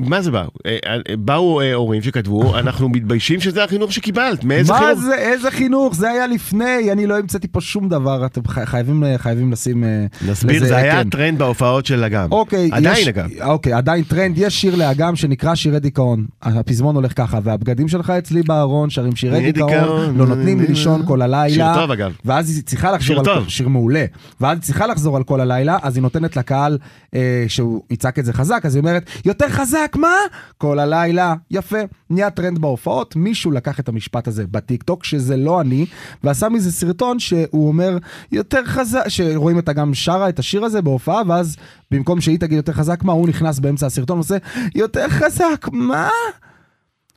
מה 0.05 0.21
זה 0.21 0.31
באו? 0.31 0.47
אה, 0.65 0.77
אה, 0.85 1.15
באו 1.17 1.61
אה, 1.61 1.73
הורים 1.73 2.01
שכתבו, 2.01 2.55
אנחנו 2.59 2.89
מתביישים 2.89 3.39
שזה 3.39 3.63
החינוך 3.63 3.93
שקיבלת, 3.93 4.43
מאיזה 4.43 4.73
מה 4.73 4.79
חינוך? 4.79 4.99
זה, 4.99 5.15
איזה 5.15 5.51
חינוך? 5.51 5.95
זה 5.95 6.09
היה 6.09 6.27
לפני, 6.27 6.91
אני 6.91 7.07
לא 7.07 7.17
המצאתי 7.17 7.47
פה 7.47 7.61
שום 7.61 7.89
דבר, 7.89 8.25
אתם 8.25 8.41
חי- 8.47 8.65
חייבים, 8.65 9.03
אה, 9.03 9.15
לשים... 9.51 9.83
אה, 9.83 10.05
נסביר, 10.27 10.55
לזה 10.57 10.65
זה 10.67 10.77
היה. 10.77 11.03
טרנד 11.11 11.39
בהופעות 11.39 11.85
של 11.85 12.03
אגם. 12.03 12.31
אוקיי, 12.31 12.69
עדיין 12.71 13.07
אגב. 13.07 13.29
אוקיי, 13.43 13.73
עדיין 13.73 14.03
טרנד, 14.03 14.37
יש 14.37 14.61
שיר 14.61 14.75
לאגם 14.75 15.15
שנקרא 15.15 15.55
שירי 15.55 15.79
דיכאון. 15.79 16.25
הפזמון 16.41 16.95
הולך 16.95 17.11
ככה, 17.17 17.39
והבגדים 17.43 17.87
שלך 17.87 18.09
אצלי 18.09 18.41
בארון, 18.43 18.89
שרים 18.89 19.15
שירי 19.15 19.51
דיכאון, 19.51 20.17
לא 20.17 20.27
נותנים 20.27 20.59
לי 20.59 20.67
לישון 20.67 21.05
כל 21.05 21.21
הלילה. 21.21 21.49
שיר 21.73 21.81
טוב, 21.81 21.91
אגב. 21.91 22.11
ואז 22.25 22.55
היא 22.55 22.63
צריכה 22.63 22.91
לחזור 22.91 23.07
שיר 23.07 23.19
על... 23.19 23.25
טוב. 23.25 23.43
כל- 23.43 23.49
שיר 23.49 23.67
מעולה. 23.67 24.05
ואז 24.41 24.57
היא 24.57 24.63
צריכה 24.63 24.87
לחזור 24.87 25.17
על 25.17 25.23
כל 25.23 25.41
הלילה, 25.41 25.77
אז 25.81 25.95
היא 25.95 26.01
נותנת 26.01 26.37
לקהל 26.37 26.77
אה, 27.15 27.45
שהוא 27.47 27.81
יצעק 27.89 28.19
את 28.19 28.25
זה 28.25 28.33
חזק, 28.33 28.61
אז 28.63 28.75
היא 28.75 28.81
אומרת, 28.81 29.09
יותר 29.41 29.53
חזק, 29.53 29.95
מה? 29.99 30.15
כל 30.57 30.79
הלילה. 30.79 31.33
יפה. 31.51 31.77
נהיה 32.09 32.29
טרנד 32.29 32.59
בהופעות, 32.59 33.15
מישהו 33.15 33.51
לקח 33.51 33.79
את 33.79 33.89
המשפט 33.89 34.27
הזה 34.27 34.47
בטיקטוק, 34.47 35.03
שזה 35.03 35.37
לא 35.37 35.61
אני, 35.61 35.85
ועשה 36.23 36.49
מזה 36.49 36.71
סרטון 36.71 37.19
שהוא 37.19 37.67
אומר, 37.67 37.97
יותר 38.31 38.65
חזק, 38.65 39.07
שרואים 39.07 39.57
אותה 39.57 39.73
גם 39.73 39.93
שרה 39.93 40.29
את 40.29 40.39
השיר 40.39 40.65
הזה 40.65 40.81
בהופעה, 40.81 41.21
ואז 41.27 41.55
במקום 41.91 42.21
שהיא 42.21 42.39
תגיד 42.39 42.57
יותר 42.57 42.73
חזק, 42.73 43.03
מה? 43.03 43.13
הוא 43.13 43.27
נכנס 43.27 43.59
באמצע 43.59 43.85
הסרטון 43.85 44.17
ועושה, 44.17 44.37
יותר 44.75 45.09
חזק, 45.09 45.67
מה? 45.71 46.09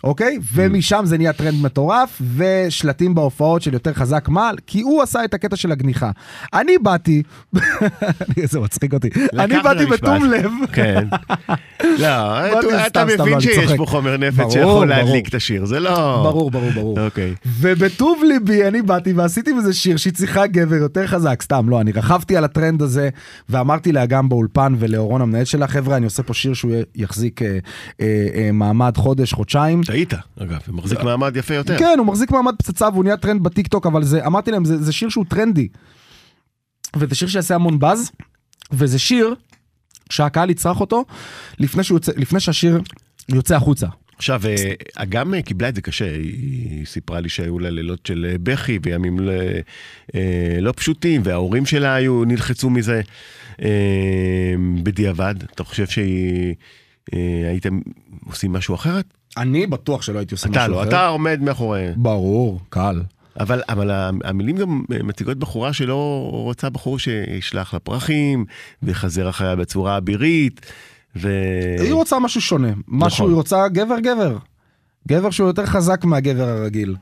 אוקיי? 0.04 0.38
ומשם 0.54 1.02
זה 1.04 1.18
נהיה 1.18 1.32
טרנד 1.32 1.62
מטורף, 1.62 2.22
ושלטים 2.36 3.14
בהופעות 3.14 3.62
של 3.62 3.72
יותר 3.74 3.92
חזק 3.92 4.28
מה, 4.28 4.50
כי 4.66 4.80
הוא 4.80 5.02
עשה 5.02 5.24
את 5.24 5.34
הקטע 5.34 5.56
של 5.56 5.72
הגניחה. 5.72 6.10
אני 6.54 6.78
באתי, 6.78 7.22
זה 8.50 8.60
מצחיק 8.60 8.94
אותי, 8.94 9.08
אני 9.38 9.54
באתי. 9.62 9.86
בתום 9.86 10.24
לב. 10.24 10.50
כן. 10.72 11.06
לא, 12.00 12.86
אתה- 12.86 13.04
מבין 13.04 13.28
לא, 13.28 13.40
שיש. 13.40 13.72
פה 13.76 13.86
חומר 13.86 14.16
נפץ 14.16 14.52
שיכול. 14.52 14.88
להדליק 14.88 15.28
את 15.28 15.34
השיר, 15.34 15.64
זה 15.64 15.80
לא... 15.80 16.20
ברור, 16.22 16.50
ברור, 16.50 16.70
ברור. 16.74 17.00
אוקיי. 17.00 17.34
ובטוב 17.46 18.22
ליבי 18.28 18.68
אני 18.68 18.82
באתי 18.82 19.12
ועשיתי 19.12 19.52
מזה 19.52 19.72
שיר 19.72 19.96
שהיא 19.96 20.12
צריכה 20.12 20.46
גבר 20.46 20.74
יותר 20.76 21.06
חזק, 21.06 21.42
סתם, 21.42 21.68
לא, 21.68 21.80
אני 21.80 21.92
רכבתי 21.92 22.36
על 22.36 22.44
הטרנד 22.44 22.82
הזה 22.82 23.08
ואמרתי 23.48 23.92
לאגם 23.92 24.28
באולפן 24.28 24.74
ולאורון 24.78 25.20
המנהל 25.20 25.44
שלה, 25.44 25.66
חבר'ה, 25.66 25.96
אני 25.96 26.04
עושה 26.04 26.22
פה 26.22 26.34
שיר 26.34 26.54
שהוא 26.54 26.72
יחזיק 26.94 27.42
אה, 27.42 27.58
אה, 28.00 28.06
אה, 28.34 28.50
מעמד 28.52 28.96
חודש, 28.96 29.32
חודשיים. 29.32 29.80
טעית, 29.94 30.12
אגב, 30.40 30.58
ומחזיק 30.68 31.00
מעמד 31.00 31.36
יפה 31.36 31.54
יותר. 31.54 31.78
כן, 31.78 31.94
הוא 31.98 32.06
מחזיק 32.06 32.30
מעמד 32.30 32.54
פצצה 32.58 32.88
והוא 32.88 33.04
נהיה 33.04 33.16
טרנד 33.16 33.42
בטיקטוק, 33.42 33.86
אבל 33.86 34.04
זה, 34.04 34.26
אמרתי 34.26 34.50
להם, 34.50 34.64
זה, 34.64 34.82
זה 34.82 34.92
שיר 34.92 35.08
שהוא 35.08 35.24
טרנדי. 35.28 35.68
וזה 36.96 37.14
שיר 37.14 37.28
שיעשה 37.28 37.54
המון 37.54 37.78
באז, 37.78 38.10
וזה 38.72 38.98
שיר 38.98 39.34
שהקהל 40.10 40.50
יצרח 40.50 40.80
אותו 40.80 41.04
לפני, 41.58 41.82
יוצא, 41.90 42.12
לפני 42.16 42.40
שהשיר 42.40 42.80
יוצא 43.28 43.56
החוצה. 43.56 43.86
עכשיו, 44.16 44.40
אה, 44.46 44.72
אגם 44.96 45.34
אה, 45.34 45.42
קיבלה 45.42 45.68
את 45.68 45.74
זה 45.74 45.80
קשה, 45.80 46.14
היא 46.14 46.86
סיפרה 46.86 47.20
לי 47.20 47.28
שהיו 47.28 47.58
לה 47.58 47.70
לילות 47.70 48.06
של 48.06 48.26
אה, 48.30 48.36
בכי 48.42 48.78
וימים 48.82 49.20
ל- 49.20 49.30
אה, 50.14 50.58
לא 50.60 50.72
פשוטים, 50.76 51.20
וההורים 51.24 51.66
שלה 51.66 51.94
היו, 51.94 52.24
נלחצו 52.24 52.70
מזה 52.70 53.00
אה, 53.62 54.54
בדיעבד. 54.82 55.34
אתה 55.54 55.64
חושב 55.64 55.86
שהייתם 57.06 57.80
עושים 58.24 58.52
משהו 58.52 58.74
אחרת? 58.74 59.04
אני 59.36 59.66
בטוח 59.66 60.02
שלא 60.02 60.18
הייתי 60.18 60.34
עושה 60.34 60.48
אתה 60.48 60.58
משהו 60.60 60.72
לא, 60.72 60.80
אחר. 60.80 60.88
אתה 60.88 61.06
עומד 61.06 61.40
מאחורי... 61.42 61.88
ברור, 61.96 62.60
קל. 62.68 63.02
אבל, 63.40 63.62
אבל 63.68 63.90
המילים 64.24 64.56
גם 64.56 64.84
מציגות 65.04 65.38
בחורה 65.38 65.72
שלא 65.72 66.28
רוצה 66.32 66.70
בחור 66.70 66.98
שישלח 66.98 67.74
לה 67.74 67.80
פרחים, 67.80 68.44
ויחזר 68.82 69.28
אחריה 69.28 69.56
בצורה 69.56 69.96
אבירית, 69.96 70.60
ו... 71.16 71.30
היא 71.80 71.92
רוצה 71.92 72.18
משהו 72.18 72.40
שונה, 72.40 72.68
משהו, 72.88 73.06
נכון. 73.06 73.30
היא 73.30 73.36
רוצה 73.36 73.68
גבר 73.68 74.00
גבר. 74.00 74.36
גבר 75.08 75.30
שהוא 75.30 75.46
יותר 75.46 75.66
חזק 75.66 76.04
מהגבר 76.04 76.48
הרגיל. 76.48 76.96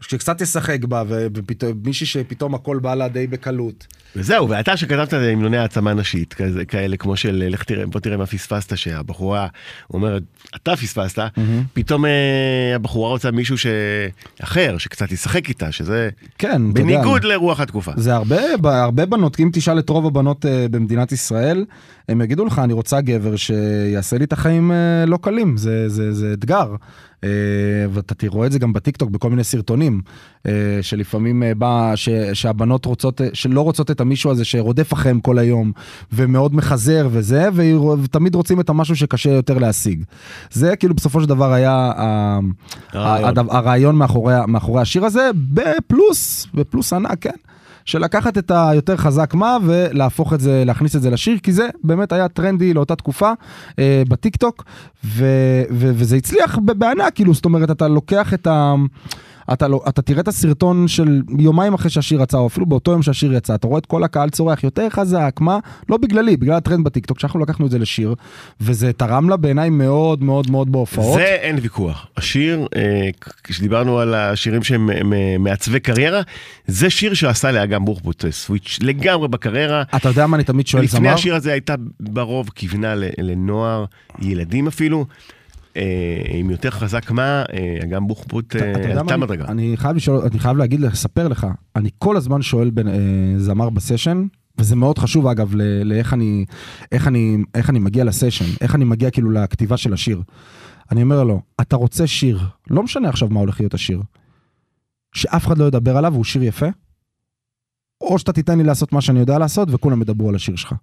שקצת 0.00 0.40
ישחק 0.40 0.84
בה, 0.84 1.02
ומישהי 1.08 2.06
שפתאום 2.06 2.54
הכל 2.54 2.78
בא 2.78 2.94
לה 2.94 3.08
די 3.08 3.26
בקלות. 3.26 3.86
וזהו, 4.16 4.48
ואתה 4.48 4.76
שכתבת 4.76 5.08
את 5.08 5.12
המנוני 5.12 5.56
העצמה 5.56 5.94
נשית, 5.94 6.34
כזה, 6.34 6.64
כאלה 6.64 6.96
כמו 6.96 7.16
של 7.16 7.44
לך 7.48 7.64
תראה, 7.64 7.86
בוא 7.86 8.00
תראה 8.00 8.16
מה 8.16 8.26
פספסת, 8.26 8.76
שהבחורה 8.76 9.46
אומרת, 9.90 10.22
אתה 10.56 10.76
פספסת, 10.76 11.22
פתאום 11.72 12.04
אה, 12.04 12.72
הבחורה 12.74 13.10
רוצה 13.10 13.30
מישהו 13.30 13.58
ש... 13.58 13.66
אחר, 14.42 14.78
שקצת 14.78 15.12
ישחק 15.12 15.48
איתה, 15.48 15.72
שזה 15.72 16.08
כן, 16.38 16.48
אתה 16.48 16.80
יודע. 16.80 16.96
בניגוד 16.96 17.24
לרוח 17.24 17.60
התקופה. 17.60 17.92
זה 17.96 18.14
הרבה, 18.14 18.40
הרבה 18.64 19.06
בנות, 19.06 19.40
אם 19.40 19.50
תשאל 19.52 19.78
את 19.78 19.88
רוב 19.88 20.06
הבנות 20.06 20.46
אה, 20.46 20.66
במדינת 20.70 21.12
ישראל, 21.12 21.64
הם 22.08 22.20
יגידו 22.20 22.44
לך, 22.44 22.58
אני 22.58 22.72
רוצה 22.72 23.00
גבר 23.00 23.36
שיעשה 23.36 24.18
לי 24.18 24.24
את 24.24 24.32
החיים 24.32 24.72
אה, 24.72 25.06
לא 25.06 25.18
קלים, 25.22 25.56
זה, 25.56 25.88
זה, 25.88 26.14
זה 26.14 26.32
אתגר. 26.32 26.74
אה, 27.24 27.30
ואתה 27.90 28.14
רואה 28.28 28.46
את 28.46 28.52
זה 28.52 28.58
גם 28.58 28.72
בטיקטוק 28.72 29.10
בכל 29.10 29.30
מיני 29.30 29.44
סרטונים, 29.44 30.00
אה, 30.46 30.52
שלפעמים 30.82 31.42
אה, 31.42 31.54
בא, 31.54 31.92
ש, 31.96 32.08
שהבנות 32.32 32.84
רוצות, 32.84 33.20
שלא 33.32 33.60
רוצות 33.60 33.90
את 33.90 34.00
המישהו 34.00 34.30
הזה 34.30 34.44
שרודף 34.44 34.92
אחריהם 34.92 35.20
כל 35.20 35.38
היום, 35.38 35.72
ומאוד 36.12 36.54
מחזר 36.54 37.08
וזה, 37.10 37.48
ותמיד 38.02 38.34
רוצים 38.34 38.60
את 38.60 38.68
המשהו 38.68 38.96
שקשה 38.96 39.30
יותר 39.30 39.58
להשיג. 39.58 40.04
זה 40.50 40.76
כאילו 40.76 40.94
בסופו 40.94 41.20
של 41.20 41.28
דבר 41.28 41.52
היה 41.52 41.92
הרעיון. 42.92 43.34
הרעיון 43.50 43.96
מאחורי, 43.96 44.34
מאחורי 44.48 44.82
השיר 44.82 45.04
הזה, 45.04 45.30
בפלוס, 45.52 46.46
בפלוס 46.54 46.92
ענק, 46.92 47.18
כן. 47.20 47.47
של 47.88 47.98
לקחת 47.98 48.38
את 48.38 48.50
היותר 48.54 48.96
חזק 48.96 49.34
מה 49.34 49.56
ולהפוך 49.64 50.32
את 50.32 50.40
זה, 50.40 50.62
להכניס 50.66 50.96
את 50.96 51.02
זה 51.02 51.10
לשיר, 51.10 51.38
כי 51.42 51.52
זה 51.52 51.68
באמת 51.84 52.12
היה 52.12 52.28
טרנדי 52.28 52.74
לאותה 52.74 52.96
תקופה 52.96 53.32
אה, 53.78 54.02
בטיק 54.08 54.36
טוק, 54.36 54.64
ו, 55.04 55.24
ו, 55.70 55.90
וזה 55.94 56.16
הצליח 56.16 56.58
בענק, 56.58 57.14
כאילו, 57.14 57.34
זאת 57.34 57.44
אומרת, 57.44 57.70
אתה 57.70 57.88
לוקח 57.88 58.34
את 58.34 58.46
ה... 58.46 58.74
אתה, 59.52 59.68
לא, 59.68 59.82
אתה 59.88 60.02
תראה 60.02 60.20
את 60.20 60.28
הסרטון 60.28 60.88
של 60.88 61.22
יומיים 61.38 61.74
אחרי 61.74 61.90
שהשיר 61.90 62.22
יצא, 62.22 62.38
או 62.38 62.46
אפילו 62.46 62.66
באותו 62.66 62.90
יום 62.90 63.02
שהשיר 63.02 63.32
יצא, 63.32 63.54
אתה 63.54 63.66
רואה 63.66 63.78
את 63.78 63.86
כל 63.86 64.04
הקהל 64.04 64.30
צורח 64.30 64.64
יותר 64.64 64.88
חזק, 64.90 65.36
מה? 65.40 65.58
לא 65.88 65.96
בגללי, 65.96 66.36
בגלל 66.36 66.56
הטרנד 66.56 66.84
בטיקטוק, 66.84 67.20
שאנחנו 67.20 67.40
לקחנו 67.40 67.66
את 67.66 67.70
זה 67.70 67.78
לשיר, 67.78 68.14
וזה 68.60 68.92
תרם 68.92 69.28
לה 69.28 69.36
בעיניי 69.36 69.70
מאוד 69.70 70.22
מאוד 70.22 70.50
מאוד 70.50 70.72
בהופעות. 70.72 71.14
זה 71.18 71.24
אין 71.24 71.58
ויכוח. 71.62 72.06
השיר, 72.16 72.66
אה, 72.76 73.08
כשדיברנו 73.44 73.98
על 73.98 74.14
השירים 74.14 74.62
שהם 74.62 74.90
אה, 74.90 75.36
מעצבי 75.38 75.80
קריירה, 75.80 76.20
זה 76.66 76.90
שיר 76.90 77.14
שעשה 77.14 77.52
לאגם 77.52 77.84
בוחבוט 77.84 78.24
אה, 78.24 78.32
סוויץ' 78.32 78.78
לגמרי 78.82 79.28
בקריירה. 79.28 79.82
אתה 79.96 80.08
יודע 80.08 80.26
מה 80.26 80.36
אני 80.36 80.44
תמיד 80.44 80.66
שואל 80.66 80.82
לפני 80.82 81.00
זמר? 81.00 81.14
השיר 81.14 81.34
הזה 81.34 81.52
הייתה 81.52 81.74
ברוב 82.00 82.50
כיוונה 82.54 82.94
לנוער, 83.18 83.84
ילדים 84.22 84.66
אפילו. 84.66 85.06
אה, 85.78 86.38
עם 86.38 86.50
יותר 86.50 86.70
חזק 86.70 87.10
מה, 87.10 87.42
אה, 87.52 87.78
אגם 87.84 88.06
בוחבוט 88.06 88.56
אה, 88.56 88.98
עלתה 89.00 89.16
מדרגה. 89.16 89.44
אני 89.48 89.76
חייב 89.76 89.96
לשאול, 89.96 90.20
אני 90.30 90.38
חייב 90.38 90.56
להגיד, 90.56 90.80
לספר 90.80 91.28
לך, 91.28 91.46
אני 91.76 91.90
כל 91.98 92.16
הזמן 92.16 92.42
שואל 92.42 92.70
בין, 92.70 92.88
אה, 92.88 92.94
זמר 93.36 93.70
בסשן, 93.70 94.26
וזה 94.58 94.76
מאוד 94.76 94.98
חשוב 94.98 95.26
אגב, 95.26 95.54
לאיך 95.84 96.14
אני, 96.14 96.44
איך 96.92 97.08
אני, 97.08 97.36
איך 97.54 97.70
אני 97.70 97.78
מגיע 97.78 98.04
לסשן, 98.04 98.44
איך 98.60 98.74
אני 98.74 98.84
מגיע 98.84 99.10
כאילו 99.10 99.30
לכתיבה 99.30 99.76
של 99.76 99.92
השיר. 99.92 100.22
אני 100.92 101.02
אומר 101.02 101.24
לו, 101.24 101.42
אתה 101.60 101.76
רוצה 101.76 102.06
שיר, 102.06 102.40
לא 102.70 102.82
משנה 102.82 103.08
עכשיו 103.08 103.28
מה 103.28 103.40
הולך 103.40 103.60
להיות 103.60 103.74
השיר, 103.74 104.02
שאף 105.12 105.46
אחד 105.46 105.58
לא 105.58 105.64
ידבר 105.64 105.96
עליו 105.96 106.12
והוא 106.12 106.24
שיר 106.24 106.42
יפה, 106.42 106.66
או 108.00 108.18
שאתה 108.18 108.32
תיתן 108.32 108.58
לי 108.58 108.64
לעשות 108.64 108.92
מה 108.92 109.00
שאני 109.00 109.18
יודע 109.20 109.38
לעשות 109.38 109.68
וכולם 109.70 110.02
ידברו 110.02 110.28
על 110.28 110.34
השיר 110.34 110.56
שלך. 110.56 110.74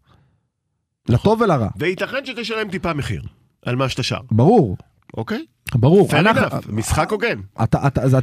לטוב 1.10 1.42
ולרע, 1.42 1.68
וייתכן 1.78 2.26
שתשלם 2.26 2.70
טיפה 2.72 2.94
מחיר 2.94 3.22
על 3.66 3.76
מה 3.76 3.90
שאתה 3.90 4.04
שר, 4.04 4.20
ברור, 4.32 4.78
אוקיי? 5.18 5.46
ברור. 5.76 6.10
fair 6.10 6.26
enough, 6.26 6.72
משחק 6.72 7.12
הוגן. 7.12 7.40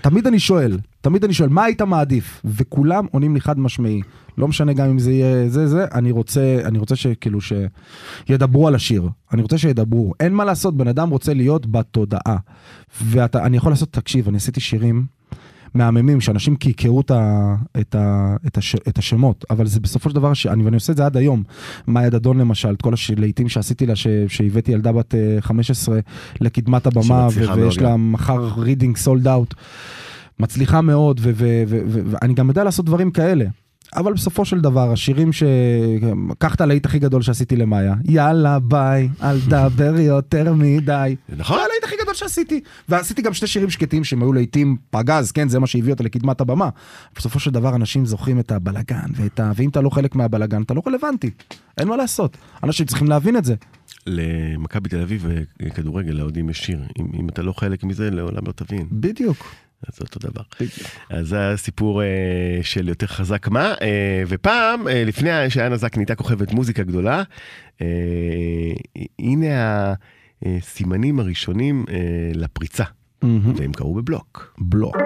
תמיד 0.03 0.27
אני 0.27 0.39
שואל, 0.39 0.79
תמיד 1.01 1.25
אני 1.25 1.35
שואל, 1.35 1.49
מה 1.49 1.65
היית 1.65 1.83
מעדיף? 1.83 2.43
וכולם 2.45 3.07
עונים 3.11 3.35
לי 3.35 3.41
חד 3.41 3.59
משמעי. 3.59 4.01
לא 4.39 4.49
משנה 4.49 4.73
גם 4.73 4.89
אם 4.89 4.99
זה 4.99 5.13
יהיה 5.13 5.49
זה 5.49 5.67
זה, 5.67 5.85
אני 5.95 6.11
רוצה, 6.11 6.61
אני 6.65 6.79
רוצה 6.79 6.97
שכאילו 6.97 7.39
שידברו 7.41 8.69
על 8.69 8.75
השיר. 8.75 9.09
אני 9.33 9.43
רוצה 9.43 9.59
שידברו. 9.59 10.13
אין 10.21 10.35
מה 10.35 10.45
לעשות, 10.45 10.77
בן 10.77 10.89
אדם 10.89 11.11
רוצה 11.11 11.35
להיות 11.35 11.67
בתודעה. 11.67 12.37
ואני 13.03 13.57
יכול 13.57 13.73
לעשות, 13.73 13.93
תקשיב, 13.93 14.29
אני 14.29 14.37
עשיתי 14.37 14.61
שירים 14.61 15.05
מהממים, 15.75 16.21
שאנשים 16.21 16.57
קעקעו 16.57 17.01
את, 17.01 17.11
ה, 17.11 17.55
את, 17.81 17.95
ה, 17.95 18.37
את, 18.47 18.59
הש, 18.59 18.77
את 18.89 18.99
השמות, 18.99 19.45
אבל 19.51 19.67
זה 19.67 19.81
בסופו 19.81 20.11
של 20.11 20.15
דבר, 20.15 20.35
שאני, 20.35 20.63
ואני 20.63 20.75
עושה 20.75 20.93
את 20.93 20.97
זה 20.97 21.07
עד 21.07 21.17
היום. 21.17 21.43
מאיה 21.89 22.11
דדון 22.11 22.39
למשל, 22.39 22.73
את 22.73 22.83
כל 22.83 22.95
הלהיטים 23.17 23.49
שעשיתי 23.49 23.87
לה, 23.87 23.97
ש, 23.97 24.07
שהבאתי 24.29 24.73
ילדה 24.73 24.93
בת 24.93 25.15
אה, 25.15 25.37
15 25.41 25.99
לקדמת 26.41 26.87
הבמה, 26.87 27.29
ו- 27.35 27.55
ויש 27.57 27.79
לה 27.79 27.97
מחר 27.97 28.49
רידינג 28.57 28.97
sold 28.97 29.29
out. 29.29 29.55
מצליחה 30.41 30.81
מאוד, 30.81 31.21
ואני 31.23 32.35
גם 32.35 32.49
יודע 32.49 32.65
לעשות 32.65 32.87
דברים 32.87 33.11
כאלה. 33.11 33.45
אבל 33.97 34.13
בסופו 34.13 34.45
של 34.45 34.61
דבר, 34.61 34.93
השירים 34.93 35.33
ש... 35.33 35.43
קח 36.39 36.55
את 36.55 36.61
הלהיט 36.61 36.87
הכי 36.87 36.99
גדול 36.99 37.23
שעשיתי 37.23 37.57
למאיה. 37.57 37.95
יאללה 38.05 38.59
ביי, 38.59 39.09
אל 39.23 39.41
תדבר 39.41 39.95
יותר 39.99 40.55
מדי. 40.55 41.17
נכון? 41.37 41.57
הלהיט 41.57 41.85
הכי 41.85 41.97
גדול 42.13 42.29
שעשיתי. 42.29 42.61
ועשיתי 42.89 43.23
גם 43.23 43.35
שני 43.35 43.49
שירים 43.49 43.71
שקטים 43.71 44.05
שהם 44.05 44.23
היו 44.23 44.33
להיטים 44.33 44.77
פגז, 44.91 45.33
כן, 45.33 45.49
זה 45.49 45.59
מה 45.59 45.67
שהביא 45.67 45.93
אותה 45.93 46.05
לקדמת 46.05 46.41
הבמה. 46.41 46.69
בסופו 47.17 47.41
של 47.41 47.51
דבר 47.51 47.75
אנשים 47.75 48.07
זוכרים 48.07 48.41
את 48.41 48.53
הבלגן, 48.53 49.11
ואת 49.15 49.41
ה... 49.41 49.53
ואם 49.57 49.69
אתה 49.69 49.81
לא 49.81 49.91
חלק 49.91 50.15
מהבלגן, 50.15 50.63
אתה 50.63 50.75
לא 50.75 50.83
רלוונטי. 50.87 51.31
אין 51.79 51.89
מה 51.89 51.97
לעשות. 51.97 52.37
אנשים 52.63 52.87
צריכים 52.87 53.09
להבין 53.09 53.37
את 53.37 53.45
זה. 53.45 53.55
למכבי 54.07 54.89
תל 54.89 55.01
אביב 55.01 55.27
אה, 55.27 55.71
כדורגל, 55.71 56.13
לאוהדים 56.13 56.51
יש 56.51 56.59
שיר. 56.59 56.81
אם, 56.99 57.07
אם 57.21 57.29
אתה 57.29 57.43
לא 57.43 57.53
חלק 57.53 57.85
מזה, 57.85 58.11
לעולם 58.11 58.43
לא 58.47 58.53
תבין. 58.53 58.87
בדיוק. 58.93 59.55
אז 59.89 60.01
אותו 60.01 60.29
דבר. 60.29 60.43
אז 61.11 61.29
זה 61.29 61.51
הסיפור 61.51 62.03
אה, 62.03 62.09
של 62.63 62.89
יותר 62.89 63.07
חזק 63.07 63.49
מה, 63.49 63.75
אה, 63.83 64.23
ופעם, 64.29 64.89
אה, 64.89 65.05
לפני 65.05 65.31
שאנה 65.51 65.77
זק 65.77 65.97
נהייתה 65.97 66.15
כוכבת 66.15 66.53
מוזיקה 66.53 66.83
גדולה, 66.83 67.23
אה, 67.81 67.87
הנה 69.19 69.95
הסימנים 70.47 71.21
הראשונים 71.21 71.85
אה, 71.91 71.97
לפריצה. 72.35 72.85
והם 73.57 73.73
קרו 73.73 73.95
בבלוק. 73.95 74.55
בלוק. 74.59 74.97
לא 74.97 75.03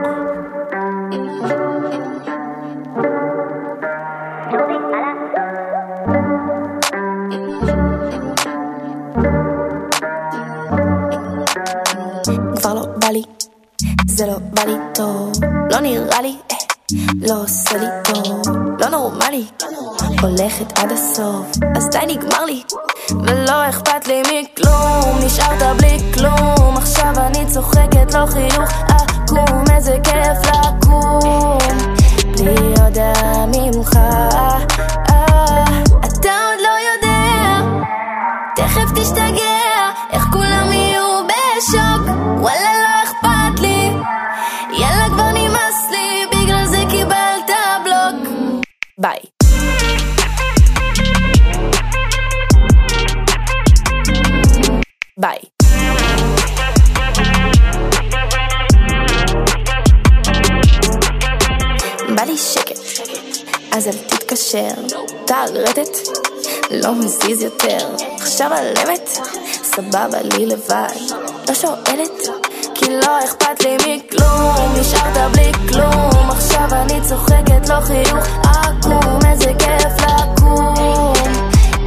זה 14.17 14.27
לא 14.27 14.39
בא 14.39 14.63
לי 14.63 14.77
טוב, 14.95 15.33
לא 15.71 15.81
נראה 15.81 16.23
לי, 16.23 16.37
אה, 16.51 16.57
לא 17.29 17.43
עושה 17.43 17.77
לי 17.77 17.87
טוב, 18.05 18.43
לא 18.81 18.89
נורמלי, 18.89 19.45
הולכת 20.23 20.79
עד 20.79 20.93
הסוף, 20.93 21.47
אז 21.77 21.89
די 21.91 22.15
נגמר 22.15 22.45
לי, 22.45 22.63
ולא 23.11 23.69
אכפת 23.69 24.09
לי 24.09 24.23
מכלום, 24.23 24.56
צוחקת, 27.67 28.15
לא 28.15 28.27
חיוך 28.27 28.71
עקום, 28.89 29.65
איזה 29.75 29.97
כיף 30.05 30.51
לקום, 30.51 31.59
בלי 32.39 32.75
הודעה 32.83 33.47
ממך, 33.47 33.97
אה, 33.97 34.59
אתה 36.01 36.31
עוד 36.47 36.61
לא 36.63 36.75
יודע. 36.93 37.61
תכף 38.57 38.91
תשתגע, 38.95 39.56
תתקשר. 64.57 64.97
טל 65.25 65.47
רטט, 65.55 66.09
לא 66.71 66.95
מזיז 66.95 67.43
יותר. 67.43 67.79
עכשיו 68.21 68.53
על 68.53 68.75
אמת, 68.85 69.09
סבבה 69.63 70.23
לי 70.23 70.47
לבד. 70.47 71.15
לא 71.49 71.55
שואלת, 71.55 72.29
כי 72.75 72.87
לא 72.91 73.25
אכפת 73.25 73.63
לי 73.63 73.77
מכלום. 73.77 74.75
נשארת 74.81 75.33
בלי 75.33 75.53
כלום. 75.69 76.31
עכשיו 76.31 76.69
אני 76.73 77.01
צוחקת, 77.09 77.69
לא 77.69 77.81
חיוך 77.81 78.27
עקום. 78.45 79.19
איזה 79.31 79.53
כיף 79.59 80.07
לקום. 80.07 81.13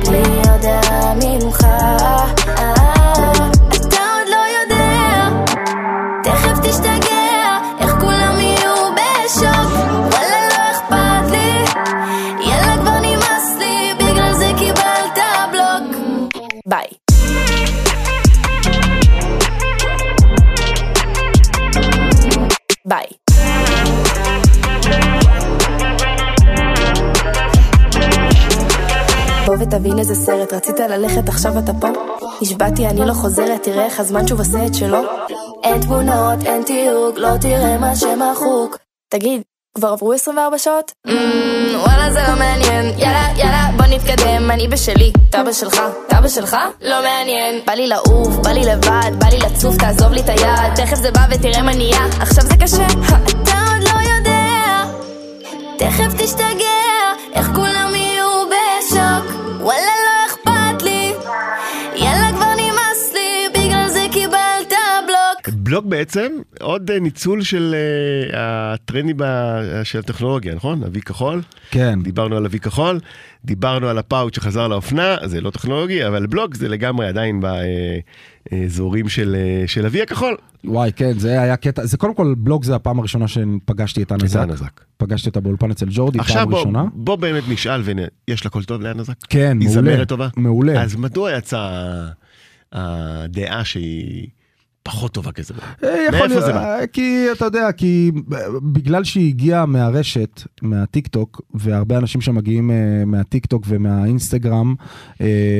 בלי 0.06 0.50
הודעה 0.50 1.14
ממך. 1.16 1.66
ביי. 22.86 23.06
בוא 29.46 29.56
ותבין 29.60 30.00
איזה 30.00 30.16
סרט, 30.16 30.54
רצית 30.54 30.80
ללכת 30.80 31.30
עכשיו 31.30 31.60
אתה 31.60 31.72
פה? 31.82 31.88
נשבעתי 32.42 32.88
אני 32.88 33.06
לא 33.08 33.14
חוזרת, 33.14 33.64
תראה 33.64 33.86
איך 33.86 34.00
הזמן 34.00 34.28
שוב 34.28 34.40
עושה 34.40 34.66
את 34.66 34.76
שלו. 34.76 35.00
אין 35.64 35.82
תמונות, 35.82 36.44
אין 36.46 36.64
תיוג, 36.64 37.18
לא 37.18 37.38
תראה 37.42 37.78
מה 37.78 37.96
שמחוק 37.96 38.78
תגיד, 39.10 39.42
כבר 39.76 39.88
עברו 39.88 40.14
24 40.14 40.58
שעות? 40.58 40.92
Mm, 41.08 41.12
וואלה 41.76 42.12
זה 42.14 42.20
לא 42.28 42.36
מעניין, 42.40 43.00
יאללה 43.00 43.28
יאללה 43.38 43.70
בוא 43.78 43.86
נתקדם, 43.86 44.52
אני 44.52 44.68
בשלי, 44.68 45.12
אתה 45.30 45.44
בשלך, 45.44 45.82
אתה 46.08 46.22
בשלך? 46.22 46.58
לא 46.82 47.02
מעניין. 47.04 47.62
בא 47.66 47.74
לי 47.74 47.88
לעוף, 47.88 48.36
בא 48.44 48.50
לי 48.50 48.64
לבד, 48.64 49.12
בא 49.20 49.28
לי 49.28 49.38
לצוף, 49.38 49.76
תעזוב 49.78 50.12
לי 50.12 50.22
את 50.22 50.30
היד. 50.30 50.76
תכף 50.76 50.96
זה 50.96 51.12
בא 51.12 51.26
ותראה 51.32 51.62
מה 51.62 51.76
נהיה, 51.76 52.06
עכשיו 52.20 52.44
זה 52.44 52.56
קשה, 52.62 52.88
אתה 53.44 53.52
עוד 53.74 53.84
לא 53.84 54.12
יודע. 54.18 54.84
תכף 55.78 56.24
תשתגע, 56.24 56.80
איך 57.34 57.48
כולם 57.56 57.96
יהיו 57.96 58.28
בשוק. 58.50 59.26
וואלה 59.62 59.80
לא 60.06 60.09
בלוק 65.70 65.80
בלוק 65.84 65.92
בעצם 65.92 66.32
עוד 66.62 66.92
אה, 66.92 67.00
ניצול 67.00 67.44
של 67.44 67.76
אה, 68.34 68.74
הטרנדים 68.74 69.18
ב- 69.18 69.82
של 69.84 70.00
הטכנולוגיה, 70.00 70.56
נכון? 70.56 70.84
אבי 70.84 71.02
כחול. 71.02 71.42
כן. 71.72 72.00
דיברנו 72.04 72.38
על 72.38 72.46
אבי 72.46 72.60
כחול, 72.60 73.00
דיברנו 73.46 73.88
על 73.88 73.98
הפאוט 73.98 74.34
שחזר 74.34 74.68
לאופנה, 74.68 75.16
זה 75.26 75.42
לא 75.42 75.50
טכנולוגי, 75.50 76.08
אבל 76.08 76.26
בלוק 76.28 76.56
זה 76.56 76.68
לגמרי 76.68 77.08
עדיין 77.08 77.42
באזורים 78.52 79.10
של, 79.10 79.36
אה, 79.36 79.68
של 79.68 79.86
אבי 79.86 80.02
הכחול. 80.02 80.38
וואי, 80.66 80.92
כן, 80.96 81.20
זה 81.20 81.42
היה 81.42 81.58
קטע, 81.58 81.86
זה 81.86 81.98
קודם 81.98 82.14
כל 82.14 82.36
בלוג 82.38 82.64
זה 82.64 82.76
הפעם 82.76 83.00
הראשונה 83.00 83.28
שפגשתי 83.28 84.04
את 84.04 84.12
אנה 84.12 84.24
את 84.24 84.30
זק. 84.30 84.40
אנה 84.40 84.56
זק. 84.56 84.82
פגשתי 84.98 85.30
אותה 85.30 85.40
באולפן 85.40 85.72
אצל 85.72 85.86
ג'ורדי, 85.90 86.20
עכשיו 86.20 86.36
פעם 86.36 86.50
בוא, 86.50 86.58
ראשונה. 86.60 86.86
בוא 86.94 87.16
באמת 87.16 87.44
נשאל, 87.50 87.82
ויש 88.28 88.46
לה 88.46 88.52
קול 88.52 88.64
טוב 88.64 88.82
לאנה 88.82 89.04
זק? 89.04 89.14
כן, 89.30 89.58
היא 89.62 89.70
מעולה. 89.70 89.92
זמרת 89.96 90.08
טובה? 90.08 90.28
מעולה. 90.38 90.82
אז 90.82 90.96
מדוע 90.96 91.32
יצאה 91.32 92.06
הדעה 92.72 93.66
שהיא 93.66 94.28
פחות 94.84 95.14
טובה 95.14 95.32
כזמרת? 95.32 95.64
אה, 95.84 96.06
יכול 96.08 96.20
מאיפה 96.28 96.42
זה 96.42 96.54
בא? 96.54 96.80
אה, 96.80 96.88
כי 96.88 97.26
אתה 97.32 97.46
יודע, 97.46 97.72
כי 97.72 98.12
בגלל 98.74 99.04
שהיא 99.04 99.28
הגיעה 99.30 99.66
מהרשת, 99.66 100.42
מהטיק 100.62 101.08
טוק, 101.08 101.42
והרבה 101.54 101.98
אנשים 101.98 102.22
שמגיעים 102.22 102.72
אה, 102.72 102.76
מהטיק 103.06 103.46
טוק 103.46 103.64
ומהאינסטגרם, 103.68 104.76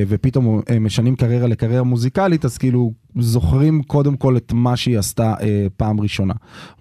ופתאום 0.08 0.62
משנים 0.82 1.16
קריירה 1.16 1.48
לקריירה 1.48 1.84
מוזיקלית, 1.84 2.46
אז 2.46 2.58
כאילו 2.58 2.94
זוכרים 3.20 3.84
קודם 3.84 4.18
כל 4.18 4.38
את 4.38 4.52
מה 4.56 4.76
שהיא 4.78 5.00
עשתה 5.00 5.34
פעם 5.78 6.02
ראשונה. 6.02 6.34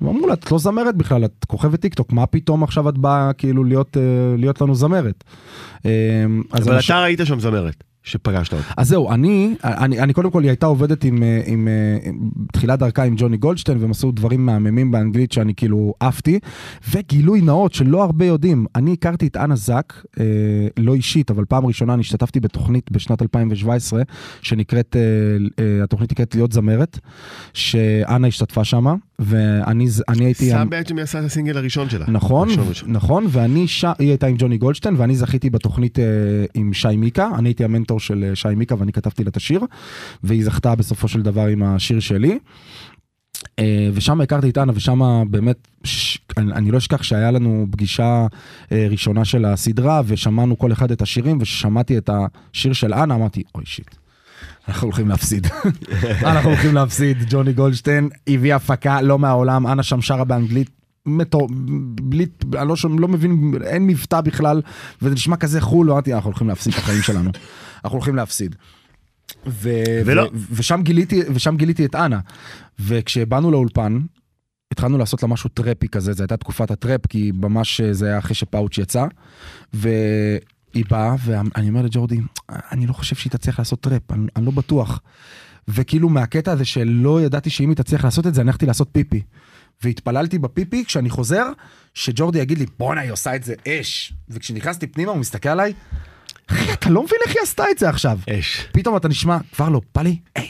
ואמרו 0.03 0.27
לה, 0.27 0.35
את 0.35 0.53
לא 0.53 0.59
זמרת 0.59 0.97
בכלל, 0.97 1.25
את 1.25 1.45
כוכבת 1.47 1.81
טיק 1.81 1.95
טוק, 1.95 2.13
מה 2.13 2.27
פתאום 2.27 2.63
עכשיו 2.63 2.89
את 2.89 2.99
באה 2.99 3.33
כאילו 3.33 3.65
להיות, 3.65 3.97
להיות 4.39 4.61
לנו 4.61 4.75
זמרת? 4.75 5.25
אבל 5.85 5.93
אנשים- 6.55 6.97
אתה 6.97 7.03
ראית 7.03 7.21
שם 7.25 7.41
זמרת, 7.41 7.85
שפגשת 8.03 8.53
אותה. 8.53 8.65
אז 8.77 8.89
זהו, 8.89 9.11
אני, 9.11 9.55
אני, 9.65 10.01
אני 10.01 10.13
קודם 10.13 10.31
כל, 10.31 10.43
היא 10.43 10.51
הייתה 10.51 10.67
עובדת 10.67 11.05
עם, 11.05 11.23
אה, 11.23 11.41
עם, 11.47 11.69
אה, 11.69 12.09
עם 12.09 12.31
תחילת 12.53 12.79
דרכה 12.79 13.05
עם 13.05 13.15
ג'וני 13.19 13.37
גולדשטיין, 13.37 13.79
והם 13.81 13.91
עשו 13.91 14.13
דברים 14.13 14.47
מהממים 14.47 14.91
באנגלית 14.91 15.33
שאני 15.33 15.55
כאילו 15.55 15.95
עפתי, 16.01 16.39
וגילוי 16.91 17.41
נאות 17.41 17.75
שלא 17.75 18.03
הרבה 18.03 18.25
יודעים, 18.25 18.67
אני 18.75 18.93
הכרתי 18.93 19.27
את 19.27 19.37
אנה 19.37 19.57
זק, 19.57 19.93
אה, 20.21 20.25
לא 20.77 20.95
אישית, 20.95 21.31
אבל 21.31 21.45
פעם 21.45 21.67
ראשונה 21.67 21.95
אני 21.95 22.01
השתתפתי 22.01 22.41
בתוכנית 22.41 22.91
בשנת 22.91 23.23
2017, 23.23 24.03
שנקראת, 24.43 24.97
אה, 24.97 25.65
אה, 25.65 25.85
התוכנית 25.85 26.13
נקראת 26.13 26.35
להיות 26.35 26.53
זמרת, 26.53 26.99
שאנה 27.53 28.27
השתתפה 28.27 28.65
שמה, 28.65 28.95
ואני 29.19 29.87
אני 30.09 30.25
הייתי... 30.25 30.51
סם 30.51 30.71
בעצם 30.71 30.99
עשה 30.99 31.21
את 31.21 31.25
הסינגל 31.25 31.57
הראשון 31.57 31.91
שלה. 31.91 32.05
נכון. 32.09 32.49
נכון, 32.87 33.27
ואני, 33.29 33.69
ש... 33.69 33.85
היא 33.85 34.09
הייתה 34.09 34.27
עם 34.27 34.37
ג'וני 34.39 34.59
גולדשטיין, 34.59 34.95
ואני 34.99 35.17
זכיתי 35.17 35.51
בתוכנית 35.51 35.99
אה, 35.99 36.05
עם 36.55 36.73
שי 36.73 36.97
מיקה, 36.97 37.31
אני 37.39 37.49
הייתי 37.49 37.65
המנטור 37.65 38.01
של 38.01 38.25
אה, 38.29 38.37
שי 38.37 38.49
מיקה 38.57 38.75
ואני 38.79 38.93
כתבתי 38.93 39.25
לה 39.25 39.29
את 39.29 39.37
השיר, 39.37 39.61
והיא 40.23 40.45
זכתה 40.45 40.75
בסופו 40.75 41.09
של 41.09 41.23
דבר 41.23 41.47
עם 41.47 41.63
השיר 41.63 42.01
שלי. 42.01 42.39
אה, 43.59 43.89
ושם 43.95 44.21
הכרתי 44.21 44.51
את 44.51 44.59
אנה, 44.59 44.73
ושם 44.75 45.23
באמת, 45.31 45.69
ש... 45.85 46.19
אני, 46.37 46.53
אני 46.53 46.71
לא 46.71 46.79
אשכח 46.79 47.03
שהיה 47.03 47.31
לנו 47.31 47.67
פגישה 47.71 48.27
אה, 48.73 48.87
ראשונה 48.91 49.25
של 49.25 49.45
הסדרה, 49.45 50.03
ושמענו 50.07 50.59
כל 50.59 50.73
אחד 50.73 50.91
את 50.91 51.03
השירים, 51.03 51.39
וששמעתי 51.41 51.99
את 51.99 52.11
השיר 52.13 52.73
של 52.73 52.95
אנה, 52.95 53.15
אמרתי, 53.15 53.43
אוי 53.55 53.67
שיט. 53.67 53.95
אנחנו 54.69 54.87
הולכים 54.87 55.09
להפסיד. 55.09 55.47
אנחנו 56.31 56.51
הולכים 56.51 56.75
להפסיד. 56.75 57.17
ג'וני 57.31 57.53
גולדשטיין 57.53 58.09
הביא 58.29 58.55
הפקה 58.55 59.03
לא 59.03 59.19
מהעולם, 59.19 59.67
אנה 59.67 59.83
שם 59.83 60.01
שרה 60.01 60.25
באנגלית 60.25 60.71
מטור... 61.07 61.49
בלי... 62.03 62.27
אני 62.59 62.69
לא, 62.69 62.75
לא 62.99 63.09
מבין, 63.09 63.53
אין 63.65 63.87
מבטא 63.87 64.21
בכלל, 64.21 64.63
וזה 65.03 65.15
נשמע 65.15 65.37
כזה 65.37 65.61
חול, 65.61 65.91
אמרתי, 65.91 66.15
אנחנו 66.15 66.31
הולכים 66.31 66.49
להפסיד 66.49 66.73
את 66.73 66.79
החיים 66.79 67.03
שלנו. 67.03 67.31
אנחנו 67.85 67.97
הולכים 67.97 68.17
להפסיד. 68.17 68.57
ו... 69.47 69.71
ולא. 70.05 70.23
ו... 70.23 70.55
ושם, 70.55 70.81
גיליתי, 70.83 71.23
ושם 71.35 71.57
גיליתי 71.57 71.85
את 71.85 71.95
אנה. 71.95 72.21
וכשבאנו 72.79 73.51
לאולפן, 73.51 73.99
התחלנו 74.73 74.99
לעשות 74.99 75.23
לה 75.23 75.29
משהו 75.29 75.51
טראפי 75.51 75.89
כזה, 75.89 76.13
זו 76.13 76.23
הייתה 76.23 76.37
תקופת 76.37 76.71
הטראפ, 76.71 77.07
כי 77.07 77.33
ממש 77.35 77.81
אה, 77.81 77.93
זה 77.93 78.07
היה 78.07 78.19
אחרי 78.19 78.35
שפאוץ' 78.35 78.79
יצא. 78.79 79.07
והיא 80.75 80.85
באה, 80.91 81.15
ואני 81.25 81.69
אומר 81.69 81.83
לג'ורדי, 81.83 82.21
אני 82.49 82.87
לא 82.87 82.93
חושב 82.93 83.17
שהיא 83.17 83.31
תצליח 83.31 83.59
לעשות 83.59 83.81
טראפ, 83.81 84.13
אני, 84.13 84.27
אני 84.37 84.47
לא 84.47 84.51
בטוח. 84.51 85.01
וכאילו 85.69 86.09
מהקטע 86.09 86.53
הזה 86.53 86.65
שלא 86.65 87.23
ידעתי 87.23 87.51
שאם 87.51 87.69
היא 87.69 87.77
תצליח 87.77 88.05
לעשות 88.05 88.27
את 88.27 88.35
זה, 88.35 88.41
אני 88.41 88.49
הלכתי 88.49 88.67
לעשות 88.67 88.89
פיפי. 88.93 89.23
והתפללתי 89.83 90.39
בפיפי 90.39 90.85
כשאני 90.85 91.11
חוזר, 91.11 91.47
שג'ורדי 91.95 92.39
יגיד 92.39 92.59
לי, 92.59 92.67
בואנה, 92.79 93.01
היא 93.01 93.13
עושה 93.13 93.37
את 93.37 93.45
זה 93.45 93.55
אש. 93.69 94.13
וכשנכנסתי 94.29 94.87
פנימה, 94.87 95.11
הוא 95.11 95.19
מסתכל 95.19 95.49
עליי, 95.49 95.73
אחי, 96.47 96.73
אתה 96.73 96.91
לא 96.91 97.03
מבין 97.03 97.19
איך 97.27 97.35
היא 97.37 97.43
עשתה 97.43 97.65
את 97.71 97.79
זה 97.79 97.89
עכשיו. 97.89 98.19
אש. 98.31 98.69
פתאום 98.73 98.97
אתה 98.97 99.09
נשמע, 99.09 99.39
כבר 99.53 99.69
לא, 99.69 99.81
בא 99.95 100.03
לי, 100.03 100.19
היי, 100.35 100.49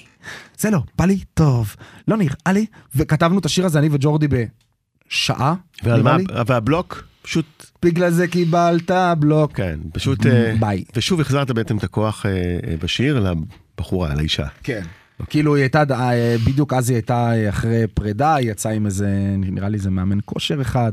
זה 0.58 0.70
לא, 0.70 0.78
בא 0.98 1.04
לי, 1.04 1.18
טוב, 1.34 1.76
לא 2.08 2.16
נראה 2.16 2.52
לי, 2.52 2.66
וכתבנו 2.94 3.38
את 3.38 3.44
השיר 3.44 3.66
הזה, 3.66 3.78
אני 3.78 3.88
וג'ורדי 3.92 4.26
בשעה, 5.08 5.54
ועל 5.82 6.02
מה. 6.02 6.16
והבלוק, 6.46 7.04
פשוט, 7.28 7.66
בגלל 7.82 8.10
זה 8.10 8.28
קיבלת 8.28 8.90
בלוק. 9.18 9.56
כן, 9.56 9.78
פשוט, 9.92 10.26
אה, 10.26 10.54
ביי. 10.60 10.84
ושוב 10.96 11.20
החזרת 11.20 11.50
בעצם 11.50 11.76
את 11.78 11.84
הכוח 11.84 12.26
אה, 12.26 12.30
אה, 12.32 12.76
בשיר 12.82 13.32
לבחורה, 13.78 14.14
לאישה. 14.14 14.46
כן. 14.62 14.82
כאילו 15.28 15.54
היא 15.54 15.62
הייתה, 15.62 15.84
בדיוק 16.46 16.72
אז 16.72 16.90
היא 16.90 16.96
הייתה 16.96 17.48
אחרי 17.48 17.86
פרידה, 17.94 18.34
היא 18.34 18.50
יצאה 18.50 18.72
עם 18.72 18.86
איזה, 18.86 19.34
נראה 19.38 19.68
לי 19.68 19.76
איזה 19.76 19.90
מאמן 19.90 20.18
כושר 20.24 20.60
אחד, 20.60 20.92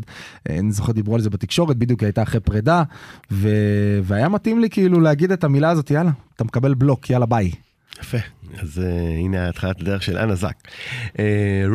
אני 0.49 0.71
זוכר 0.71 0.91
דיברו 0.91 1.15
על 1.15 1.21
זה 1.21 1.29
בתקשורת, 1.29 1.77
בדיוק 1.77 1.99
היא 1.99 2.07
הייתה 2.07 2.23
אחרי 2.23 2.39
פרידה, 2.39 2.83
ו... 3.31 3.49
והיה 4.03 4.29
מתאים 4.29 4.59
לי 4.59 4.69
כאילו 4.69 4.99
להגיד 4.99 5.31
את 5.31 5.43
המילה 5.43 5.69
הזאת, 5.69 5.91
יאללה, 5.91 6.11
אתה 6.35 6.43
מקבל 6.43 6.73
בלוק, 6.73 7.09
יאללה 7.09 7.25
ביי. 7.25 7.51
יפה, 8.01 8.17
אז 8.57 8.77
uh, 8.77 8.81
הנה 9.19 9.49
התחלת 9.49 9.81
הדרך 9.81 10.03
של 10.03 10.17
אנה 10.17 10.35
זק. 10.35 10.55
Uh, 11.13 11.19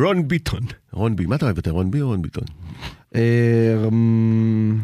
רון 0.03 0.27
ביטון, 0.27 0.63
רון 0.91 1.15
בי, 1.15 1.25
מה 1.25 1.35
אתה 1.35 1.45
אוהב 1.45 1.57
יותר, 1.57 1.71
רון 1.71 1.91
בי 1.91 2.01
או 2.01 2.07
רון 2.07 2.21
ביטון? 2.21 2.43
אה, 3.15 3.87
אמ, 3.87 4.79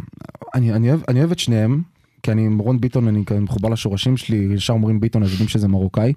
אני, 0.56 0.74
אני, 0.74 0.90
אוהב, 0.90 1.00
אני 1.08 1.20
אוהב 1.20 1.32
את 1.32 1.40
שניהם. 1.40 1.82
כי 2.28 2.32
אני 2.32 2.46
עם 2.46 2.58
רון 2.58 2.82
ביטון, 2.82 3.08
אני 3.08 3.24
מחובר 3.42 3.70
לשורשים 3.70 4.18
שלי, 4.18 4.48
ישר 4.54 4.74
אומרים 4.74 5.00
ביטון, 5.00 5.24
אז 5.24 5.32
יודעים 5.32 5.50
שזה 5.50 5.68
מרוקאי. 5.68 6.14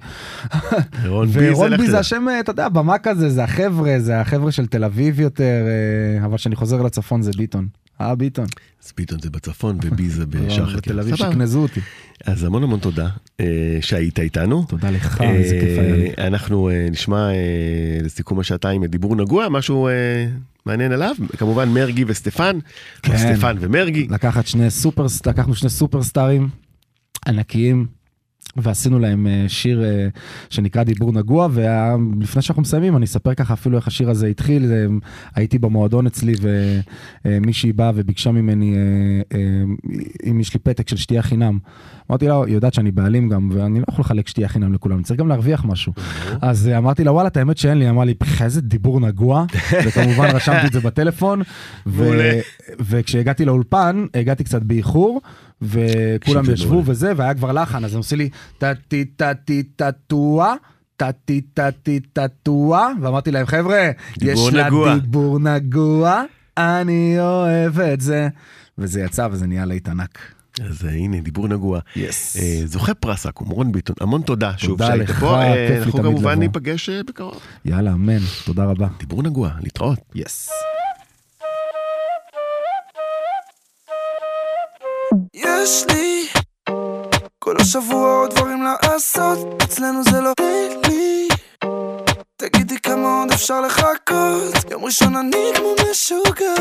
רון 1.07 1.29
בי 1.29 1.51
ורון 1.51 1.77
בי. 1.77 1.91
זה 1.91 1.99
השם, 1.99 2.29
אה, 2.29 2.41
אתה 2.41 2.51
יודע, 2.51 2.69
במה 2.69 2.99
כזה, 2.99 3.31
זה 3.31 3.45
החבר'ה, 3.45 3.95
זה 3.99 4.21
החבר'ה 4.21 4.53
של 4.53 4.67
תל 4.67 4.85
אביב 4.85 5.21
יותר, 5.21 5.65
אה, 5.67 6.27
אבל 6.27 6.37
כשאני 6.37 6.57
חוזר 6.57 6.83
לצפון 6.83 7.23
זה 7.23 7.31
ביטון. 7.37 7.69
אה, 8.01 8.15
ביטון. 8.15 8.47
אז 8.85 8.93
ביטון 8.97 9.21
זה 9.21 9.31
בצפון 9.31 9.79
ובי 9.83 10.09
זה 10.09 10.27
בשאר 10.31 10.67
חלקים. 10.67 10.77
בתל 10.77 11.01
אביב 11.01 11.17
סבבה. 11.17 11.31
שכנזו 11.33 11.59
אותי. 11.59 11.81
אז 12.27 12.45
המון 12.45 12.63
המון 12.63 12.81
תודה 12.81 13.09
שהיית 13.81 14.19
איתנו. 14.19 14.65
תודה 14.69 14.91
לך, 14.91 15.21
איזה 15.21 15.61
כיף 15.61 15.79
היה 15.79 16.27
אנחנו 16.27 16.71
נשמע 16.91 17.29
לסיכום 18.03 18.41
השעתיים 18.41 18.85
דיבור 18.85 19.17
נגוע, 19.17 19.49
משהו 19.49 19.89
מעניין 20.67 20.93
עליו, 20.93 21.15
כמובן 21.39 21.69
מרגי 21.69 22.05
וסטפן, 22.07 22.59
כן. 23.03 23.17
סטפן 23.19 23.57
ומרגי. 23.61 24.07
לקחת 24.11 24.47
שני 24.47 24.71
סופר, 24.71 25.07
לקחנו 25.27 25.55
שני 25.55 25.71
סופרסטארים 25.71 26.49
ענקיים. 27.27 27.99
ועשינו 28.57 28.98
להם 28.98 29.26
אה, 29.26 29.44
שיר 29.48 29.84
אה, 29.84 30.09
שנקרא 30.51 30.82
דיבור 30.82 31.12
נגוע 31.12 31.48
ולפני 31.53 32.42
שאנחנו 32.42 32.62
מסיימים 32.62 32.96
אני 32.96 33.05
אספר 33.05 33.34
ככה 33.34 33.55
אפילו 33.55 33.76
איך 33.76 33.86
השיר 33.86 34.11
הזה 34.11 34.26
התחיל 34.26 34.72
אה, 34.72 34.86
הייתי 35.34 35.59
במועדון 35.59 36.07
אצלי 36.07 36.34
ומישהי 37.24 37.72
באה 37.72 37.92
וביקשה 37.94 38.30
ממני 38.30 38.76
אם 40.30 40.40
יש 40.40 40.55
לי 40.55 40.61
פתק 40.61 40.88
של 40.88 40.96
שתייה 40.96 41.22
חינם. 41.22 41.59
אמרתי 42.11 42.28
לה 42.28 42.34
היא 42.44 42.55
יודעת 42.55 42.74
שאני 42.74 42.90
בעלים 42.90 43.28
גם 43.28 43.51
ואני 43.53 43.78
לא 43.78 43.84
יכול 43.88 44.03
לחלק 44.03 44.28
שתייה 44.28 44.48
חינם 44.48 44.72
לכולם 44.74 44.96
אני 44.96 45.05
צריך 45.05 45.20
גם 45.20 45.28
להרוויח 45.28 45.64
משהו. 45.64 45.92
אז 46.42 46.68
אה, 46.68 46.78
אמרתי 46.78 47.05
לה 47.05 47.12
וואלה 47.12 47.28
את 47.28 47.36
האמת 47.36 47.59
שאין 47.59 47.78
לי 47.78 47.90
אמרה 47.90 48.05
לי 48.05 48.14
"פח, 48.14 48.42
איזה 48.42 48.61
דיבור 48.61 49.01
נגוע 49.01 49.44
וכמובן 49.86 50.26
רשמתי 50.26 50.66
את 50.66 50.72
זה 50.72 50.80
בטלפון. 50.80 51.42
וכשהגעתי 52.80 53.44
לאולפן 53.44 54.07
הגעתי 54.14 54.44
קצת 54.44 54.62
באיחור 54.62 55.20
וכולם 55.63 56.45
ישבו. 56.53 56.83
וזה 56.87 57.13
והיה 57.17 57.35
כבר 57.35 57.53
לחן 57.53 57.85
אז 57.85 57.93
הם 57.93 57.99
עושים 57.99 58.19
לי 58.19 58.29
טה-טי 58.59 59.05
טה-טי 59.05 59.63
טאטואה. 59.63 60.55
טה-טי 60.97 61.41
טה-טי 61.41 62.01
טאטואה 62.01 62.89
ואמרתי 63.01 63.31
להם 63.31 63.47
חבר'ה 63.47 63.91
יש 64.23 64.41
לה 64.53 64.67
נגוע." 64.67 64.95
דיבור 64.99 65.39
נגוע 65.39 66.23
אני 66.57 67.17
אוהב 67.21 67.81
את 67.81 68.01
זה 68.01 68.29
וזה 68.79 69.01
יצא 69.01 69.29
וזה 69.31 69.47
נהיה 69.47 69.65
להיט 69.65 69.89
ענק. 69.89 70.19
אז 70.65 70.85
הנה 70.85 71.21
דיבור 71.21 71.49
נגוע. 71.49 71.81
יס. 71.97 72.37
אה, 72.37 72.67
זוכה 72.67 72.95
פרס 72.95 73.27
אקו"ם, 73.27 73.49
רון 73.49 73.73
ביטון, 73.73 73.97
המון 74.01 74.23
תודה 74.23 74.53
שוב 74.57 74.83
שהיית 74.87 75.11
פה. 75.11 75.43
אנחנו 75.79 75.93
כמובן. 75.93 76.39
ניפגש 76.39 76.89
אה, 76.89 77.03
בקרוב. 77.03 77.41
יאללה 77.65 77.93
אמן 77.93 78.19
תודה 78.45 78.65
רבה. 78.65 78.89
דיבור 78.99 79.23
נגוע, 79.23 79.51
להתראות. 79.61 79.99
יס. 80.15 80.51
יש 85.35 85.85
לי 85.93 86.27
כל 87.39 87.57
השבוע 87.61 88.21
עוד 88.21 88.31
דברים 88.31 88.63
לעשות 88.63 89.63
אצלנו 89.63 90.03
זה 90.05 90.21
לא 90.21 90.33
לי 90.89 91.29
תגידי 92.37 92.79
כמה 92.79 93.21
עוד 93.21 93.33
אפשר 93.33 93.61
לחכות 93.61 94.71
יום 94.71 94.85
ראשון 94.85 95.17
אני 95.17 95.53
כמו 95.57 95.75
משוגע 95.91 96.55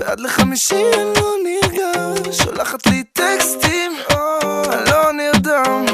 ועד 0.00 0.20
לחמישי 0.20 0.74
אני 0.94 1.20
לא 1.20 1.34
נרגש. 1.44 2.36
שולחת 2.36 2.86
לי 2.86 3.02
טקסטים 3.02 3.92
אני 4.72 4.90
לא 4.90 5.12
נרדם. 5.12 5.84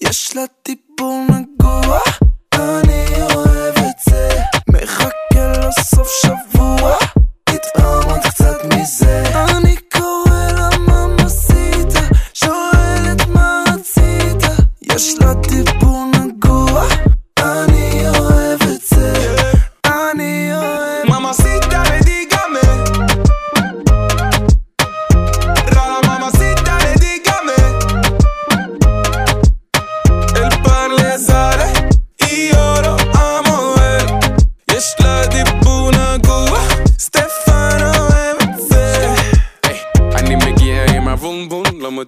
יש 0.00 0.36
לה 0.36 0.42
דיבור 0.64 1.24
נגוע 1.30 2.00
אני 2.54 3.22
אוהב 3.34 3.76
את 3.76 4.10
זה. 4.10 4.28
מחכה 4.68 5.52
לסוף 5.68 6.08
שבוע 6.22 6.47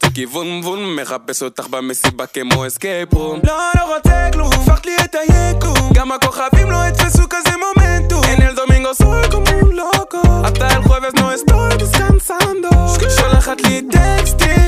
מוצא 0.05 0.15
כיוון 0.15 0.61
וון 0.65 0.97
מחפש 0.97 1.43
אותך 1.43 1.67
במסיבה 1.67 2.27
כמו 2.27 2.67
אסקייפ 2.67 3.15
רום. 3.15 3.41
לא, 3.45 3.59
לא 3.77 3.97
רוצה 3.97 4.29
כלום, 4.33 4.53
הפכת 4.53 4.87
לי 4.87 4.97
את 5.05 5.15
היקום. 5.15 5.93
גם 5.95 6.13
הכוכבים 6.13 6.71
לא 6.71 6.77
יתפסו 6.89 7.23
כזה 7.31 7.57
מומנטום. 7.57 8.23
el 8.49 8.55
domingo 8.55 8.91
soy 8.95 9.29
como 9.33 9.51
un 9.65 9.77
loco 9.77 10.21
hasta 10.45 10.67
el 10.75 10.83
jueves 10.87 11.15
no 11.21 11.27
estoy 11.33 11.73
descansando 11.83 12.71
שולחת 13.21 13.61
לי 13.61 13.83
טקסטים, 13.83 14.60